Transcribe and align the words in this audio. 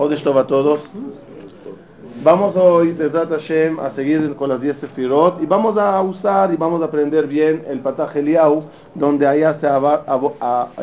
Jodesh 0.00 0.26
a 0.26 0.46
todos. 0.46 0.80
Vamos 2.24 2.56
hoy, 2.56 2.92
Bezat 2.92 3.28
Hashem, 3.28 3.78
a 3.80 3.90
seguir 3.90 4.34
con 4.34 4.48
las 4.48 4.58
10 4.58 4.74
Sefirot 4.78 5.42
y 5.42 5.44
vamos 5.44 5.76
a 5.76 6.00
usar 6.00 6.54
y 6.54 6.56
vamos 6.56 6.80
a 6.80 6.86
aprender 6.86 7.26
bien 7.26 7.62
el 7.68 7.80
Pataj 7.80 8.16
Eliau, 8.16 8.64
donde 8.94 9.26
allá 9.26 9.52
se 9.52 9.66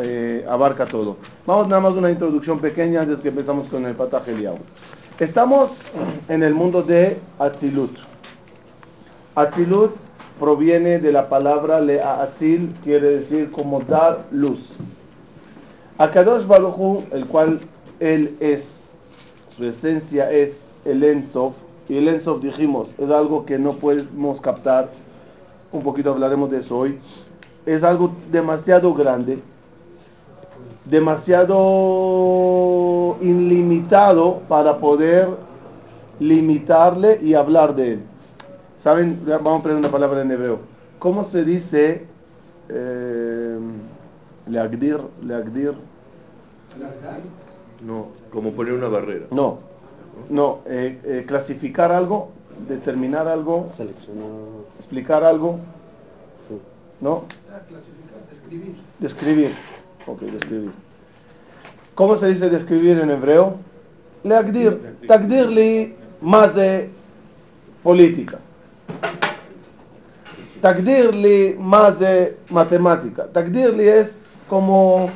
eh, 0.03 0.45
abarca 0.47 0.85
todo. 0.85 1.17
Vamos 1.47 1.67
nada 1.67 1.81
más 1.81 1.93
una 1.93 2.11
introducción 2.11 2.59
pequeña 2.59 3.01
antes 3.01 3.19
que 3.19 3.29
empezamos 3.29 3.67
con 3.69 3.87
el 3.87 3.95
Pataj 3.95 4.29
Eliau. 4.29 4.59
Estamos 5.17 5.79
en 6.29 6.43
el 6.43 6.53
mundo 6.53 6.83
de 6.83 7.17
Atzilut. 7.39 7.97
Atzilut 9.33 9.95
proviene 10.39 10.99
de 10.99 11.11
la 11.11 11.27
palabra 11.27 11.81
Le'atzil, 11.81 12.71
quiere 12.83 13.17
decir 13.17 13.49
como 13.49 13.79
dar 13.79 14.27
luz. 14.29 14.73
Akadosh 15.97 16.45
Baruchu, 16.45 17.03
el 17.11 17.25
cual 17.25 17.61
él 17.99 18.37
es, 18.39 18.86
su 19.57 19.65
esencia 19.65 20.31
es 20.31 20.67
el 20.85 21.03
Ensof, 21.03 21.55
y 21.89 21.97
el 21.97 22.07
Ensof 22.07 22.41
dijimos, 22.41 22.93
es 22.97 23.09
algo 23.09 23.43
que 23.45 23.57
no 23.57 23.73
podemos 23.73 24.39
captar, 24.39 24.91
un 25.71 25.81
poquito 25.81 26.11
hablaremos 26.11 26.51
de 26.51 26.59
eso 26.59 26.77
hoy, 26.77 26.99
es 27.65 27.83
algo 27.83 28.11
demasiado 28.31 28.93
grande, 28.93 29.39
demasiado 30.85 31.57
ilimitado 33.19 34.41
para 34.47 34.77
poder 34.77 35.27
limitarle 36.19 37.19
y 37.21 37.33
hablar 37.33 37.75
de 37.75 37.93
él. 37.93 38.01
¿Saben? 38.77 39.19
Vamos 39.25 39.53
a 39.53 39.55
aprender 39.57 39.79
una 39.79 39.91
palabra 39.91 40.21
en 40.21 40.31
hebreo. 40.31 40.59
¿Cómo 40.99 41.23
se 41.23 41.43
dice 41.43 42.05
eh, 42.69 43.57
leagdir, 44.47 44.99
leagdir? 45.23 45.73
No, 47.87 48.07
como 48.33 48.51
poner 48.51 48.73
una 48.73 48.89
barrera. 48.89 49.27
No, 49.31 49.59
no, 50.29 50.59
eh, 50.65 50.99
eh, 51.05 51.23
clasificar 51.25 51.89
algo, 51.93 52.31
determinar 52.67 53.29
algo, 53.29 53.65
Seleccionar. 53.67 54.25
explicar 54.77 55.23
algo, 55.23 55.59
Sí. 56.49 56.57
¿no? 56.99 57.23
Clasificar, 57.69 58.19
describir. 58.29 58.75
Describir. 58.99 59.51
Ok, 60.05 60.19
describir. 60.23 60.71
¿Cómo 61.95 62.17
se 62.17 62.27
dice 62.27 62.49
describir 62.49 62.99
en 62.99 63.09
hebreo? 63.09 63.55
Leagdir. 64.23 64.97
Tagdirli 65.07 65.95
más 66.19 66.55
de 66.55 66.89
política. 67.83 68.39
Tagdirli 70.61 71.55
más 71.57 71.99
de 71.99 72.37
matemática. 72.49 73.27
Tagdirli 73.27 73.87
es 73.87 74.25
como. 74.49 75.09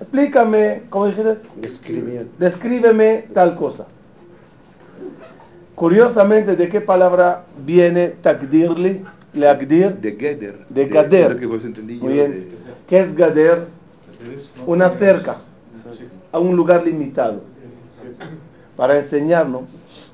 Explícame, 0.00 0.82
¿cómo 0.90 1.06
dijiste? 1.06 1.34
Describir. 1.56 2.28
Descríbeme 2.38 3.26
tal 3.32 3.54
cosa. 3.56 3.86
Curiosamente, 5.74 6.56
¿de 6.56 6.68
qué 6.68 6.80
palabra 6.80 7.44
viene 7.64 8.08
tagdirli? 8.08 9.04
Leagdir. 9.32 9.94
De 9.98 10.12
Geder. 10.16 10.66
De 10.68 10.86
Gader. 10.86 11.38
que 11.38 11.46
vos 11.46 11.62
entendí 11.64 11.98
yo 11.98 12.04
Muy 12.04 12.14
bien. 12.14 12.30
de- 12.32 12.48
¿Qué 12.88 12.98
es 13.00 13.14
Gader? 13.14 13.66
Una 14.66 14.90
cerca 14.90 15.36
a 16.32 16.38
un 16.38 16.56
lugar 16.56 16.84
limitado. 16.84 17.42
Para 18.76 18.96
enseñarnos 18.98 19.64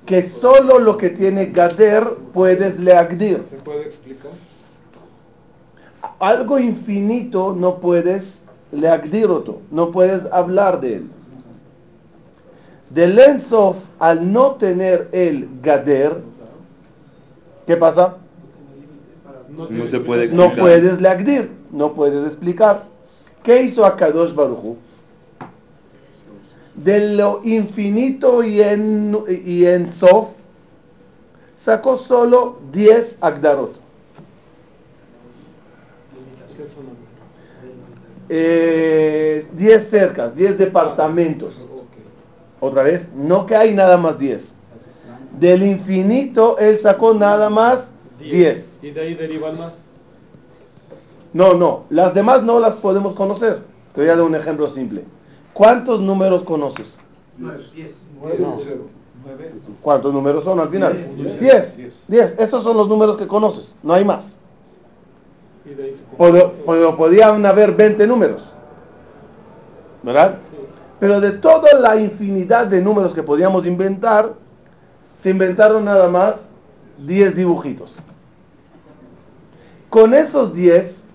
que 0.05 0.29
solo 0.29 0.79
lo 0.79 0.99
que 0.99 1.11
tiene 1.11 1.47
Gader 1.47 2.07
puedes 2.33 2.79
leagdir. 2.79 3.43
¿Se 3.49 3.57
puede 3.57 3.83
explicar? 3.87 4.33
Algo 6.19 6.59
infinito 6.59 7.55
no 7.59 7.79
puedes 7.81 8.44
leagdir 8.75 9.27
otro, 9.27 9.61
no 9.71 9.91
puedes 9.91 10.25
hablar 10.33 10.81
de 10.81 10.97
él. 10.97 11.11
Del 12.91 13.19
Ensof, 13.19 13.77
al 13.99 14.33
no 14.33 14.53
tener 14.53 15.09
el 15.13 15.49
Gader, 15.63 16.23
¿qué 17.67 17.77
pasa? 17.77 18.17
No 19.49 19.87
se 19.87 20.01
puede 20.01 20.29
No 20.29 20.55
puedes 20.55 21.01
leagdir, 21.01 21.51
no 21.71 21.95
puedes 21.95 22.25
explicar. 22.27 22.85
¿Qué 23.43 23.63
hizo 23.63 23.85
Akadosh 23.85 24.35
Baruchu? 24.35 24.77
De 26.75 27.15
lo 27.15 27.41
infinito 27.45 28.43
y 28.43 28.61
en, 28.61 29.17
y 29.29 29.65
en 29.67 29.93
Sof, 29.93 30.31
sacó 31.55 31.97
solo 31.97 32.59
10 32.73 33.19
Agdarot. 33.21 33.79
¿Qué 36.57 36.67
son? 36.67 36.85
Eh, 38.29 39.47
10 39.53 39.89
cercas, 39.89 40.35
10 40.35 40.59
departamentos. 40.59 41.55
Otra 42.61 42.83
vez, 42.83 43.11
no 43.15 43.47
que 43.47 43.57
hay 43.57 43.75
nada 43.75 43.97
más 43.97 44.19
10. 44.19 44.55
Del 45.39 45.63
infinito 45.63 46.57
él 46.59 46.79
sacó 46.79 47.13
nada 47.13 47.51
más 47.51 47.93
10. 48.19 48.79
¿Y 48.83 48.91
de 48.91 49.01
ahí 49.01 49.15
derivan 49.15 49.59
más? 49.59 49.73
No, 51.33 51.55
no, 51.55 51.85
las 51.91 52.15
demás 52.15 52.43
no 52.43 52.61
las 52.61 52.77
podemos 52.77 53.15
conocer. 53.15 53.63
Te 53.93 54.01
voy 54.01 54.11
a 54.11 54.17
dar 54.17 54.25
un 54.25 54.35
ejemplo 54.35 54.69
simple. 54.69 55.05
¿Cuántos 55.53 56.01
números 56.01 56.45
conoces? 56.45 56.97
Nueve, 57.37 57.65
diez. 57.75 58.03
No. 58.39 58.57
Nueve. 59.25 59.53
¿Cuántos 59.83 60.13
números 60.13 60.45
son 60.45 60.61
al 60.61 60.69
final? 60.69 60.93
Diez. 61.17 61.41
10. 61.41 61.77
Diez. 61.77 61.95
10. 62.09 62.35
Esos 62.39 62.63
son 62.63 62.77
los 62.77 62.89
números 62.89 63.17
que 63.17 63.27
conoces, 63.27 63.75
no 63.83 63.95
hay 63.95 64.05
más. 64.05 64.39
Pod- 66.19 66.97
podían 66.97 67.45
haber 67.47 67.73
20 67.73 68.07
números. 68.07 68.43
¿Verdad? 70.03 70.37
Sí. 70.51 70.57
Pero 71.01 71.21
de 71.21 71.33
toda 71.33 71.73
la 71.81 71.97
infinidad 71.97 72.67
de 72.67 72.81
números 72.83 73.15
que 73.15 73.23
podíamos 73.23 73.67
inventar, 73.67 74.35
se 75.17 75.31
inventaron 75.31 75.85
nada 75.85 76.09
más 76.09 76.51
10 76.99 77.35
dibujitos. 77.35 77.97
Con 79.91 80.13
esos 80.15 80.53
10 80.55 81.07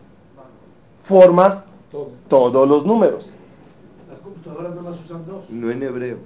formas 1.04 1.66
Todo. 1.92 2.10
todos 2.28 2.68
los 2.68 2.86
números. 2.86 3.34
Las 4.10 4.20
computadoras 4.20 4.74
no 4.76 4.82
las 4.90 5.00
usan 5.02 5.26
dos. 5.28 5.50
No 5.50 5.70
en 5.72 5.84
hebreo. 5.84 6.18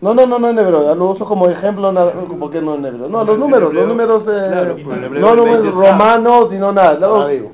No, 0.00 0.14
no, 0.14 0.26
no, 0.26 0.38
no 0.38 0.48
en 0.48 0.58
hebreo, 0.58 0.94
lo 0.96 1.10
uso 1.10 1.24
como 1.24 1.48
ejemplo, 1.48 1.92
nada- 1.92 2.12
porque 2.38 2.60
no 2.60 2.74
en 2.74 2.84
hebreo. 2.84 3.08
No, 3.08 3.24
los 3.24 3.38
números, 3.38 3.72
los 3.72 3.86
números, 3.86 4.22
eh, 4.28 4.48
claro, 4.48 4.76
pero 4.76 5.20
no 5.20 5.36
números 5.36 5.62
20 5.62 5.68
está. 5.68 5.92
romanos, 5.92 6.48
sino 6.50 6.72
nada. 6.72 6.98
no, 6.98 7.14
Arábigo. 7.20 7.52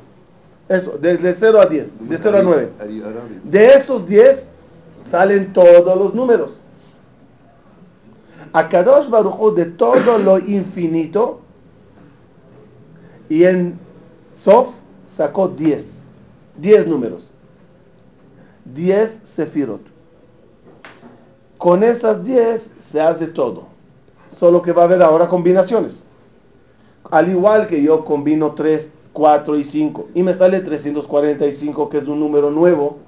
Eso, 0.69 0.99
desde 1.01 1.35
0 1.35 1.61
a 1.61 1.67
10, 1.67 2.09
de 2.09 2.19
0 2.19 2.39
a 2.39 2.43
9. 2.43 2.69
Ari- 2.81 3.01
arábigo. 3.03 3.41
De 3.45 3.67
esos 3.69 4.07
10 4.07 4.51
salen 5.09 5.53
todos 5.53 5.97
los 5.99 6.15
números. 6.15 6.61
A 8.53 8.69
Kadosh 8.69 9.09
Baruj 9.09 9.55
de 9.55 9.67
todo 9.67 10.19
lo 10.19 10.39
infinito 10.39 11.41
y 13.29 13.45
en 13.45 13.79
Sof 14.35 14.71
sacó 15.07 15.49
10. 15.49 16.03
10 16.59 16.87
números. 16.87 17.33
10 18.75 19.21
sefirot. 19.25 19.81
Con 21.57 21.83
esas 21.83 22.25
10 22.25 22.73
se 22.79 23.01
hace 23.01 23.27
todo. 23.27 23.65
Solo 24.35 24.63
que 24.63 24.73
va 24.73 24.83
a 24.83 24.85
haber 24.87 25.03
ahora 25.03 25.29
combinaciones. 25.29 26.05
Al 27.11 27.31
igual 27.31 27.67
que 27.67 27.83
yo 27.83 28.05
combino 28.05 28.53
3, 28.53 28.91
4 29.19 29.57
y 29.57 29.65
5 29.65 30.11
y 30.15 30.23
me 30.23 30.33
sale 30.33 30.61
345 30.61 31.91
que 31.91 31.99
es 31.99 32.07
un 32.07 32.21
número 32.21 32.53
nuevo 32.53 32.99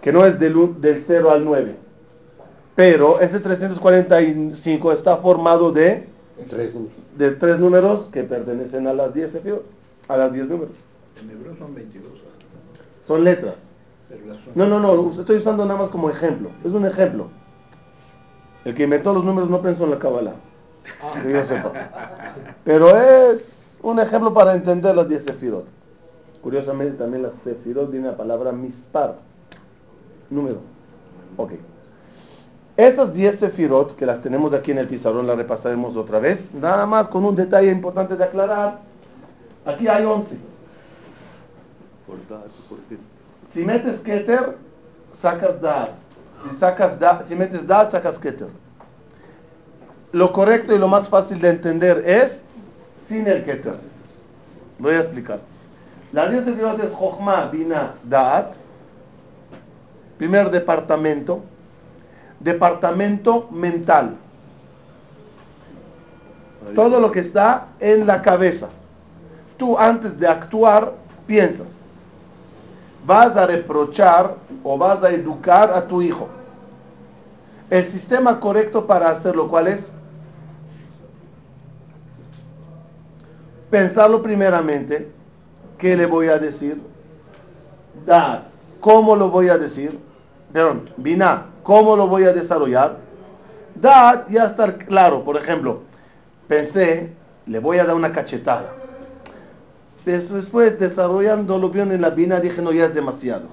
que 0.00 0.12
no 0.12 0.26
es 0.26 0.40
del, 0.40 0.80
del 0.80 1.00
0 1.00 1.30
al 1.30 1.44
9. 1.44 1.76
Pero 2.74 3.20
ese 3.20 3.38
345 3.38 4.92
está 4.92 5.16
formado 5.18 5.70
de, 5.70 6.08
Tres 6.50 6.74
números. 6.74 6.96
de 7.16 7.30
tres 7.30 7.58
números 7.60 8.06
que 8.12 8.24
pertenecen 8.24 8.88
a 8.88 8.94
las 8.94 9.14
10 9.14 9.30
sefirot, 9.30 9.64
a 10.08 10.16
las 10.16 10.32
10 10.32 10.48
números. 10.48 10.74
En 11.22 11.30
hebreo 11.30 11.56
son 11.56 11.74
22. 11.74 12.10
Son 13.00 13.22
letras. 13.22 13.70
No, 14.56 14.66
no, 14.66 14.80
no, 14.80 15.10
estoy 15.18 15.36
usando 15.36 15.64
nada 15.64 15.80
más 15.80 15.88
como 15.88 16.10
ejemplo. 16.10 16.50
Es 16.64 16.72
un 16.72 16.84
ejemplo. 16.84 17.28
El 18.64 18.74
que 18.74 18.82
inventó 18.82 19.14
los 19.14 19.24
números 19.24 19.48
no 19.48 19.62
pensó 19.62 19.84
en 19.84 19.90
la 19.92 19.98
Kabbalah. 20.00 20.34
Que 21.22 21.32
yo 21.32 21.44
sepa. 21.44 21.72
Pero 22.64 22.96
es 22.96 23.55
un 23.82 23.98
ejemplo 23.98 24.32
para 24.32 24.54
entender 24.54 24.94
las 24.94 25.08
10 25.08 25.24
sefirot. 25.24 25.66
Curiosamente 26.42 26.96
también 26.96 27.22
las 27.22 27.34
sefirot 27.36 27.90
viene 27.90 28.08
la 28.08 28.16
palabra 28.16 28.52
mispar. 28.52 29.16
Número. 30.30 30.60
Ok. 31.36 31.52
Esas 32.76 33.12
10 33.14 33.38
sefirot 33.38 33.96
que 33.96 34.06
las 34.06 34.22
tenemos 34.22 34.52
aquí 34.52 34.70
en 34.70 34.78
el 34.78 34.86
pizarrón, 34.86 35.26
las 35.26 35.36
repasaremos 35.36 35.96
otra 35.96 36.20
vez. 36.20 36.52
Nada 36.52 36.86
más 36.86 37.08
con 37.08 37.24
un 37.24 37.34
detalle 37.34 37.70
importante 37.70 38.16
de 38.16 38.24
aclarar. 38.24 38.80
Aquí 39.64 39.88
hay 39.88 40.04
11. 40.04 40.38
Por 42.06 42.28
dato, 42.28 42.52
por 42.68 42.78
qué. 42.88 42.98
Si 43.52 43.64
metes 43.64 44.00
Keter, 44.00 44.56
sacas 45.12 45.60
Dad. 45.60 45.90
Si, 46.42 46.56
sacas 46.56 47.00
da, 47.00 47.24
si 47.26 47.34
metes 47.34 47.66
Dad, 47.66 47.90
sacas 47.90 48.18
Keter. 48.18 48.48
Lo 50.12 50.32
correcto 50.32 50.74
y 50.74 50.78
lo 50.78 50.88
más 50.88 51.08
fácil 51.08 51.40
de 51.40 51.48
entender 51.48 52.04
es 52.06 52.42
sin 53.08 53.26
el 53.26 53.44
Keter. 53.44 53.78
Voy 54.78 54.94
a 54.94 54.98
explicar. 54.98 55.40
Las 56.12 56.30
10 56.30 56.44
sefirot 56.44 56.82
es 56.82 56.92
Jochma, 56.92 57.46
Bina, 57.46 57.94
Dad. 58.04 58.52
Primer 60.18 60.50
departamento. 60.50 61.42
departamento 62.40 63.48
mental. 63.50 64.16
Todo 66.74 67.00
lo 67.00 67.12
que 67.12 67.20
está 67.20 67.68
en 67.80 68.06
la 68.06 68.22
cabeza. 68.22 68.68
Tú 69.56 69.78
antes 69.78 70.18
de 70.18 70.26
actuar 70.26 70.92
piensas. 71.26 71.80
Vas 73.06 73.36
a 73.36 73.46
reprochar 73.46 74.34
o 74.62 74.76
vas 74.76 75.02
a 75.02 75.10
educar 75.10 75.70
a 75.70 75.86
tu 75.86 76.02
hijo. 76.02 76.28
El 77.70 77.84
sistema 77.84 78.38
correcto 78.38 78.86
para 78.86 79.10
hacerlo, 79.10 79.48
¿cuál 79.48 79.68
es? 79.68 79.92
Pensarlo 83.76 84.22
primeramente. 84.22 85.06
¿Qué 85.76 85.94
le 85.98 86.06
voy 86.06 86.28
a 86.28 86.38
decir? 86.38 86.80
Dad. 88.06 88.44
¿Cómo 88.80 89.14
lo 89.14 89.28
voy 89.28 89.50
a 89.50 89.58
decir? 89.58 89.98
Perdón, 90.50 90.84
Bina. 90.96 91.44
¿Cómo 91.62 91.94
lo 91.94 92.06
voy 92.06 92.24
a 92.24 92.32
desarrollar? 92.32 92.96
Dad, 93.74 94.28
ya 94.30 94.46
estar 94.46 94.78
claro. 94.78 95.22
Por 95.24 95.36
ejemplo, 95.36 95.82
pensé, 96.48 97.12
le 97.44 97.58
voy 97.58 97.76
a 97.76 97.84
dar 97.84 97.94
una 97.94 98.12
cachetada. 98.12 98.72
Después, 100.06 100.78
desarrollándolo 100.78 101.68
bien 101.68 101.92
en 101.92 102.00
la 102.00 102.08
Bina, 102.08 102.40
dije, 102.40 102.62
no, 102.62 102.72
ya 102.72 102.86
es 102.86 102.94
demasiado. 102.94 103.48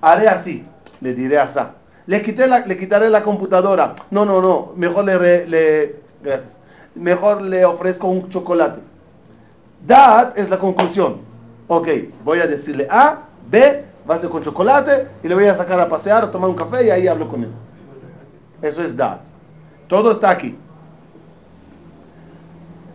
Haré 0.00 0.28
así. 0.28 0.64
Le 1.02 1.12
diré 1.12 1.38
así. 1.38 1.60
Le, 2.06 2.22
quité 2.22 2.46
le 2.48 2.78
quitaré 2.78 3.10
la 3.10 3.22
computadora. 3.22 3.96
No, 4.10 4.24
no, 4.24 4.40
no. 4.40 4.72
Mejor 4.76 5.04
le, 5.04 5.46
le, 5.46 5.96
gracias. 6.22 6.58
Mejor 6.94 7.42
le 7.42 7.66
ofrezco 7.66 8.08
un 8.08 8.30
chocolate. 8.30 8.85
That 9.86 10.36
es 10.36 10.50
la 10.50 10.58
conclusión. 10.58 11.18
Ok, 11.68 11.88
voy 12.24 12.40
a 12.40 12.46
decirle 12.46 12.86
A, 12.90 13.20
B, 13.50 13.84
va 14.08 14.14
a 14.14 14.18
ser 14.18 14.30
con 14.30 14.42
chocolate 14.42 15.08
y 15.22 15.28
le 15.28 15.34
voy 15.34 15.46
a 15.46 15.54
sacar 15.54 15.80
a 15.80 15.88
pasear, 15.88 16.24
a 16.24 16.30
tomar 16.30 16.50
un 16.50 16.56
café 16.56 16.86
y 16.86 16.90
ahí 16.90 17.08
hablo 17.08 17.28
con 17.28 17.44
él. 17.44 17.50
Eso 18.62 18.82
es 18.82 18.96
that. 18.96 19.20
Todo 19.88 20.12
está 20.12 20.30
aquí. 20.30 20.56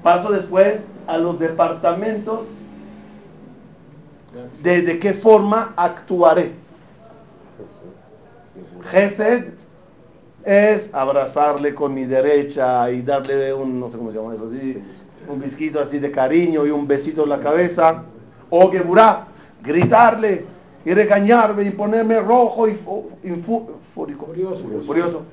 Paso 0.03 0.31
después 0.31 0.87
a 1.07 1.17
los 1.17 1.39
departamentos 1.39 2.47
de, 4.63 4.99
qué 4.99 5.13
forma 5.13 5.73
actuaré. 5.75 6.53
Gesed 8.89 9.53
es 10.43 10.89
abrazarle 10.93 11.75
con 11.75 11.93
mi 11.93 12.05
derecha 12.05 12.89
y 12.89 13.01
darle 13.01 13.53
un, 13.53 13.79
no 13.79 13.89
sé 13.89 13.97
cómo 13.97 14.11
se 14.11 14.17
llama 14.17 14.33
eso, 14.33 14.47
así, 14.47 14.83
un 15.27 15.39
bisquito 15.39 15.79
así 15.79 15.99
de 15.99 16.11
cariño 16.11 16.65
y 16.65 16.71
un 16.71 16.87
besito 16.87 17.23
en 17.23 17.29
la 17.29 17.39
cabeza. 17.39 18.03
O 18.49 18.69
Geburá, 18.69 19.27
gritarle 19.63 20.45
y 20.83 20.93
regañarme 20.93 21.63
y 21.63 21.71
ponerme 21.71 22.19
rojo 22.19 22.67
y 22.67 22.73
fúrico. 22.73 24.25
Furioso. 24.25 24.63
Furioso. 24.85 25.23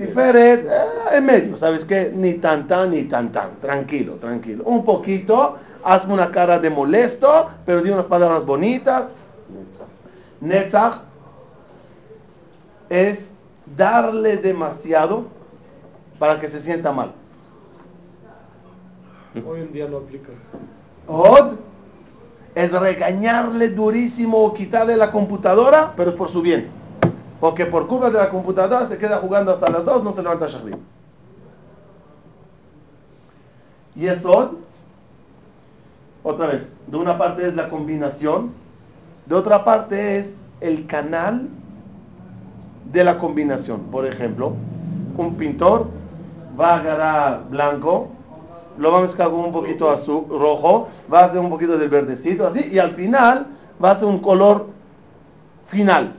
Tiferet, 0.00 0.64
eh, 0.64 1.16
en 1.16 1.26
medio, 1.26 1.56
¿sabes 1.58 1.84
qué? 1.84 2.10
Ni 2.14 2.34
tan 2.34 2.66
tan 2.66 2.90
ni 2.90 3.02
tan 3.02 3.30
tan. 3.30 3.60
Tranquilo, 3.60 4.14
tranquilo. 4.14 4.64
Un 4.64 4.82
poquito, 4.82 5.58
hazme 5.84 6.14
una 6.14 6.30
cara 6.30 6.58
de 6.58 6.70
molesto, 6.70 7.50
pero 7.66 7.82
di 7.82 7.90
unas 7.90 8.06
palabras 8.06 8.46
bonitas. 8.46 9.04
Netzach 10.40 11.02
es 12.88 13.34
darle 13.76 14.38
demasiado 14.38 15.26
para 16.18 16.40
que 16.40 16.48
se 16.48 16.60
sienta 16.60 16.92
mal. 16.92 17.12
Hoy 19.34 19.60
en 19.60 19.72
día 19.72 19.88
no 19.88 19.98
aplica. 19.98 20.30
Od 21.06 21.56
es 22.54 22.72
regañarle 22.72 23.68
durísimo 23.68 24.38
o 24.38 24.54
quitarle 24.54 24.96
la 24.96 25.10
computadora, 25.10 25.92
pero 25.96 26.10
es 26.10 26.16
por 26.16 26.28
su 26.28 26.42
bien. 26.42 26.68
Porque 27.40 27.64
por 27.64 27.86
culpa 27.86 28.10
de 28.10 28.18
la 28.18 28.28
computadora 28.28 28.86
se 28.86 28.98
queda 28.98 29.18
jugando 29.18 29.52
hasta 29.52 29.70
las 29.70 29.84
2, 29.84 30.04
no 30.04 30.12
se 30.12 30.22
levanta 30.22 30.46
Shahrit. 30.46 30.76
Y 33.96 34.06
es 34.06 34.24
Od, 34.24 34.50
otra 36.22 36.46
vez, 36.46 36.72
de 36.86 36.96
una 36.96 37.16
parte 37.16 37.46
es 37.46 37.54
la 37.54 37.68
combinación, 37.70 38.52
de 39.26 39.34
otra 39.34 39.64
parte 39.64 40.18
es 40.18 40.34
el 40.60 40.86
canal 40.86 41.48
de 42.92 43.04
la 43.04 43.16
combinación. 43.16 43.80
Por 43.90 44.06
ejemplo, 44.06 44.54
un 45.16 45.34
pintor 45.36 45.88
va 46.60 46.74
a 46.74 46.78
agarrar 46.80 47.48
blanco, 47.48 48.08
lo 48.80 48.90
va 48.90 48.98
a 48.98 49.02
mezclar 49.02 49.30
con 49.30 49.40
un 49.40 49.52
poquito 49.52 49.90
azul, 49.90 50.24
rojo, 50.28 50.88
va 51.12 51.20
a 51.20 51.24
hacer 51.26 51.38
un 51.38 51.50
poquito 51.50 51.76
del 51.76 51.90
verdecito, 51.90 52.46
así, 52.46 52.66
y 52.72 52.78
al 52.78 52.92
final 52.92 53.46
va 53.82 53.90
a 53.90 53.92
hacer 53.92 54.08
un 54.08 54.18
color 54.20 54.68
final. 55.66 56.14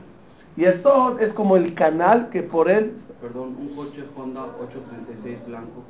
Y 0.56 0.64
el 0.64 0.76
sol 0.76 1.16
es 1.20 1.32
como 1.32 1.56
el 1.56 1.74
canal 1.74 2.30
que 2.30 2.42
por 2.42 2.70
él, 2.70 2.96
Perdón, 3.20 3.56
un 3.58 3.74
coche 3.74 4.04
Honda 4.16 4.44
836 4.60 5.46
blanco. 5.46 5.82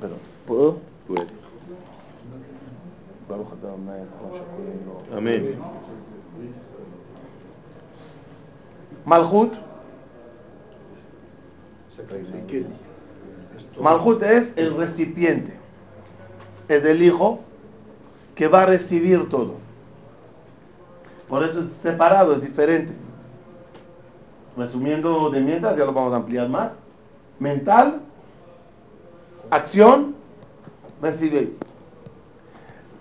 pero 0.00 0.14
¿puedo? 0.46 0.76
Eloheinu 4.28 5.16
Amén. 5.16 5.58
Malhut, 9.06 9.54
Malhut 13.80 14.22
es 14.24 14.52
el 14.56 14.76
recipiente, 14.76 15.56
es 16.68 16.84
el 16.84 17.00
hijo 17.00 17.38
que 18.34 18.48
va 18.48 18.62
a 18.62 18.66
recibir 18.66 19.28
todo. 19.28 19.54
Por 21.28 21.44
eso 21.44 21.60
es 21.60 21.68
separado, 21.82 22.34
es 22.34 22.40
diferente. 22.40 22.92
Resumiendo 24.56 25.30
de 25.30 25.40
mientras, 25.40 25.76
ya 25.76 25.84
lo 25.84 25.92
vamos 25.92 26.12
a 26.12 26.16
ampliar 26.16 26.48
más. 26.48 26.72
Mental, 27.38 28.00
acción, 29.50 30.16
recibir. 31.00 31.56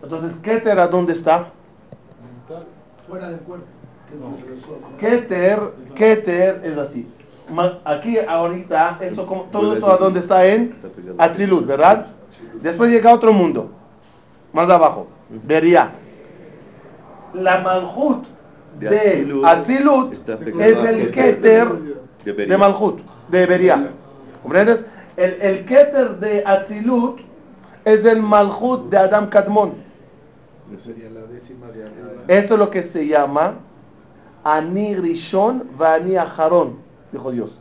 Entonces, 0.04 0.36
Keter, 0.44 0.80
¿a 0.80 0.88
dónde 0.88 1.14
está? 1.14 1.52
Fuera 3.08 3.30
del 3.30 3.40
cuerpo. 3.40 3.75
Keter, 5.00 5.60
Keter 5.96 6.62
es 6.64 6.78
así. 6.78 7.08
Aquí 7.84 8.18
ahorita, 8.18 8.98
esto 9.02 9.28
como, 9.28 9.44
todo 9.44 9.74
esto 9.74 9.88
a 9.88 9.94
así. 9.94 10.04
dónde 10.04 10.20
está 10.20 10.46
en. 10.46 10.76
Atzilut, 11.18 11.66
¿verdad? 11.66 12.08
Después 12.62 12.90
llega 12.92 13.14
otro 13.14 13.34
mundo, 13.34 13.70
más 14.54 14.70
abajo, 14.70 15.08
Beria. 15.30 15.92
La 17.34 17.60
Malhut 17.60 18.26
De 18.80 19.42
Atzilut 19.46 20.14
es 20.60 20.78
el 20.78 21.12
Keter. 21.12 21.68
De 22.24 22.58
Malhut, 22.58 23.02
de 23.30 23.46
Beria. 23.46 23.92
¿Comprendes? 24.42 24.84
El, 25.18 25.34
el 25.42 25.66
Keter 25.66 26.18
de 26.20 26.44
Atzilut 26.46 27.20
es 27.84 28.06
el 28.06 28.22
Malhut 28.22 28.90
de 28.90 28.98
Adam 28.98 29.30
Kadmon. 29.30 29.74
Eso 32.28 32.54
es 32.54 32.60
lo 32.60 32.70
que 32.70 32.82
se 32.82 33.06
llama 33.06 33.56
Ani 34.46 34.96
Rishon 34.96 35.70
Vani 35.78 36.16
Aharon, 36.18 36.78
dijo 37.12 37.32
Dios. 37.32 37.60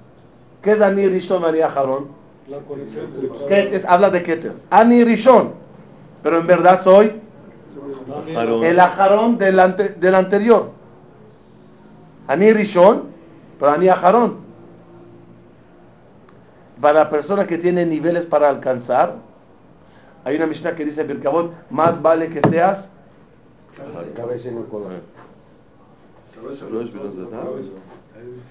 ¿Qué 0.62 0.72
es 0.72 0.80
Ani 0.80 1.08
Rishon 1.08 1.40
Vani 1.42 1.60
Aharon? 1.60 2.08
La 2.46 2.58
conexión 2.58 3.06
entre 3.06 3.28
cada 3.28 3.46
¿Qué 3.48 3.74
es? 3.74 3.84
Habla 3.86 4.10
de 4.10 4.22
Keter. 4.22 4.52
Ani 4.70 5.02
Rishon. 5.02 5.52
Pero 6.22 6.38
en 6.38 6.46
verdad 6.46 6.82
soy 6.82 7.20
el 8.62 8.78
Aharon 8.80 9.38
del, 9.38 9.58
ante- 9.58 9.88
del 9.94 10.14
anterior. 10.14 10.70
Ani 12.28 12.52
Rishon, 12.52 13.04
pero 13.58 13.72
Ani 13.72 13.88
Aharon. 13.88 14.44
Para 16.80 17.00
la 17.00 17.10
persona 17.10 17.46
que 17.46 17.56
tiene 17.56 17.86
niveles 17.86 18.26
para 18.26 18.48
alcanzar, 18.50 19.14
hay 20.24 20.36
una 20.36 20.46
Mishnah 20.46 20.74
que 20.74 20.84
dice 20.84 21.02
Birkabot, 21.04 21.52
más 21.70 22.00
vale 22.02 22.28
que 22.28 22.40
seas 22.42 22.90
Cabeza 24.14 24.48
y 24.48 24.52
no 24.54 24.64
cola. 24.66 24.86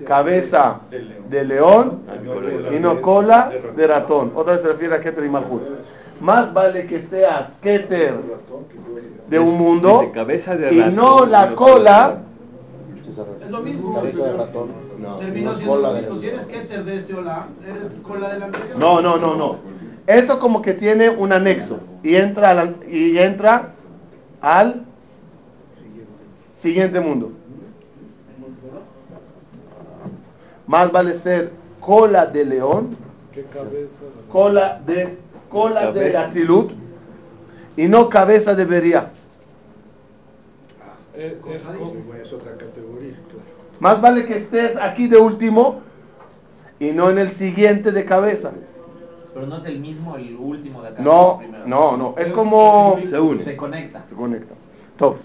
Cabeza 0.06 0.82
de 1.30 1.46
león 1.46 2.02
y 2.76 2.80
no 2.80 3.02
cola 3.02 3.52
de 3.76 3.88
ratón. 3.88 4.32
Otra 4.36 4.54
vez 4.54 4.62
se 4.62 4.68
refiere 4.68 4.96
a 4.96 5.02
Keter 5.02 5.24
y 5.24 5.30
Malhut. 5.30 5.62
Más 6.20 6.54
vale 6.54 6.86
que 6.86 7.02
seas 7.02 7.54
Keter 7.62 8.16
de 9.28 9.40
un 9.40 9.58
mundo 9.58 10.12
y 10.72 10.84
no 10.92 11.26
la 11.26 11.56
cola. 11.56 12.20
Es 13.42 13.50
lo 13.50 13.62
mismo. 13.62 14.04
No, 15.00 15.22
No, 18.78 19.02
no, 19.02 19.18
no, 19.18 19.36
no. 19.36 19.58
Esto 20.08 20.40
como 20.40 20.62
que 20.62 20.74
tiene 20.74 21.10
un 21.10 21.32
anexo 21.32 21.80
y 22.04 22.16
entra 22.16 22.74
y 22.90 23.18
entra 23.18 23.70
al 24.42 24.84
siguiente 26.54 27.00
mundo. 27.00 27.32
Más 30.74 30.92
vale 30.92 31.14
ser 31.14 31.52
cola 31.80 32.26
de 32.26 32.46
león 32.46 32.98
¿Qué 33.32 33.44
cabeza? 33.44 33.94
cola 34.32 34.82
de 34.88 35.20
cola 35.48 35.92
de 35.92 36.00
Cabeza. 36.00 36.26
Atzilut 36.26 36.72
y 37.78 37.88
no 37.88 38.10
cabeza 38.10 38.56
de 38.56 38.66
Beria. 38.66 39.12
Es, 41.16 41.34
es, 41.34 41.64
como- 41.68 42.14
es 42.16 42.34
otra 42.34 42.54
categoría, 42.58 43.14
claro. 43.30 43.46
Más 43.80 44.02
vale 44.02 44.26
que 44.26 44.38
estés 44.38 44.76
aquí 44.78 45.08
de 45.08 45.20
último 45.20 45.82
y 46.80 46.90
no 46.90 47.12
en 47.12 47.20
el 47.20 47.30
siguiente 47.30 47.92
de 47.92 48.04
cabeza. 48.04 48.52
Pero 49.32 49.46
no 49.46 49.58
es 49.58 49.66
el 49.66 49.80
mismo 49.80 50.16
el 50.16 50.36
último 50.38 50.82
de 50.82 50.88
acá. 50.88 51.04
No, 51.04 51.40
no, 51.68 51.98
no. 51.98 52.16
Es 52.18 52.32
como... 52.32 52.98
Se 53.08 53.20
une. 53.20 53.44
Se 53.44 53.56
conecta. 53.56 54.04
Se 54.08 54.16
conecta. 54.16 54.56
Top. 54.98 55.18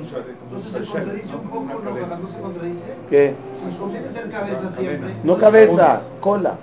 Entonces 0.00 0.72
se 0.72 0.92
contradice 0.92 1.34
un 1.34 1.42
poco, 1.42 1.64
¿no? 1.64 1.78
Para 1.78 2.18
no 2.18 2.30
se 2.30 2.40
contradice. 2.40 2.84
¿Qué? 3.08 3.34
Si 3.58 3.66
nos 3.66 3.76
conviene 3.76 4.08
ser 4.08 4.28
cabeza 4.28 4.70
siempre. 4.70 5.14
No 5.24 5.38
cabeza, 5.38 6.02
cola. 6.20 6.56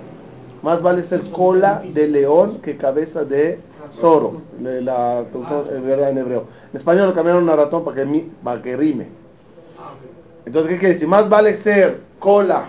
Más 0.62 0.80
vale 0.80 1.02
ser 1.02 1.20
cola 1.30 1.82
de 1.92 2.08
león 2.08 2.60
que 2.62 2.76
cabeza 2.76 3.24
de 3.24 3.58
zorro. 3.90 4.40
De 4.58 4.80
la 4.80 5.24
traducción, 5.30 5.66
en 5.76 5.86
verdad 5.86 6.10
en 6.10 6.18
hebreo. 6.18 6.44
En 6.72 6.78
español 6.78 7.08
lo 7.08 7.14
cambiaron 7.14 7.48
a 7.50 7.56
ratón 7.56 7.84
para 7.84 7.96
que, 7.96 8.04
mi- 8.06 8.30
para 8.42 8.62
que 8.62 8.76
rime. 8.76 9.08
Entonces, 10.46 10.72
¿qué 10.72 10.78
quiere 10.78 10.94
decir? 10.94 11.08
Más 11.08 11.28
vale 11.28 11.54
ser 11.54 12.00
cola, 12.18 12.68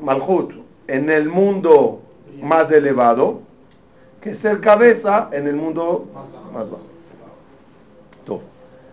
malhut, 0.00 0.52
en 0.86 1.10
el 1.10 1.28
mundo 1.28 2.00
más 2.42 2.70
elevado 2.70 3.40
que 4.20 4.34
ser 4.34 4.60
cabeza 4.60 5.28
en 5.32 5.46
el 5.48 5.56
mundo 5.56 6.06
más 6.54 6.70
bajo. 6.70 6.82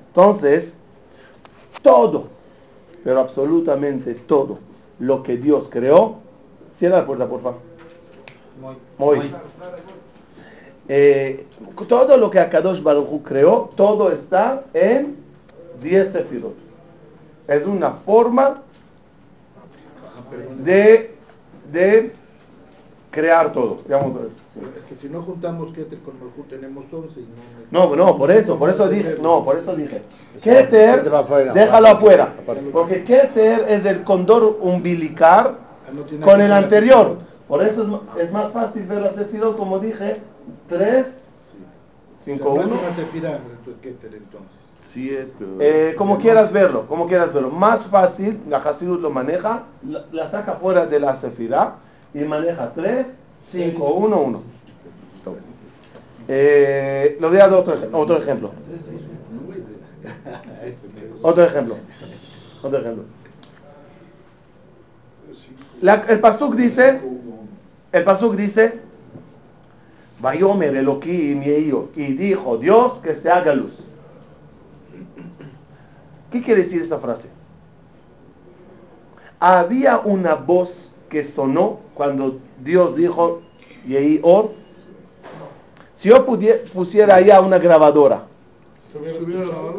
Entonces, 0.07 0.77
todo, 1.85 2.25
pero 3.03 3.19
absolutamente 3.19 4.15
todo 4.15 4.57
lo 4.97 5.21
que 5.21 5.37
Dios 5.37 5.67
creó, 5.69 6.15
cierra 6.71 6.97
la 6.97 7.05
puerta, 7.05 7.27
por 7.27 7.43
favor. 7.43 7.59
Muy. 8.97 9.31
Eh, 10.87 11.45
todo 11.87 12.17
lo 12.17 12.31
que 12.31 12.39
Akadosh 12.39 12.81
Baruj 12.81 13.11
Hu 13.11 13.21
creó, 13.21 13.69
todo 13.75 14.11
está 14.11 14.63
en 14.73 15.15
10 15.83 16.11
sefirot. 16.11 16.55
Es 17.47 17.63
una 17.65 17.91
forma 17.91 18.63
de, 20.63 21.15
de 21.71 22.13
crear 23.11 23.53
todo. 23.53 23.77
Vamos 23.87 24.15
a 24.15 24.19
ver. 24.21 24.44
Es 24.77 24.85
que 24.85 24.95
si 24.95 25.09
no 25.09 25.21
juntamos 25.21 25.73
Keter 25.73 25.99
con 25.99 26.17
Malhut 26.17 26.47
tenemos 26.47 26.85
11 26.91 27.19
y 27.19 27.27
no... 27.71 27.87
No, 27.87 27.95
no, 27.95 28.17
por 28.17 28.31
eso, 28.31 28.57
por 28.57 28.69
eso 28.69 28.87
dije, 28.87 29.17
no, 29.21 29.43
por 29.43 29.57
eso 29.57 29.75
dije. 29.75 30.01
Keter 30.41 31.13
afuera. 31.13 31.51
déjalo 31.51 31.87
afuera. 31.89 32.33
Porque 32.71 33.03
Keter 33.03 33.65
es 33.67 33.85
el 33.85 34.03
condor 34.03 34.57
umbilical 34.61 35.57
Ah, 35.87 36.25
con 36.25 36.41
el 36.41 36.51
anterior. 36.51 37.17
Por 37.47 37.63
eso 37.63 38.01
es, 38.17 38.31
más 38.31 38.51
fácil 38.51 38.87
ver 38.87 39.01
la 39.01 39.11
sefirot, 39.11 39.55
como 39.57 39.77
dije, 39.79 40.21
3, 40.67 41.05
5, 42.19 42.43
No 42.55 42.61
es 42.61 42.67
1. 42.67 42.79
una 42.79 42.95
sefirá, 42.95 43.35
entonces, 43.35 43.75
Keter 43.81 44.15
entonces. 44.15 44.49
Sí 44.79 45.13
es, 45.13 45.31
pero... 45.37 45.51
Eh, 45.59 45.93
como 45.97 46.17
quieras 46.17 46.51
verlo, 46.51 46.87
como 46.87 47.07
quieras 47.07 47.33
verlo. 47.33 47.51
Más 47.51 47.85
fácil, 47.85 48.39
la 48.47 48.57
Hasidut 48.57 48.99
lo 49.01 49.09
maneja, 49.11 49.63
la, 49.87 50.05
la 50.11 50.29
saca 50.29 50.53
fuera 50.53 50.85
de 50.85 50.99
la 50.99 51.15
sefirá 51.17 51.75
y 52.13 52.19
maneja 52.19 52.71
3, 52.73 53.07
5, 53.51 53.93
1, 53.93 54.17
1. 54.17 54.41
Eh, 56.27 57.17
lo 57.19 57.29
voy 57.29 57.37
a 57.37 57.47
dar 57.47 57.53
otro, 57.53 57.77
otro 57.91 58.17
ejemplo. 58.17 58.51
Otro 61.21 61.43
ejemplo. 61.43 61.77
Otro 62.63 62.79
ejemplo. 62.79 63.03
La- 65.81 66.05
el 66.07 66.19
pasuk 66.19 66.55
dice, 66.55 67.01
el 67.91 68.03
pasuk 68.03 68.35
dice, 68.35 68.79
Vayomer 70.19 70.75
Elohim 70.75 71.41
Yehiyo", 71.41 71.89
y 71.95 72.13
dijo 72.13 72.57
Dios 72.57 72.93
que 73.03 73.13
se 73.13 73.29
haga 73.29 73.53
luz. 73.53 73.79
¿Qué 76.31 76.41
quiere 76.41 76.63
decir 76.63 76.81
esa 76.81 76.99
frase? 76.99 77.29
Había 79.39 79.99
una 79.99 80.35
voz 80.35 80.91
que 81.09 81.23
sonó 81.23 81.79
cuando 81.93 82.39
Dios 82.65 82.95
dijo 82.95 83.41
Yehi 83.85 84.19
Or. 84.23 84.51
Si 85.93 86.09
yo 86.09 86.25
pusiera 86.25 87.15
allá 87.15 87.39
una 87.39 87.59
grabadora, 87.59 88.25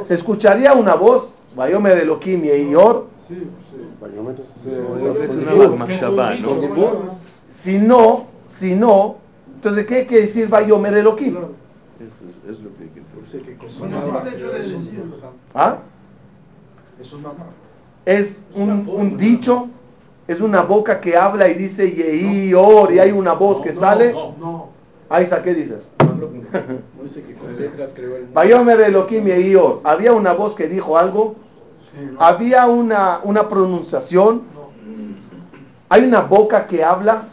¿Se 0.03 0.15
escucharía 0.15 0.75
una 0.75 0.95
voz? 0.95 1.35
Vayomer 1.55 1.99
Elohim 1.99 2.43
Yehi 2.43 2.75
Or. 2.75 3.07
Si 7.51 7.79
no, 7.79 8.27
si 8.47 8.75
no, 8.75 9.17
entonces 9.55 9.87
¿qué 9.87 10.07
quiere 10.07 10.27
decir 10.27 10.49
Vayomer 10.49 10.95
Elohim? 10.95 11.35
Eso 11.35 11.43
es, 12.51 12.61
lo 12.61 12.71
que 12.77 12.85
hay 12.85 12.91
de. 12.91 14.77
¿Ah? 15.55 15.79
Es 17.01 17.13
un 17.13 17.23
mamá. 17.23 17.47
es 18.05 18.43
un, 18.55 18.87
un 18.89 19.17
dicho, 19.17 19.69
es 20.29 20.41
una 20.41 20.63
boca 20.63 21.01
que 21.01 21.17
habla 21.17 21.49
y 21.49 21.55
dice 21.55 21.93
Yehi 21.93 22.53
Or 22.55 22.93
y 22.93 22.99
hay 22.99 23.13
una 23.13 23.35
voz 23.35 23.61
que 23.61 23.73
sale. 23.73 24.13
No. 24.13 24.71
Aiza, 25.09 25.43
¿qué 25.43 25.55
dices? 25.55 25.89
Vayomer 28.35 28.81
Elohim 28.81 29.25
Yehi 29.25 29.55
Or. 29.55 29.81
Había 29.85 30.13
una 30.13 30.33
voz 30.33 30.55
que 30.55 30.67
dijo 30.67 30.99
algo. 30.99 31.37
Había 32.19 32.67
una, 32.67 33.21
una 33.23 33.49
pronunciación. 33.49 34.43
Hay 35.89 36.05
una 36.05 36.23
boca 36.23 36.67
que 36.67 36.83
habla. 36.83 37.29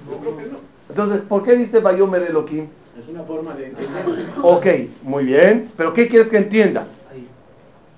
Entonces, 0.89 1.21
¿por 1.21 1.43
qué 1.43 1.55
dice 1.55 1.79
Vayomer 1.79 2.21
Elohim? 2.29 2.67
Es 3.00 3.09
una 3.09 3.23
forma 3.23 3.55
de 3.55 3.67
entender. 3.67 4.27
Ok, 4.43 4.67
muy 5.01 5.23
bien. 5.25 5.71
Pero 5.75 5.93
¿qué 5.93 6.07
quieres 6.07 6.29
que 6.29 6.38
entienda? 6.38 6.85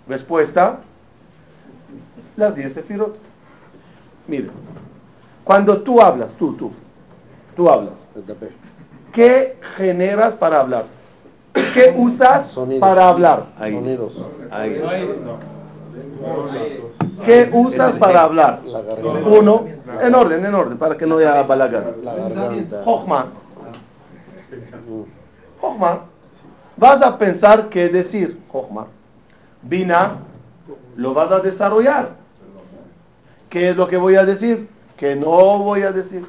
Respuesta. 0.07 0.79
Las 2.37 2.55
10 2.55 2.73
sefirot. 2.73 3.19
Mira. 4.27 4.47
Cuando 5.45 5.81
tú 5.83 6.01
hablas, 6.01 6.33
tú, 6.33 6.53
tú, 6.53 6.71
tú 7.55 7.69
hablas. 7.69 8.09
¿Qué 9.13 9.57
generas 9.77 10.33
para 10.33 10.59
hablar? 10.59 10.85
¿Qué 11.53 11.93
usas 11.95 12.47
Sonidos. 12.47 12.81
para 12.81 13.07
hablar? 13.09 13.45
Aire. 13.59 13.77
Sonidos. 13.77 14.13
Aire. 14.51 14.81
¿Qué 17.23 17.49
usas 17.53 17.93
para 17.95 18.23
hablar? 18.23 18.61
Uno, 19.25 19.65
en 20.01 20.15
orden, 20.15 20.45
en 20.45 20.55
orden, 20.55 20.77
para 20.79 20.97
que 20.97 21.05
no 21.05 21.19
haya 21.19 21.43
balagar. 21.43 21.93
Jochma. 22.83 23.27
Jochma. 25.61 25.99
Vas 26.75 27.01
a 27.03 27.17
pensar 27.19 27.69
qué 27.69 27.87
decir, 27.87 28.41
Jochma. 28.51 28.87
Bina, 29.61 30.17
lo 30.95 31.13
vas 31.13 31.31
a 31.31 31.39
desarrollar. 31.39 32.09
¿Qué 33.49 33.69
es 33.69 33.75
lo 33.75 33.87
que 33.87 33.97
voy 33.97 34.15
a 34.15 34.25
decir? 34.25 34.75
Que 34.97 35.15
no 35.15 35.59
voy 35.59 35.81
a 35.81 35.91
decir. 35.91 36.25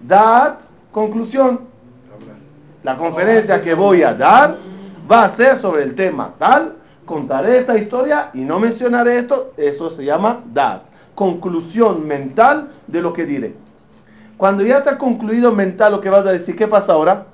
Dat, 0.00 0.58
conclusión. 0.92 1.60
La 2.82 2.96
conferencia 2.96 3.60
que 3.60 3.74
voy 3.74 4.02
a 4.02 4.14
dar 4.14 4.56
va 5.10 5.24
a 5.24 5.28
ser 5.28 5.58
sobre 5.58 5.82
el 5.82 5.94
tema 5.94 6.34
tal. 6.38 6.76
Contaré 7.04 7.58
esta 7.58 7.76
historia 7.76 8.30
y 8.32 8.40
no 8.40 8.60
mencionaré 8.60 9.18
esto. 9.18 9.52
Eso 9.56 9.90
se 9.90 10.04
llama 10.04 10.42
dat. 10.52 10.82
Conclusión 11.14 12.06
mental 12.06 12.70
de 12.86 13.02
lo 13.02 13.12
que 13.12 13.26
diré. 13.26 13.54
Cuando 14.36 14.62
ya 14.62 14.78
está 14.78 14.96
concluido 14.96 15.52
mental 15.52 15.92
lo 15.92 16.00
que 16.00 16.08
vas 16.08 16.24
a 16.24 16.32
decir, 16.32 16.56
¿qué 16.56 16.66
pasa 16.66 16.92
ahora? 16.92 17.26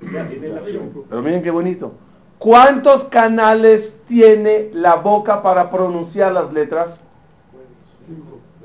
Pero 0.00 1.22
miren 1.22 1.42
qué 1.42 1.50
bonito. 1.50 1.92
¿Cuántos 2.38 3.04
canales 3.04 4.00
tiene 4.08 4.70
la 4.72 4.96
boca 4.96 5.42
para 5.42 5.70
pronunciar 5.70 6.32
las 6.32 6.52
letras? 6.52 7.04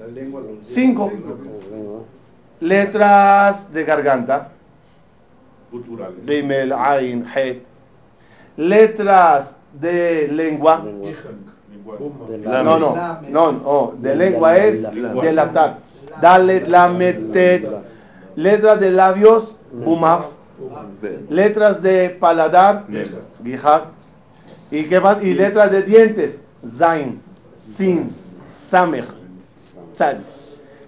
La 0.05 0.11
lengua 0.11 0.41
lo 0.41 0.47
Cinco. 0.61 1.11
Letras 2.59 3.73
de 3.73 3.83
garganta. 3.83 4.49
Culturales. 5.71 6.71
Ain, 6.77 7.25
Het. 7.25 7.63
Letras 8.55 9.55
de 9.73 10.27
lengua. 10.31 10.83
No, 12.43 12.63
no, 12.63 12.95
no, 13.29 13.51
no. 13.51 13.93
De 13.99 14.15
lengua 14.15 14.57
es 14.57 14.81
la- 14.81 14.91
delatar. 14.91 15.79
Dalet, 16.21 16.67
lamet, 16.67 17.31
tet. 17.33 17.67
Letras 18.35 18.79
de 18.79 18.91
labios, 18.91 19.55
bumaf. 19.71 20.25
Ve. 21.01 21.25
Letras 21.29 21.81
de 21.81 22.09
paladar. 22.11 22.85
Gijak. 23.43 23.85
¿Y 24.71 24.83
qué 24.83 24.99
más? 24.99 25.23
Y 25.23 25.33
letras 25.33 25.71
de 25.71 25.81
dientes, 25.81 26.39
Zain, 26.77 27.21
Sin, 27.57 28.09
Samech, 28.51 29.05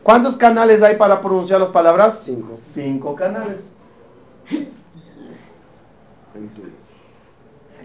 ¿Cuántos 0.03 0.35
canales 0.37 0.81
hay 0.81 0.95
para 0.95 1.21
pronunciar 1.21 1.59
las 1.59 1.69
palabras? 1.69 2.21
Cinco. 2.23 2.57
Cinco 2.61 3.15
canales. 3.15 3.71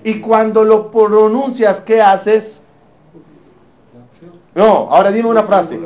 Y 0.04 0.20
cuando 0.20 0.64
lo 0.64 0.90
pronuncias, 0.90 1.80
¿qué 1.80 2.00
haces? 2.02 2.60
No, 4.54 4.88
ahora 4.90 5.10
dime 5.12 5.28
una 5.28 5.44
frase. 5.44 5.78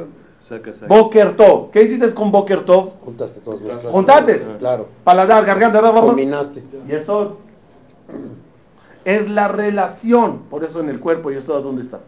Saca, 0.48 0.72
saca. 0.72 0.86
Boker 0.86 1.36
Tov. 1.36 1.70
¿Qué 1.70 1.82
hiciste 1.82 2.12
con 2.14 2.32
Boker 2.32 2.64
Tov? 2.64 2.92
Juntaste 3.04 3.40
todos 3.40 3.60
los 3.60 3.82
Juntaste. 3.84 4.40
Claro. 4.58 4.88
Paladar, 5.04 5.44
garganta. 5.44 5.80
Combinaste. 5.92 6.62
Y 6.88 6.92
eso. 6.92 7.38
es 9.04 9.28
la 9.30 9.48
relación, 9.48 10.38
por 10.50 10.64
eso 10.64 10.80
en 10.80 10.88
el 10.88 10.98
cuerpo 10.98 11.30
y 11.30 11.36
eso 11.36 11.60
dónde 11.60 11.82
está. 11.82 12.00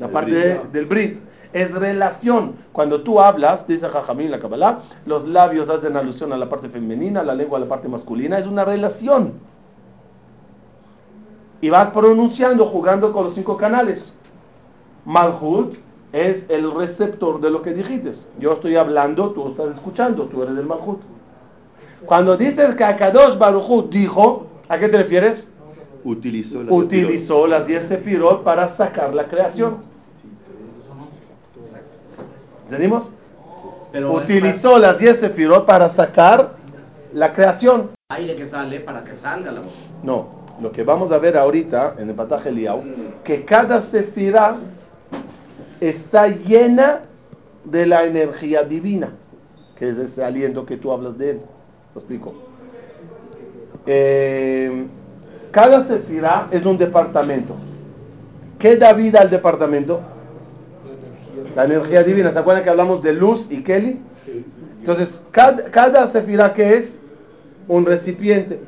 La 0.00 0.06
El 0.06 0.12
parte 0.12 0.30
brit. 0.32 0.42
de- 0.42 0.68
del 0.72 0.86
Brit 0.86 1.18
es 1.52 1.72
relación. 1.72 2.54
Cuando 2.72 3.02
tú 3.02 3.20
hablas, 3.20 3.66
dice 3.66 3.88
Jajamín 3.88 4.30
la 4.30 4.38
Kabbalah, 4.38 4.82
los 5.06 5.26
labios 5.26 5.68
hacen 5.68 5.96
alusión 5.96 6.32
a 6.32 6.38
la 6.38 6.48
parte 6.48 6.68
femenina, 6.68 7.22
la 7.22 7.34
lengua 7.34 7.58
a 7.58 7.60
la 7.60 7.68
parte 7.68 7.88
masculina, 7.88 8.38
es 8.38 8.46
una 8.46 8.64
relación. 8.64 9.34
Y 11.60 11.70
vas 11.70 11.90
pronunciando, 11.90 12.66
jugando 12.66 13.12
con 13.12 13.26
los 13.26 13.34
cinco 13.34 13.56
canales. 13.56 14.12
Malhut 15.04 15.76
es 16.12 16.46
el 16.48 16.72
receptor 16.74 17.40
de 17.40 17.50
lo 17.50 17.62
que 17.62 17.72
dijiste. 17.72 18.12
Yo 18.38 18.54
estoy 18.54 18.76
hablando, 18.76 19.30
tú 19.30 19.48
estás 19.48 19.74
escuchando, 19.74 20.24
tú 20.26 20.42
eres 20.42 20.56
el 20.56 20.66
Malhut. 20.66 21.00
Cuando 22.04 22.36
dices 22.36 22.74
que 22.74 22.84
Akadosh 22.84 23.38
Baruch 23.38 23.88
dijo, 23.90 24.46
¿a 24.68 24.78
qué 24.78 24.88
te 24.88 24.98
refieres? 24.98 25.48
Utilizó 26.04 26.64
la 26.64 26.72
Utilizó 26.72 27.46
las 27.46 27.66
10 27.66 27.84
sefirot 27.84 28.42
para 28.42 28.66
sacar 28.68 29.14
la 29.14 29.28
creación. 29.28 29.91
¿Entendimos? 32.72 33.10
Pero 33.92 34.14
Utilizó 34.14 34.78
las 34.78 34.96
10 34.96 35.20
sefirot 35.20 35.66
para 35.66 35.90
sacar 35.90 36.54
la 37.12 37.34
creación. 37.34 37.90
aire 38.08 38.34
que 38.34 38.48
sale 38.48 38.80
para 38.80 39.04
que 39.04 39.14
salga 39.16 39.52
la 39.52 39.60
voz. 39.60 39.74
No, 40.02 40.28
lo 40.58 40.72
que 40.72 40.82
vamos 40.82 41.12
a 41.12 41.18
ver 41.18 41.36
ahorita 41.36 41.96
en 41.98 42.08
el 42.08 42.14
pataje 42.14 42.48
Eliau, 42.48 42.82
que 43.24 43.44
cada 43.44 43.82
sefira 43.82 44.56
está 45.80 46.28
llena 46.28 47.02
de 47.64 47.84
la 47.84 48.04
energía 48.04 48.62
divina, 48.62 49.12
que 49.76 49.90
es 49.90 49.98
ese 49.98 50.24
aliento 50.24 50.64
que 50.64 50.78
tú 50.78 50.92
hablas 50.92 51.18
de 51.18 51.32
él. 51.32 51.42
Lo 51.94 52.00
explico. 52.00 52.32
Eh, 53.84 54.86
cada 55.50 55.84
sefira 55.84 56.48
es 56.50 56.64
un 56.64 56.78
departamento. 56.78 57.54
¿Qué 58.58 58.76
da 58.76 58.94
vida 58.94 59.20
al 59.20 59.28
departamento? 59.28 60.00
La 61.54 61.64
energía 61.64 62.02
divina. 62.02 62.30
¿Se 62.30 62.38
acuerdan 62.38 62.64
que 62.64 62.70
hablamos 62.70 63.02
de 63.02 63.12
luz 63.12 63.46
y 63.50 63.62
Kelly? 63.62 64.00
Entonces, 64.78 65.22
cada, 65.30 65.70
cada 65.70 66.54
que 66.54 66.76
es 66.76 66.98
un 67.68 67.86
recipiente. 67.86 68.60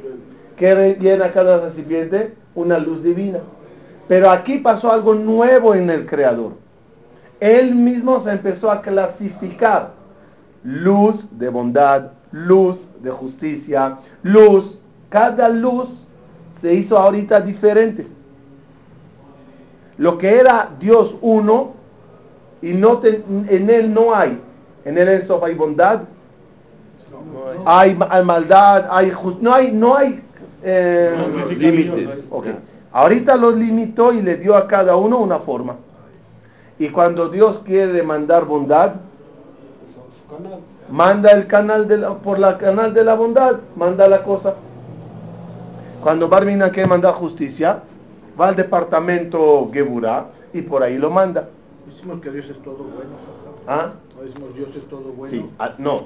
que 0.57 0.97
llena 1.01 1.33
cada 1.33 1.65
recipiente? 1.65 2.35
Una 2.55 2.79
luz 2.79 3.03
divina. 3.03 3.41
Pero 4.07 4.31
aquí 4.31 4.59
pasó 4.59 4.93
algo 4.93 5.15
nuevo 5.15 5.75
en 5.75 5.91
el 5.91 6.07
Creador. 6.07 6.53
Él 7.41 7.75
mismo 7.75 8.21
se 8.21 8.31
empezó 8.33 8.71
a 8.71 8.81
clasificar. 8.81 9.93
Luz 10.63 11.29
de 11.39 11.49
bondad, 11.49 12.13
luz 12.33 12.89
de 13.03 13.11
justicia, 13.11 13.99
luz. 14.23 14.79
Cada 15.09 15.49
luz 15.49 15.89
se 16.61 16.75
hizo 16.75 16.97
ahorita 16.97 17.41
diferente. 17.41 18.07
Lo 19.97 20.19
que 20.19 20.39
era 20.39 20.71
Dios 20.81 21.17
uno, 21.21 21.74
y 22.65 22.73
no 22.75 22.99
te- 22.99 23.23
en 23.49 23.69
él 23.71 23.93
no 23.93 24.15
hay. 24.15 24.41
En 24.85 24.97
él 24.99 25.09
en 25.09 25.23
Sof 25.23 25.43
hay 25.45 25.55
bondad, 25.55 26.01
hay, 27.67 27.97
hay 28.11 28.25
maldad, 28.25 28.87
hay 28.91 29.11
jus- 29.11 29.39
no 29.41 29.53
hay, 29.55 29.71
no 29.73 29.97
hay 29.97 30.23
eh, 30.63 31.11
límites. 31.59 32.25
Ok. 32.31 32.47
Ahorita 32.93 33.37
los 33.37 33.57
limitó 33.57 34.13
y 34.13 34.23
le 34.23 34.37
dio 34.37 34.55
a 34.57 34.67
cada 34.67 34.97
uno 34.97 35.19
una 35.19 35.39
forma. 35.41 35.77
Y 36.79 36.89
cuando 36.89 37.29
Dios 37.29 37.61
quiere 37.65 38.03
mandar 38.03 38.45
bondad, 38.47 38.95
manda 40.91 41.31
el 41.33 41.47
canal 41.47 41.87
de 41.89 41.99
la- 41.99 42.15
por 42.15 42.39
la 42.39 42.57
canal 42.59 42.95
de 42.95 43.05
la 43.05 43.15
bondad, 43.15 43.57
manda 43.77 44.09
la 44.09 44.23
cosa. 44.23 44.55
Cuando 46.03 46.29
Barmina 46.29 46.71
quiere 46.71 46.89
mandar 46.89 47.15
justicia, 47.15 47.81
va 48.41 48.49
al 48.49 48.57
departamento 48.57 49.69
Geburá 49.73 50.27
y 50.53 50.63
por 50.63 50.83
ahí 50.83 50.99
lo 50.99 51.11
manda. 51.11 51.49
Decimos 52.05 52.23
que 52.23 52.33
Dios 52.33 52.51
es 52.51 52.63
todo 52.63 52.85
bueno. 52.85 53.13
¿Ah? 53.67 53.93
No 54.15 54.25
decimos 54.25 54.55
Dios 54.55 54.69
es 54.77 54.87
todo 54.91 55.11
bueno. 55.17 55.31
Sí, 55.31 55.51
ah, 55.59 55.73
no. 55.79 56.03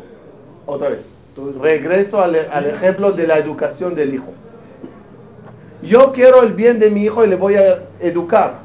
Otra 0.64 0.90
vez. 0.90 1.08
Regreso 1.60 2.22
al, 2.22 2.36
al 2.52 2.66
ejemplo 2.66 3.10
de 3.10 3.26
la 3.26 3.36
educación 3.36 3.96
del 3.96 4.14
hijo. 4.14 4.28
Yo 5.82 6.12
quiero 6.12 6.44
el 6.44 6.52
bien 6.52 6.78
de 6.78 6.92
mi 6.92 7.02
hijo 7.02 7.24
y 7.24 7.26
le 7.26 7.34
voy 7.34 7.56
a 7.56 7.82
educar. 7.98 8.60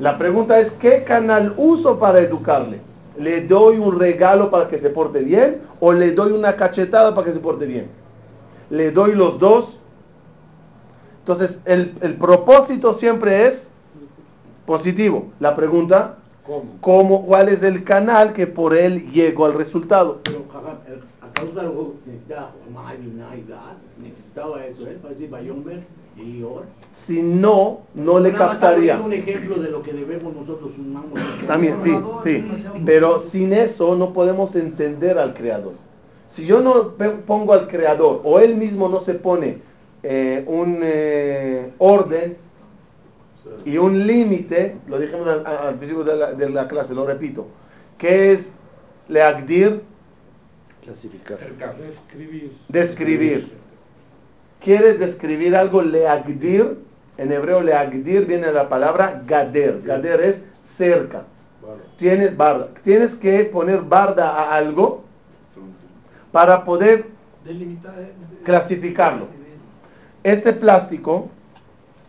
La 0.00 0.16
pregunta 0.16 0.60
es, 0.60 0.70
¿qué 0.70 1.04
canal 1.04 1.52
uso 1.58 1.98
para 1.98 2.20
educarle? 2.20 2.80
¿Le 3.18 3.42
doy 3.42 3.76
un 3.76 4.00
regalo 4.00 4.50
para 4.50 4.68
que 4.68 4.78
se 4.78 4.88
porte 4.88 5.20
bien 5.20 5.60
o 5.78 5.92
le 5.92 6.12
doy 6.12 6.32
una 6.32 6.56
cachetada 6.56 7.14
para 7.14 7.26
que 7.26 7.34
se 7.34 7.38
porte 7.38 7.66
bien? 7.66 7.90
¿Le 8.70 8.92
doy 8.92 9.14
los 9.14 9.38
dos? 9.38 9.76
Entonces, 11.18 11.60
el, 11.66 11.94
el 12.00 12.14
propósito 12.14 12.94
siempre 12.94 13.48
es 13.48 13.68
positivo. 14.64 15.26
La 15.38 15.54
pregunta, 15.54 16.16
¿Cómo? 16.46 16.64
¿cómo, 16.80 17.24
¿cuál 17.26 17.48
es 17.48 17.62
el 17.62 17.84
canal 17.84 18.32
que 18.32 18.46
por 18.48 18.76
él 18.76 19.10
llego 19.12 19.44
al 19.44 19.54
resultado? 19.54 20.20
Pero 20.24 20.44
Jajam, 20.52 20.78
el- 20.88 21.02
¿acaso 21.20 21.60
algo 21.60 21.94
necesitaba 24.02 24.66
eso 24.66 24.86
él? 24.88 24.96
Para 24.96 25.14
decir 25.14 25.30
Bayomer 25.30 25.82
y 26.16 26.22
Lior. 26.22 26.64
Si 26.92 27.22
no, 27.22 27.80
no 27.94 28.18
le 28.18 28.32
captaría. 28.32 28.98
poniendo 28.98 29.04
un 29.04 29.12
ejemplo 29.12 29.62
de 29.62 29.70
lo 29.70 29.82
que 29.82 29.92
debemos 29.92 30.34
nosotros 30.34 30.76
humanos. 30.78 31.10
También, 31.46 31.76
sí, 31.82 31.96
sí. 32.24 32.44
Pero 32.84 33.20
sin 33.20 33.52
eso 33.52 33.94
no 33.96 34.12
podemos 34.12 34.56
entender 34.56 35.18
al 35.18 35.34
creador. 35.34 35.74
Si 36.28 36.44
yo 36.46 36.60
no 36.60 36.94
pongo 37.26 37.52
al 37.52 37.68
creador 37.68 38.20
o 38.24 38.40
él 38.40 38.56
mismo 38.56 38.88
no 38.88 39.00
se 39.00 39.14
pone 39.14 39.58
eh, 40.02 40.42
un 40.46 40.80
eh, 40.82 41.70
orden 41.78 42.36
y 43.64 43.76
un 43.78 44.06
límite, 44.06 44.76
lo 44.88 44.98
dijimos 44.98 45.26
al, 45.28 45.46
al 45.46 45.74
principio 45.76 46.04
de 46.04 46.16
la, 46.16 46.32
de 46.32 46.50
la 46.50 46.68
clase, 46.68 46.94
lo 46.94 47.06
repito, 47.06 47.46
que 47.98 48.32
es 48.32 48.52
leagdir, 49.08 49.82
Clasificar. 50.82 51.38
describir. 52.68 53.46
¿Quieres 54.60 54.98
describir 54.98 55.54
algo? 55.56 55.82
Leagdir, 55.82 56.78
en 57.18 57.32
hebreo 57.32 57.60
leagdir 57.62 58.26
viene 58.26 58.50
la 58.52 58.68
palabra 58.68 59.22
gader. 59.26 59.82
Gader 59.82 60.20
es 60.20 60.44
cerca. 60.62 61.24
Tienes 61.98 62.36
barda. 62.36 62.68
Tienes 62.82 63.14
que 63.14 63.44
poner 63.44 63.82
barda 63.82 64.30
a 64.30 64.56
algo 64.56 65.04
para 66.32 66.64
poder 66.64 67.06
Delimitar, 67.44 67.94
eh, 67.98 68.12
clasificarlo. 68.44 69.26
Este 70.24 70.52
plástico, 70.52 71.28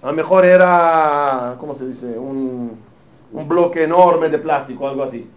a 0.04 0.08
lo 0.08 0.14
mejor 0.14 0.44
era, 0.44 1.56
¿cómo 1.60 1.76
se 1.76 1.88
dice? 1.88 2.20
Un, 2.20 2.78
un 3.32 3.48
bloque 3.48 3.84
enorme 3.84 4.28
de 4.28 4.38
plástico, 4.38 4.88
algo 4.88 5.04
así. 5.04 5.28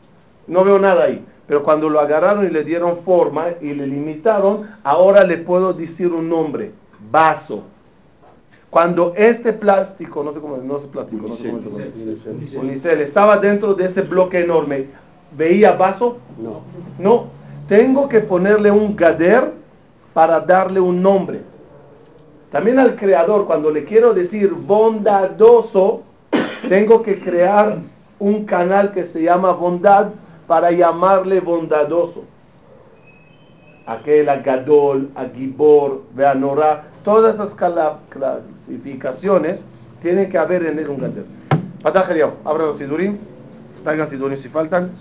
No 0.48 0.64
veo 0.64 0.78
nada 0.78 1.04
ahí. 1.04 1.24
Pero 1.46 1.62
cuando 1.62 1.88
lo 1.88 2.00
agarraron 2.00 2.44
y 2.44 2.50
le 2.50 2.64
dieron 2.64 2.98
forma 2.98 3.46
y 3.60 3.72
le 3.74 3.86
limitaron, 3.86 4.68
ahora 4.82 5.22
le 5.22 5.38
puedo 5.38 5.72
decir 5.72 6.12
un 6.12 6.28
nombre, 6.28 6.72
vaso. 7.12 7.62
Cuando 8.68 9.14
este 9.16 9.52
plástico, 9.52 10.24
no 10.24 10.32
sé 10.32 10.40
cómo, 10.40 10.56
no 10.56 10.80
sé 10.80 10.88
plástico, 10.88 11.28
no 11.28 11.36
sé 11.36 11.48
cómo 11.48 11.78
se 11.78 12.26
llama. 12.26 12.60
Unicel, 12.60 13.00
estaba 13.00 13.36
dentro 13.36 13.74
de 13.74 13.86
ese 13.86 14.02
bloque 14.02 14.40
enorme, 14.40 14.86
¿veía 15.36 15.72
vaso? 15.72 16.18
No. 16.36 16.62
No, 16.98 17.26
tengo 17.68 18.08
que 18.08 18.20
ponerle 18.20 18.72
un 18.72 18.96
gader 18.96 19.52
para 20.12 20.40
darle 20.40 20.80
un 20.80 21.00
nombre. 21.00 21.42
También 22.56 22.78
al 22.78 22.96
creador, 22.96 23.44
cuando 23.44 23.70
le 23.70 23.84
quiero 23.84 24.14
decir 24.14 24.50
bondadoso, 24.50 26.04
tengo 26.70 27.02
que 27.02 27.20
crear 27.20 27.80
un 28.18 28.46
canal 28.46 28.92
que 28.92 29.04
se 29.04 29.22
llama 29.22 29.52
bondad 29.52 30.12
para 30.46 30.70
llamarle 30.70 31.40
bondadoso. 31.40 32.24
Aquel 33.84 34.30
Agadol, 34.30 35.10
Agibor, 35.14 36.04
Beanorá, 36.14 36.84
todas 37.04 37.34
esas 37.34 37.52
clasificaciones 38.08 39.66
tienen 40.00 40.30
que 40.30 40.38
haber 40.38 40.64
en 40.64 40.78
él 40.78 40.88
un 40.88 40.98
gader. 40.98 41.26
Patá 41.82 42.08
abran 42.46 42.68
los 42.68 42.78
sidurim, 42.78 43.18
traigan 43.84 44.08
sidurim 44.08 44.38
si 44.38 44.48
faltan. 44.48 44.92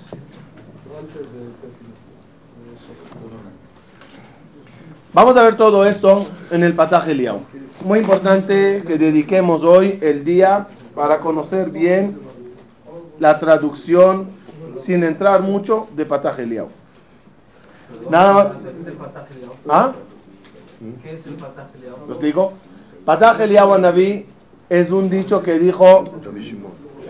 Vamos 5.16 5.38
a 5.38 5.44
ver 5.44 5.56
todo 5.56 5.86
esto 5.86 6.26
en 6.52 6.62
el 6.62 6.74
pasaje 6.74 7.14
Eliau. 7.14 7.40
Muy 7.86 8.00
importante 8.00 8.84
que 8.86 8.98
dediquemos 8.98 9.64
hoy 9.64 9.98
el 10.02 10.26
día 10.26 10.68
para 10.94 11.22
conocer 11.22 11.70
bien 11.70 12.20
la 13.18 13.40
traducción 13.40 14.28
sin 14.84 15.06
entrar 15.06 15.42
mucho 15.42 15.88
de 15.96 16.06
pasaje 16.06 16.44
Eliau. 16.44 16.68
Nada 18.10 18.34
más. 18.34 18.48
¿Qué 18.62 18.82
es 18.82 18.88
el 18.88 18.94
pataje? 18.96 19.34
¿Ah? 19.70 19.94
¿Qué 21.02 21.14
es 21.14 21.26
el 21.28 21.36
pataje 21.36 21.78
Eliau? 21.78 21.96
¿Lo 22.08 22.12
explico? 22.12 22.52
Pasaje 23.06 23.46
Eliau 23.46 23.74
Anabí 23.74 24.26
es 24.68 24.92
un 24.92 25.10
dicho 25.10 25.42
que 25.42 25.58
dijo. 25.58 26.04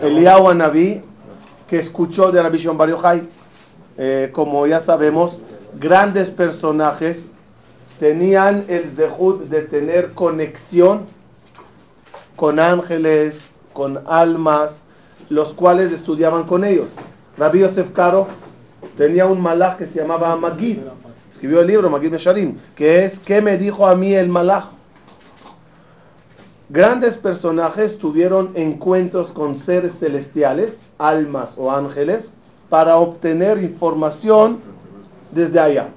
Eliau 0.00 0.48
Anabí 0.48 1.02
que 1.66 1.80
escuchó 1.80 2.30
de 2.30 2.40
Rabbi 2.40 2.58
Shimon 2.58 2.78
Bar 2.78 2.88
Yochai. 2.88 3.28
Eh, 3.98 4.30
como 4.32 4.64
ya 4.68 4.78
sabemos, 4.78 5.40
grandes 5.80 6.30
personajes 6.30 7.32
tenían 7.98 8.64
el 8.68 8.88
zehut 8.88 9.42
de 9.48 9.62
tener 9.62 10.12
conexión 10.12 11.06
con 12.36 12.58
ángeles, 12.58 13.52
con 13.72 14.02
almas, 14.06 14.82
los 15.28 15.52
cuales 15.54 15.92
estudiaban 15.92 16.44
con 16.44 16.64
ellos. 16.64 16.90
Rabbi 17.38 17.60
Yosef 17.60 17.90
Caro 17.90 18.26
tenía 18.96 19.26
un 19.26 19.40
malach 19.40 19.76
que 19.76 19.86
se 19.86 20.00
llamaba 20.00 20.36
Magid. 20.36 20.78
Escribió 21.30 21.60
el 21.60 21.66
libro 21.66 21.90
Magid 21.90 22.10
Mesharim, 22.10 22.58
que 22.74 23.04
es 23.04 23.18
¿Qué 23.18 23.42
me 23.42 23.58
dijo 23.58 23.86
a 23.86 23.94
mí 23.96 24.14
el 24.14 24.28
malach? 24.28 24.66
Grandes 26.68 27.16
personajes 27.16 27.98
tuvieron 27.98 28.50
encuentros 28.54 29.30
con 29.30 29.56
seres 29.56 29.98
celestiales, 30.00 30.82
almas 30.98 31.54
o 31.56 31.70
ángeles, 31.70 32.30
para 32.68 32.96
obtener 32.96 33.62
información 33.62 34.60
desde 35.30 35.60
allá. 35.60 35.88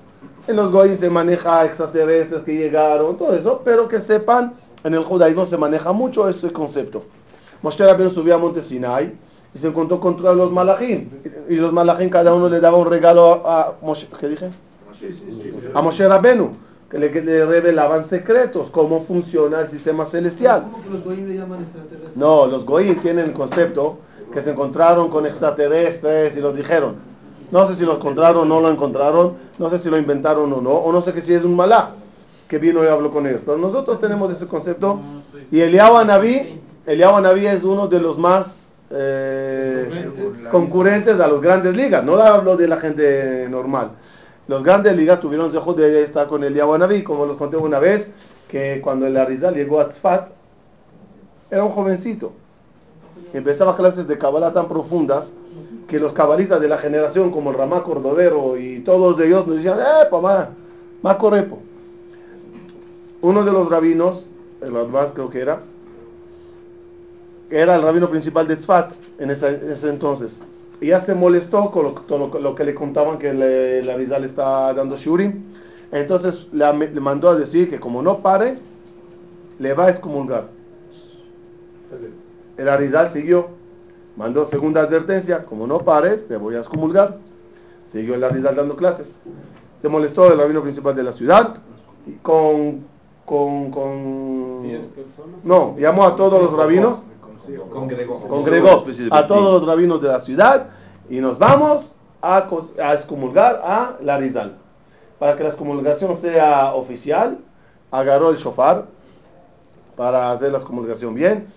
En 0.47 0.55
los 0.55 0.71
goyim 0.71 0.97
se 0.97 1.09
maneja 1.09 1.65
extraterrestres 1.65 2.41
que 2.43 2.55
llegaron, 2.55 3.17
todo 3.17 3.33
eso, 3.33 3.61
pero 3.63 3.87
que 3.87 4.01
sepan, 4.01 4.53
en 4.83 4.93
el 4.93 5.03
judaísmo 5.03 5.45
se 5.45 5.57
maneja 5.57 5.91
mucho 5.91 6.27
ese 6.27 6.51
concepto. 6.51 7.03
Moshe 7.61 7.85
Rabbeinu 7.85 8.11
subió 8.11 8.35
a 8.35 8.37
Monte 8.37 8.61
Sinai 8.61 9.13
y 9.53 9.57
se 9.57 9.67
encontró 9.67 9.99
con 9.99 10.17
todos 10.17 10.35
los 10.35 10.51
malachim. 10.51 11.09
Y 11.49 11.55
los 11.55 11.73
malachim 11.73 12.09
cada 12.09 12.33
uno 12.33 12.49
le 12.49 12.59
daba 12.59 12.77
un 12.77 12.89
regalo 12.89 13.43
a 13.45 13.75
Moshe, 13.81 14.07
¿qué 14.19 14.29
dije? 14.29 14.49
A 15.73 15.81
Moshe 15.81 16.07
Rabbeinu, 16.07 16.55
que 16.89 16.97
le, 16.97 17.11
que 17.11 17.21
le 17.21 17.45
revelaban 17.45 18.05
secretos, 18.05 18.71
cómo 18.71 19.03
funciona 19.03 19.61
el 19.61 19.67
sistema 19.67 20.05
celestial. 20.05 20.63
¿Cómo 20.63 20.83
que 20.83 20.89
los 20.89 21.03
goyim 21.03 21.27
le 21.27 21.35
llaman 21.35 21.61
extraterrestres? 21.61 22.15
No, 22.15 22.47
los 22.47 22.65
goyim 22.65 22.99
tienen 23.01 23.25
el 23.25 23.33
concepto 23.33 23.99
que 24.33 24.41
se 24.41 24.51
encontraron 24.51 25.09
con 25.09 25.25
extraterrestres 25.25 26.35
y 26.37 26.39
los 26.39 26.55
dijeron. 26.55 26.95
No 27.51 27.67
sé 27.67 27.75
si 27.75 27.85
lo 27.85 27.95
encontraron 27.95 28.43
o 28.43 28.45
no 28.45 28.61
lo 28.61 28.71
encontraron, 28.71 29.33
no 29.57 29.69
sé 29.69 29.79
si 29.79 29.89
lo 29.89 29.97
inventaron 29.97 30.51
o 30.53 30.61
no, 30.61 30.71
o 30.71 30.91
no 30.91 31.01
sé 31.01 31.13
que 31.13 31.21
si 31.21 31.33
es 31.33 31.43
un 31.43 31.55
malach 31.55 31.89
que 32.47 32.57
vino 32.57 32.83
y 32.83 32.87
habló 32.87 33.11
con 33.11 33.25
ellos. 33.25 33.41
Pero 33.45 33.57
nosotros 33.57 33.99
tenemos 33.99 34.31
ese 34.31 34.47
concepto 34.47 34.99
y 35.51 35.61
Eliyahu 35.61 35.97
Anabí, 35.97 36.59
Eliyahu 36.85 37.15
Anabí 37.15 37.47
es 37.47 37.63
uno 37.63 37.87
de 37.87 37.99
los 37.99 38.17
más 38.17 38.73
eh, 38.91 40.09
concurrentes 40.51 41.19
a 41.19 41.27
los 41.27 41.41
grandes 41.41 41.75
ligas. 41.75 42.03
No 42.03 42.15
hablo 42.15 42.55
de 42.55 42.67
la 42.67 42.77
gente 42.77 43.47
normal. 43.49 43.91
Los 44.47 44.63
grandes 44.63 44.95
ligas 44.95 45.19
tuvieron 45.19 45.51
dejó 45.51 45.73
de 45.73 46.03
estar 46.03 46.27
con 46.27 46.43
Eliyahu 46.43 46.73
Anabí, 46.73 47.03
como 47.03 47.25
los 47.25 47.37
conté 47.37 47.57
una 47.57 47.79
vez, 47.79 48.09
que 48.47 48.81
cuando 48.83 49.05
el 49.05 49.15
Arizal 49.17 49.53
llegó 49.53 49.79
a 49.79 49.87
Tzfat, 49.89 50.29
era 51.51 51.63
un 51.63 51.71
jovencito. 51.71 52.31
Empezaba 53.33 53.75
clases 53.75 54.07
de 54.07 54.17
Kabbalah 54.17 54.53
tan 54.53 54.67
profundas 54.67 55.31
que 55.89 55.99
los 55.99 56.13
cabalistas 56.13 56.61
de 56.61 56.67
la 56.69 56.77
generación, 56.77 57.31
como 57.31 57.49
el 57.51 57.57
Ramá 57.57 57.83
Cordovero 57.83 58.57
y 58.57 58.79
todos 58.79 59.19
ellos, 59.19 59.45
nos 59.47 59.57
decían, 59.57 59.79
¡eh, 59.79 60.07
mamá! 60.11 60.49
Más 61.01 61.15
correpo. 61.17 61.59
Uno 63.21 63.43
de 63.43 63.51
los 63.51 63.69
rabinos, 63.69 64.25
el 64.61 64.75
Advaz 64.75 65.11
creo 65.13 65.29
que 65.29 65.41
era, 65.41 65.61
era 67.49 67.75
el 67.75 67.81
rabino 67.81 68.09
principal 68.09 68.47
de 68.47 68.55
Tzfat 68.55 68.93
en 69.17 69.31
ese, 69.31 69.47
en 69.47 69.71
ese 69.71 69.89
entonces. 69.89 70.39
Y 70.81 70.87
ya 70.87 70.99
se 71.01 71.15
molestó 71.15 71.71
con 71.71 71.83
lo, 71.83 71.95
con 72.31 72.41
lo- 72.43 72.55
que 72.55 72.63
le 72.63 72.73
contaban 72.75 73.17
que 73.17 73.33
le, 73.33 73.83
la 73.83 73.95
Rizal 73.95 74.23
está 74.23 74.73
dando 74.73 74.95
Shurim. 74.95 75.43
Entonces 75.91 76.47
le, 76.51 76.71
le 76.73 77.01
mandó 77.01 77.29
a 77.29 77.35
decir 77.35 77.69
que 77.69 77.79
como 77.79 78.01
no 78.01 78.19
pare, 78.19 78.55
le 79.57 79.73
va 79.73 79.85
a 79.87 79.89
excomulgar. 79.89 80.47
El 82.57 82.69
Arizal 82.69 83.09
siguió, 83.09 83.49
mandó 84.19 84.45
segunda 84.45 84.81
advertencia, 84.81 85.45
como 85.45 85.65
no 85.65 85.79
pares, 85.79 86.27
te 86.27 86.35
voy 86.35 86.53
a 86.55 86.57
excomulgar. 86.57 87.19
Siguió 87.85 88.15
el 88.15 88.23
Arizal 88.25 88.53
dando 88.53 88.75
clases. 88.75 89.17
Se 89.77 89.87
molestó 89.87 90.29
el 90.29 90.37
rabino 90.37 90.61
principal 90.61 90.93
de 90.93 91.03
la 91.03 91.13
ciudad 91.13 91.55
con, 92.21 92.83
con, 93.23 93.71
con... 93.71 94.67
No, 95.45 95.77
llamó 95.77 96.03
a 96.03 96.17
todos 96.17 96.43
los 96.43 96.51
rabinos, 96.51 97.03
Congregó. 97.71 98.19
congregó 98.19 98.85
a 99.11 99.25
todos 99.25 99.61
los 99.61 99.65
rabinos 99.65 100.01
de 100.01 100.09
la 100.09 100.19
ciudad 100.19 100.67
y 101.09 101.21
nos 101.21 101.39
vamos 101.39 101.93
a, 102.21 102.45
excomulgar 102.93 103.61
a 103.63 103.95
la 104.01 104.15
Arizal. 104.15 104.57
Para 105.17 105.37
que 105.37 105.43
la 105.43 105.49
excomulgación 105.49 106.17
sea 106.17 106.73
oficial, 106.73 107.39
agarró 107.89 108.31
el 108.31 108.35
shofar 108.35 108.85
para 109.95 110.31
hacer 110.31 110.51
la 110.51 110.57
excomulgación 110.57 111.15
bien. 111.15 111.47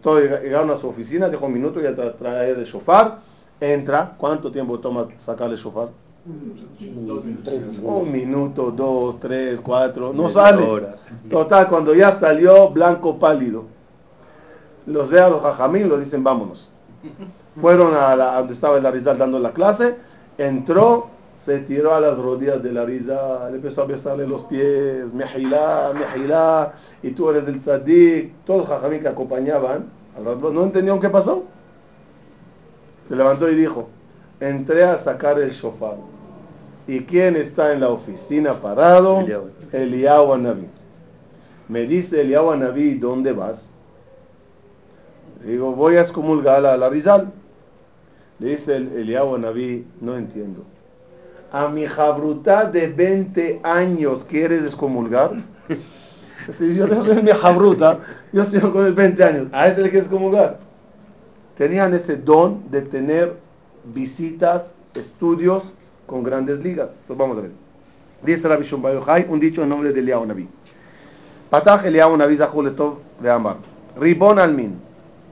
Todos 0.00 0.22
lleg- 0.22 0.42
llegaron 0.42 0.70
a 0.70 0.76
su 0.76 0.88
oficina, 0.88 1.28
dejó 1.28 1.46
un 1.46 1.52
minuto 1.54 1.80
y 1.80 1.86
a 1.86 1.96
tra- 1.96 2.16
traer 2.16 2.58
el 2.58 2.64
shofar. 2.64 3.18
Entra, 3.60 4.14
¿cuánto 4.18 4.50
tiempo 4.50 4.78
toma 4.78 5.06
sacar 5.18 5.50
el 5.50 5.56
shofar? 5.56 5.88
Un 8.02 8.12
minuto, 8.12 8.70
dos, 8.70 9.18
tres, 9.20 9.60
cuatro, 9.60 10.12
no 10.12 10.28
sale. 10.28 10.62
Total, 11.30 11.68
cuando 11.68 11.94
ya 11.94 12.12
salió 12.12 12.68
blanco 12.70 13.18
pálido, 13.18 13.64
los 14.86 15.10
ve 15.10 15.20
a 15.20 15.28
los 15.28 15.42
jajamín, 15.42 15.88
los 15.88 16.00
dicen 16.00 16.22
vámonos. 16.24 16.70
Fueron 17.60 17.94
a, 17.94 18.16
la- 18.16 18.34
a 18.34 18.38
donde 18.38 18.54
estaba 18.54 18.78
el 18.78 18.86
Arizal 18.86 19.18
dando 19.18 19.38
la 19.38 19.52
clase, 19.52 19.96
entró, 20.38 21.08
se 21.44 21.58
tiró 21.58 21.92
a 21.92 22.00
las 22.00 22.18
rodillas 22.18 22.62
del 22.62 22.78
Arizal, 22.78 23.54
empezó 23.54 23.82
a 23.82 23.86
besarle 23.86 24.28
los 24.28 24.42
pies, 24.42 25.12
mejilá, 25.12 25.92
mejilá, 25.92 26.74
y 27.02 27.10
tú 27.10 27.30
eres 27.30 27.48
el 27.48 27.58
tzadik, 27.58 28.32
todos 28.44 28.60
los 28.60 28.68
jajamín 28.68 29.00
que 29.00 29.08
acompañaban, 29.08 29.86
al 30.16 30.24
rato 30.24 30.52
no 30.52 30.62
entendieron 30.62 31.00
qué 31.00 31.10
pasó. 31.10 31.44
Se 33.08 33.16
levantó 33.16 33.50
y 33.50 33.56
dijo, 33.56 33.88
entré 34.38 34.84
a 34.84 34.96
sacar 34.98 35.40
el 35.40 35.50
shofar. 35.50 35.96
¿Y 36.86 37.00
quién 37.00 37.34
está 37.34 37.72
en 37.72 37.80
la 37.80 37.88
oficina 37.88 38.54
parado? 38.54 39.20
Eliyahu. 39.20 39.50
Eliyahu 39.72 40.32
Anabí. 40.34 40.66
Me 41.68 41.86
dice 41.86 42.20
Eliyahu 42.20 42.52
Anabí, 42.52 42.94
¿dónde 42.94 43.32
vas? 43.32 43.68
Le 45.44 45.52
digo, 45.52 45.72
voy 45.72 45.96
a 45.96 46.02
excomulgar 46.02 46.64
a 46.64 46.76
la 46.76 46.88
Rizal. 46.88 47.32
Le 48.38 48.50
dice 48.50 48.76
el 48.76 48.92
Eliyahu 48.92 49.34
Anabí, 49.34 49.84
no 50.00 50.16
entiendo. 50.16 50.64
A 51.52 51.68
mi 51.68 51.86
jabrutá 51.86 52.64
de 52.64 52.86
20 52.86 53.60
años 53.62 54.24
quieres 54.24 54.64
excomulgar. 54.64 55.32
Si 56.58 56.74
yo 56.74 56.88
no 56.88 57.04
soy 57.04 57.22
mi 57.22 57.30
jabruta, 57.30 58.00
yo 58.32 58.42
estoy 58.42 58.58
con 58.58 58.84
el 58.84 58.94
20 58.94 59.22
años. 59.22 59.46
A 59.52 59.68
ese 59.68 59.80
le 59.80 59.90
quieres 59.90 60.08
excomulgar. 60.08 60.58
Tenían 61.56 61.94
ese 61.94 62.16
don 62.16 62.68
de 62.68 62.82
tener 62.82 63.36
visitas, 63.94 64.74
estudios 64.94 65.62
con 66.04 66.24
grandes 66.24 66.58
ligas. 66.58 66.90
Pues 67.06 67.16
vamos 67.16 67.38
a 67.38 67.42
ver. 67.42 67.52
Dice 68.22 68.48
Rabbi 68.48 68.64
Shumba 68.64 68.92
Yochai, 68.92 69.26
un 69.28 69.38
dicho 69.38 69.62
en 69.62 69.68
nombre 69.68 69.92
de 69.92 70.00
Eliyahu 70.00 70.26
Naví. 70.26 70.48
Patach 71.48 71.84
Eliyahu 71.84 72.16
Naví 72.16 72.36
Zahul 72.36 72.64
Letov 72.64 72.96
Ve'amar. 73.22 73.58
Ribon 73.96 74.40
Almin. 74.40 74.80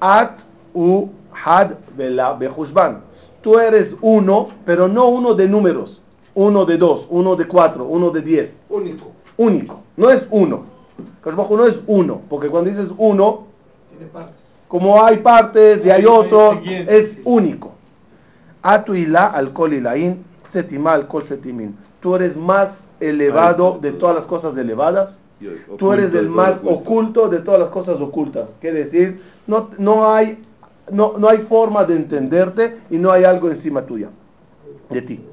At 0.00 0.44
u 0.74 1.08
had 1.32 1.72
vela 1.96 2.34
behushban. 2.34 3.00
Tú 3.42 3.58
eres 3.58 3.96
uno, 4.00 4.50
pero 4.64 4.86
no 4.86 5.08
uno 5.08 5.34
de 5.34 5.48
números. 5.48 5.99
Uno 6.34 6.64
de 6.64 6.76
dos, 6.78 7.06
uno 7.10 7.36
de 7.36 7.46
cuatro, 7.46 7.84
uno 7.84 8.10
de 8.10 8.20
diez. 8.22 8.62
Único. 8.68 9.06
Único. 9.36 9.80
No 9.96 10.10
es 10.10 10.26
uno. 10.30 10.64
Kadosh 11.22 11.36
Baruj 11.36 11.50
Hu 11.52 11.56
no 11.56 11.66
es 11.66 11.80
uno. 11.86 12.20
Porque 12.28 12.48
cuando 12.48 12.70
dices 12.70 12.90
uno, 12.96 13.46
Tiene 13.90 14.06
partes. 14.12 14.36
como 14.68 15.02
hay 15.04 15.18
partes 15.18 15.84
y 15.84 15.90
hay 15.90 16.04
otro, 16.06 16.60
es 16.64 17.18
único. 17.24 17.72
Atu 18.62 18.94
ilá 18.94 19.26
al 19.26 19.52
kol 19.52 19.72
ilaín, 19.72 20.24
setimá 20.44 20.92
al 20.92 21.08
kol 21.08 21.24
setimin. 21.24 21.76
Tú 22.00 22.14
eres 22.14 22.36
más 22.36 22.88
elevado 23.00 23.78
de 23.80 23.92
todas 23.92 24.14
las 24.14 24.26
cosas 24.26 24.56
elevadas. 24.56 25.20
Y 25.40 25.48
Tú 25.78 25.92
eres 25.92 26.12
el 26.14 26.28
más 26.28 26.58
oculto. 26.58 26.74
oculto 26.74 27.28
de 27.28 27.38
todas 27.38 27.60
las 27.60 27.70
cosas 27.70 27.98
ocultas. 28.00 28.54
Quiere 28.60 28.84
decir, 28.84 29.22
no, 29.46 29.70
no, 29.78 30.12
hay, 30.12 30.42
no, 30.92 31.14
no 31.16 31.28
hay 31.28 31.38
forma 31.38 31.84
de 31.84 31.96
entenderte 31.96 32.78
y 32.90 32.98
no 32.98 33.10
hay 33.10 33.24
algo 33.24 33.48
encima 33.48 33.82
tuya, 33.86 34.10
de 34.90 35.00
ti. 35.00 35.24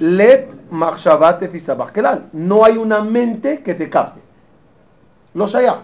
Let 0.00 0.48
machshavate 0.70 1.48
fisabach 1.48 1.92
kelal. 1.92 2.30
No 2.32 2.64
hay 2.64 2.78
una 2.78 3.02
mente 3.02 3.62
que 3.62 3.74
te 3.74 3.90
capte. 3.90 4.20
Lo 5.34 5.46
shayach. 5.46 5.80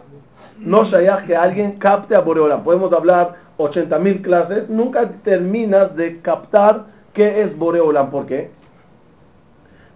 No 0.59 0.85
shayach 0.85 1.27
que 1.27 1.37
alguien 1.37 1.73
capte 1.73 2.17
a 2.17 2.21
Boreolam. 2.21 2.65
Podemos 2.65 2.93
hablar 2.95 3.37
80 3.59 3.99
mil 3.99 4.23
clases, 4.23 4.71
nunca 4.71 5.07
terminas 5.23 5.95
de 5.97 6.21
captar 6.23 6.87
qué 7.13 7.43
es 7.43 7.57
Boreolam. 7.57 8.11
¿Por 8.11 8.25
qué? 8.25 8.51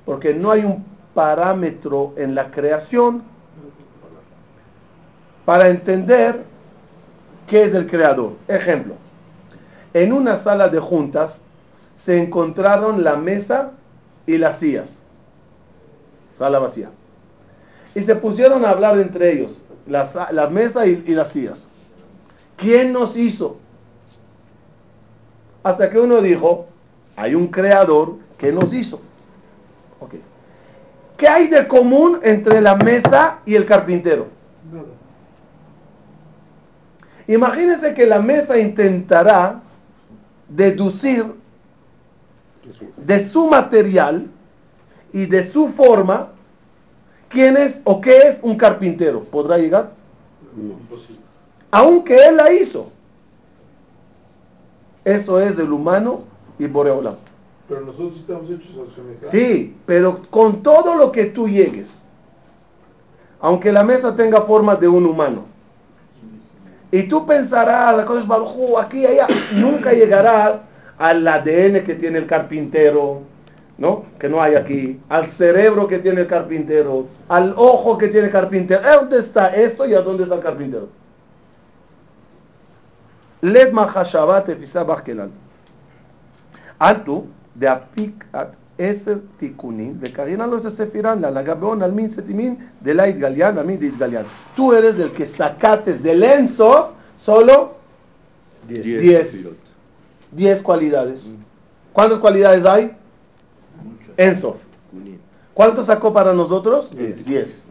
Porque 0.04 0.34
no 0.34 0.50
hay 0.50 0.64
un 0.64 0.84
parámetro 1.14 2.12
en 2.16 2.34
la 2.34 2.50
creación 2.50 3.22
para 5.46 5.68
entender 5.68 6.44
qué 7.46 7.64
es 7.64 7.72
el 7.72 7.86
creador. 7.86 8.32
Ejemplo, 8.48 8.94
en 9.94 10.12
una 10.12 10.36
sala 10.36 10.68
de 10.68 10.78
juntas 10.78 11.40
se 11.94 12.22
encontraron 12.22 13.02
la 13.02 13.16
mesa 13.16 13.72
y 14.34 14.38
las 14.38 14.58
sillas. 14.58 15.02
Sala 16.32 16.58
vacía. 16.58 16.90
Y 17.94 18.00
se 18.02 18.14
pusieron 18.16 18.64
a 18.64 18.70
hablar 18.70 18.98
entre 18.98 19.32
ellos, 19.32 19.62
la, 19.86 20.06
sa- 20.06 20.30
la 20.32 20.48
mesa 20.48 20.86
y, 20.86 21.02
y 21.06 21.12
las 21.12 21.30
sillas. 21.30 21.68
¿Quién 22.56 22.92
nos 22.92 23.16
hizo? 23.16 23.56
Hasta 25.62 25.90
que 25.90 25.98
uno 25.98 26.20
dijo, 26.20 26.66
hay 27.16 27.34
un 27.34 27.48
creador 27.48 28.16
que 28.38 28.52
nos 28.52 28.72
hizo. 28.72 29.00
Ok. 29.98 30.14
¿Qué 31.16 31.28
hay 31.28 31.48
de 31.48 31.66
común 31.68 32.20
entre 32.22 32.60
la 32.60 32.76
mesa 32.76 33.40
y 33.44 33.54
el 33.54 33.66
carpintero? 33.66 34.28
Nada. 34.72 34.86
Imagínense 37.26 37.92
que 37.94 38.06
la 38.06 38.20
mesa 38.20 38.58
intentará 38.58 39.60
deducir 40.48 41.26
de 42.96 43.26
su 43.26 43.46
material 43.46 44.28
y 45.12 45.26
de 45.26 45.44
su 45.46 45.68
forma 45.68 46.28
quién 47.28 47.56
es 47.56 47.80
o 47.84 48.00
qué 48.00 48.18
es 48.28 48.40
un 48.42 48.56
carpintero. 48.56 49.24
¿Podrá 49.24 49.58
llegar? 49.58 49.92
Aunque 51.70 52.16
él 52.16 52.36
la 52.36 52.52
hizo. 52.52 52.90
Eso 55.04 55.40
es 55.40 55.58
el 55.58 55.72
humano 55.72 56.24
y 56.58 56.66
Boreolam. 56.66 57.16
Pero 57.68 57.82
nosotros 57.82 58.18
estamos 58.18 58.50
hechos 58.50 58.72
a 58.72 58.94
semejanza. 58.94 59.30
Sí, 59.30 59.76
pero 59.86 60.22
con 60.28 60.62
todo 60.62 60.96
lo 60.96 61.12
que 61.12 61.26
tú 61.26 61.48
llegues, 61.48 62.02
aunque 63.40 63.72
la 63.72 63.84
mesa 63.84 64.14
tenga 64.14 64.42
forma 64.42 64.74
de 64.76 64.88
un 64.88 65.06
humano, 65.06 65.44
y 66.90 67.04
tú 67.04 67.24
pensarás, 67.24 67.96
la 67.96 68.04
cosa 68.04 68.20
es 68.20 68.84
aquí 68.84 68.98
y 68.98 69.06
allá, 69.06 69.28
nunca 69.52 69.92
llegarás 69.92 70.62
al 71.00 71.26
ADN 71.26 71.82
que 71.82 71.94
tiene 71.94 72.18
el 72.18 72.26
carpintero, 72.26 73.22
¿no? 73.78 74.04
Que 74.18 74.28
no 74.28 74.42
hay 74.42 74.54
aquí, 74.54 75.00
al 75.08 75.30
cerebro 75.30 75.88
que 75.88 75.98
tiene 75.98 76.20
el 76.20 76.26
carpintero, 76.26 77.06
al 77.26 77.54
ojo 77.56 77.96
que 77.96 78.08
tiene 78.08 78.26
el 78.26 78.32
carpintero. 78.32 78.82
¿Eh, 78.82 78.96
¿Dónde 79.00 79.18
está 79.18 79.48
esto 79.48 79.86
y 79.86 79.94
a 79.94 80.02
dónde 80.02 80.24
está 80.24 80.34
el 80.34 80.42
carpintero? 80.42 80.88
Led 83.40 83.72
mahashabat 83.72 84.50
efisabach 84.50 85.02
kelal. 85.02 85.30
Altu 86.78 87.24
de 87.54 87.66
apikat 87.66 88.52
eser 88.76 89.20
tikunin 89.38 89.98
de 90.00 90.12
karina 90.12 90.46
los 90.46 90.62
sefiran 90.64 91.22
la 91.22 91.30
lagabeon 91.30 91.82
al 91.82 91.94
min 91.94 92.10
setimin 92.10 92.58
de 92.80 92.92
la 92.92 93.08
itgalian 93.08 93.58
a 93.58 93.62
min 93.62 93.80
de 93.80 93.86
itgalian. 93.86 94.26
Tú 94.54 94.74
eres 94.74 94.98
el 94.98 95.12
que 95.12 95.24
sacates 95.24 96.02
del 96.02 96.22
enso 96.22 96.92
solo 97.16 97.76
10. 100.32 100.40
10 100.48 100.62
cualidades. 100.62 101.34
¿Cuántas 101.92 102.18
cualidades 102.18 102.64
hay? 102.64 102.96
Ensof. 104.16 104.56
¿Cuánto 105.54 105.82
sacó 105.82 106.12
para 106.12 106.32
nosotros? 106.32 106.90
10. 106.90 107.64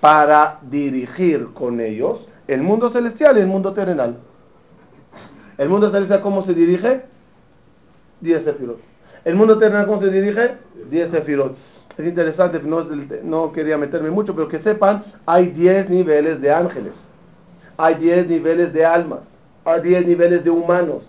Para 0.00 0.60
dirigir 0.62 1.48
con 1.52 1.80
ellos 1.80 2.26
el 2.46 2.62
mundo 2.62 2.90
celestial 2.90 3.36
y 3.36 3.40
el 3.40 3.46
mundo 3.46 3.72
terrenal. 3.72 4.16
¿El 5.58 5.68
mundo 5.68 5.90
celestial 5.90 6.20
cómo 6.20 6.42
se 6.42 6.54
dirige? 6.54 7.02
10 8.20 8.44
sefirot. 8.44 8.78
¿El 9.24 9.34
mundo 9.34 9.58
terrenal 9.58 9.86
cómo 9.86 10.00
se 10.00 10.10
dirige? 10.10 10.54
10 10.90 11.10
sefirot. 11.10 11.56
Es 11.98 12.06
interesante, 12.06 12.60
no, 12.62 12.86
no 13.24 13.52
quería 13.52 13.76
meterme 13.76 14.10
mucho, 14.10 14.34
pero 14.34 14.48
que 14.48 14.60
sepan, 14.60 15.02
hay 15.26 15.48
10 15.48 15.90
niveles 15.90 16.40
de 16.40 16.52
ángeles. 16.52 16.94
Hay 17.76 17.96
10 17.96 18.28
niveles 18.28 18.72
de 18.72 18.86
almas. 18.86 19.36
Hay 19.64 19.82
10 19.82 20.06
niveles 20.06 20.44
de 20.44 20.50
humanos. 20.50 21.02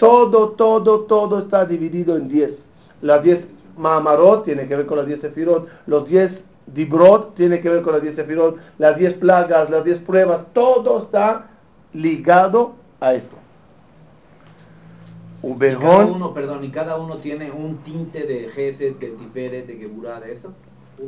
Todo, 0.00 0.48
todo, 0.50 1.00
todo 1.00 1.38
está 1.38 1.66
dividido 1.66 2.16
en 2.16 2.26
10. 2.26 2.64
Las 3.02 3.22
10 3.22 3.48
Mamarot 3.76 4.44
tiene 4.44 4.66
que 4.66 4.74
ver 4.74 4.86
con 4.86 4.96
las 4.96 5.06
10 5.06 5.20
sefirot. 5.20 5.68
Los 5.86 6.08
10 6.08 6.44
Dibrot 6.66 7.34
tiene 7.34 7.60
que 7.60 7.68
ver 7.68 7.82
con 7.82 7.92
las 7.92 8.02
10 8.02 8.16
sefirot. 8.16 8.56
Las 8.78 8.96
10 8.96 9.14
plagas, 9.14 9.68
las 9.68 9.84
10 9.84 9.98
pruebas. 9.98 10.46
Todo 10.54 11.02
está 11.02 11.50
ligado 11.92 12.72
a 12.98 13.12
esto. 13.12 13.36
Y 15.42 15.54
cada 15.54 16.06
uno, 16.06 16.34
perdón, 16.34 16.64
y 16.64 16.70
cada 16.70 16.96
uno 16.98 17.16
tiene 17.18 17.50
un 17.50 17.78
tinte 17.78 18.26
de 18.26 18.48
Gesed, 18.48 18.96
de 18.96 19.08
Tiferet, 19.08 19.66
de 19.66 19.76
Geburah, 19.76 20.20
de 20.20 20.32
eso. 20.32 20.48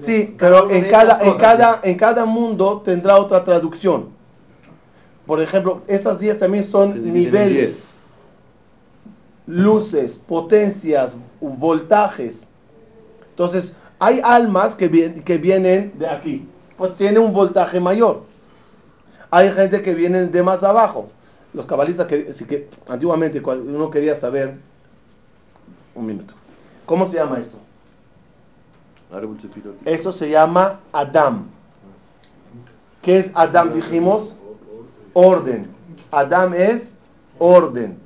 Sí, 0.00 0.34
pero 0.38 0.70
en 0.70 0.90
cada, 0.90 1.18
en, 1.22 1.34
cada, 1.38 1.80
en 1.82 1.96
cada 1.96 2.24
mundo 2.26 2.82
tendrá 2.84 3.16
otra 3.16 3.42
traducción. 3.42 4.08
Por 5.26 5.40
ejemplo, 5.40 5.82
esas 5.86 6.18
10 6.18 6.38
también 6.38 6.64
son 6.64 7.12
niveles, 7.12 7.91
luces, 9.46 10.18
potencias, 10.18 11.16
voltajes. 11.40 12.48
Entonces, 13.30 13.74
hay 13.98 14.20
almas 14.24 14.74
que, 14.74 14.90
que 15.24 15.38
vienen 15.38 15.92
de 15.98 16.08
aquí, 16.08 16.48
pues 16.76 16.94
tiene 16.94 17.18
un 17.18 17.32
voltaje 17.32 17.80
mayor. 17.80 18.24
Hay 19.30 19.50
gente 19.50 19.82
que 19.82 19.94
viene 19.94 20.26
de 20.26 20.42
más 20.42 20.62
abajo 20.62 21.08
los 21.52 21.66
cabalistas 21.66 22.06
que, 22.06 22.26
que 22.48 22.68
antiguamente 22.88 23.42
cuando 23.42 23.70
uno 23.70 23.90
quería 23.90 24.16
saber, 24.16 24.56
un 25.94 26.06
minuto, 26.06 26.34
¿cómo 26.86 27.06
se 27.06 27.16
llama 27.16 27.38
esto? 27.38 27.58
Esto 29.84 30.12
se 30.12 30.30
llama 30.30 30.80
Adam. 30.92 31.48
¿Qué 33.02 33.18
es 33.18 33.30
Adam? 33.34 33.74
Dijimos 33.74 34.36
orden. 35.12 35.68
Adam 36.10 36.54
es 36.54 36.96
orden. 37.38 37.98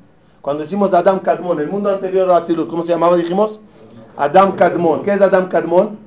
Cuando 0.46 0.62
decimos 0.62 0.94
Adam 0.94 1.18
Kadmon, 1.18 1.58
el 1.58 1.66
mundo 1.66 1.90
anterior 1.90 2.30
a 2.30 2.36
Atzilut, 2.36 2.70
¿cómo 2.70 2.84
se 2.84 2.90
llamaba? 2.90 3.16
Dijimos 3.16 3.58
Adam 4.16 4.54
Kadmon. 4.54 5.02
¿Qué 5.02 5.12
es 5.12 5.20
Adam 5.20 5.48
Kadmon? 5.48 5.98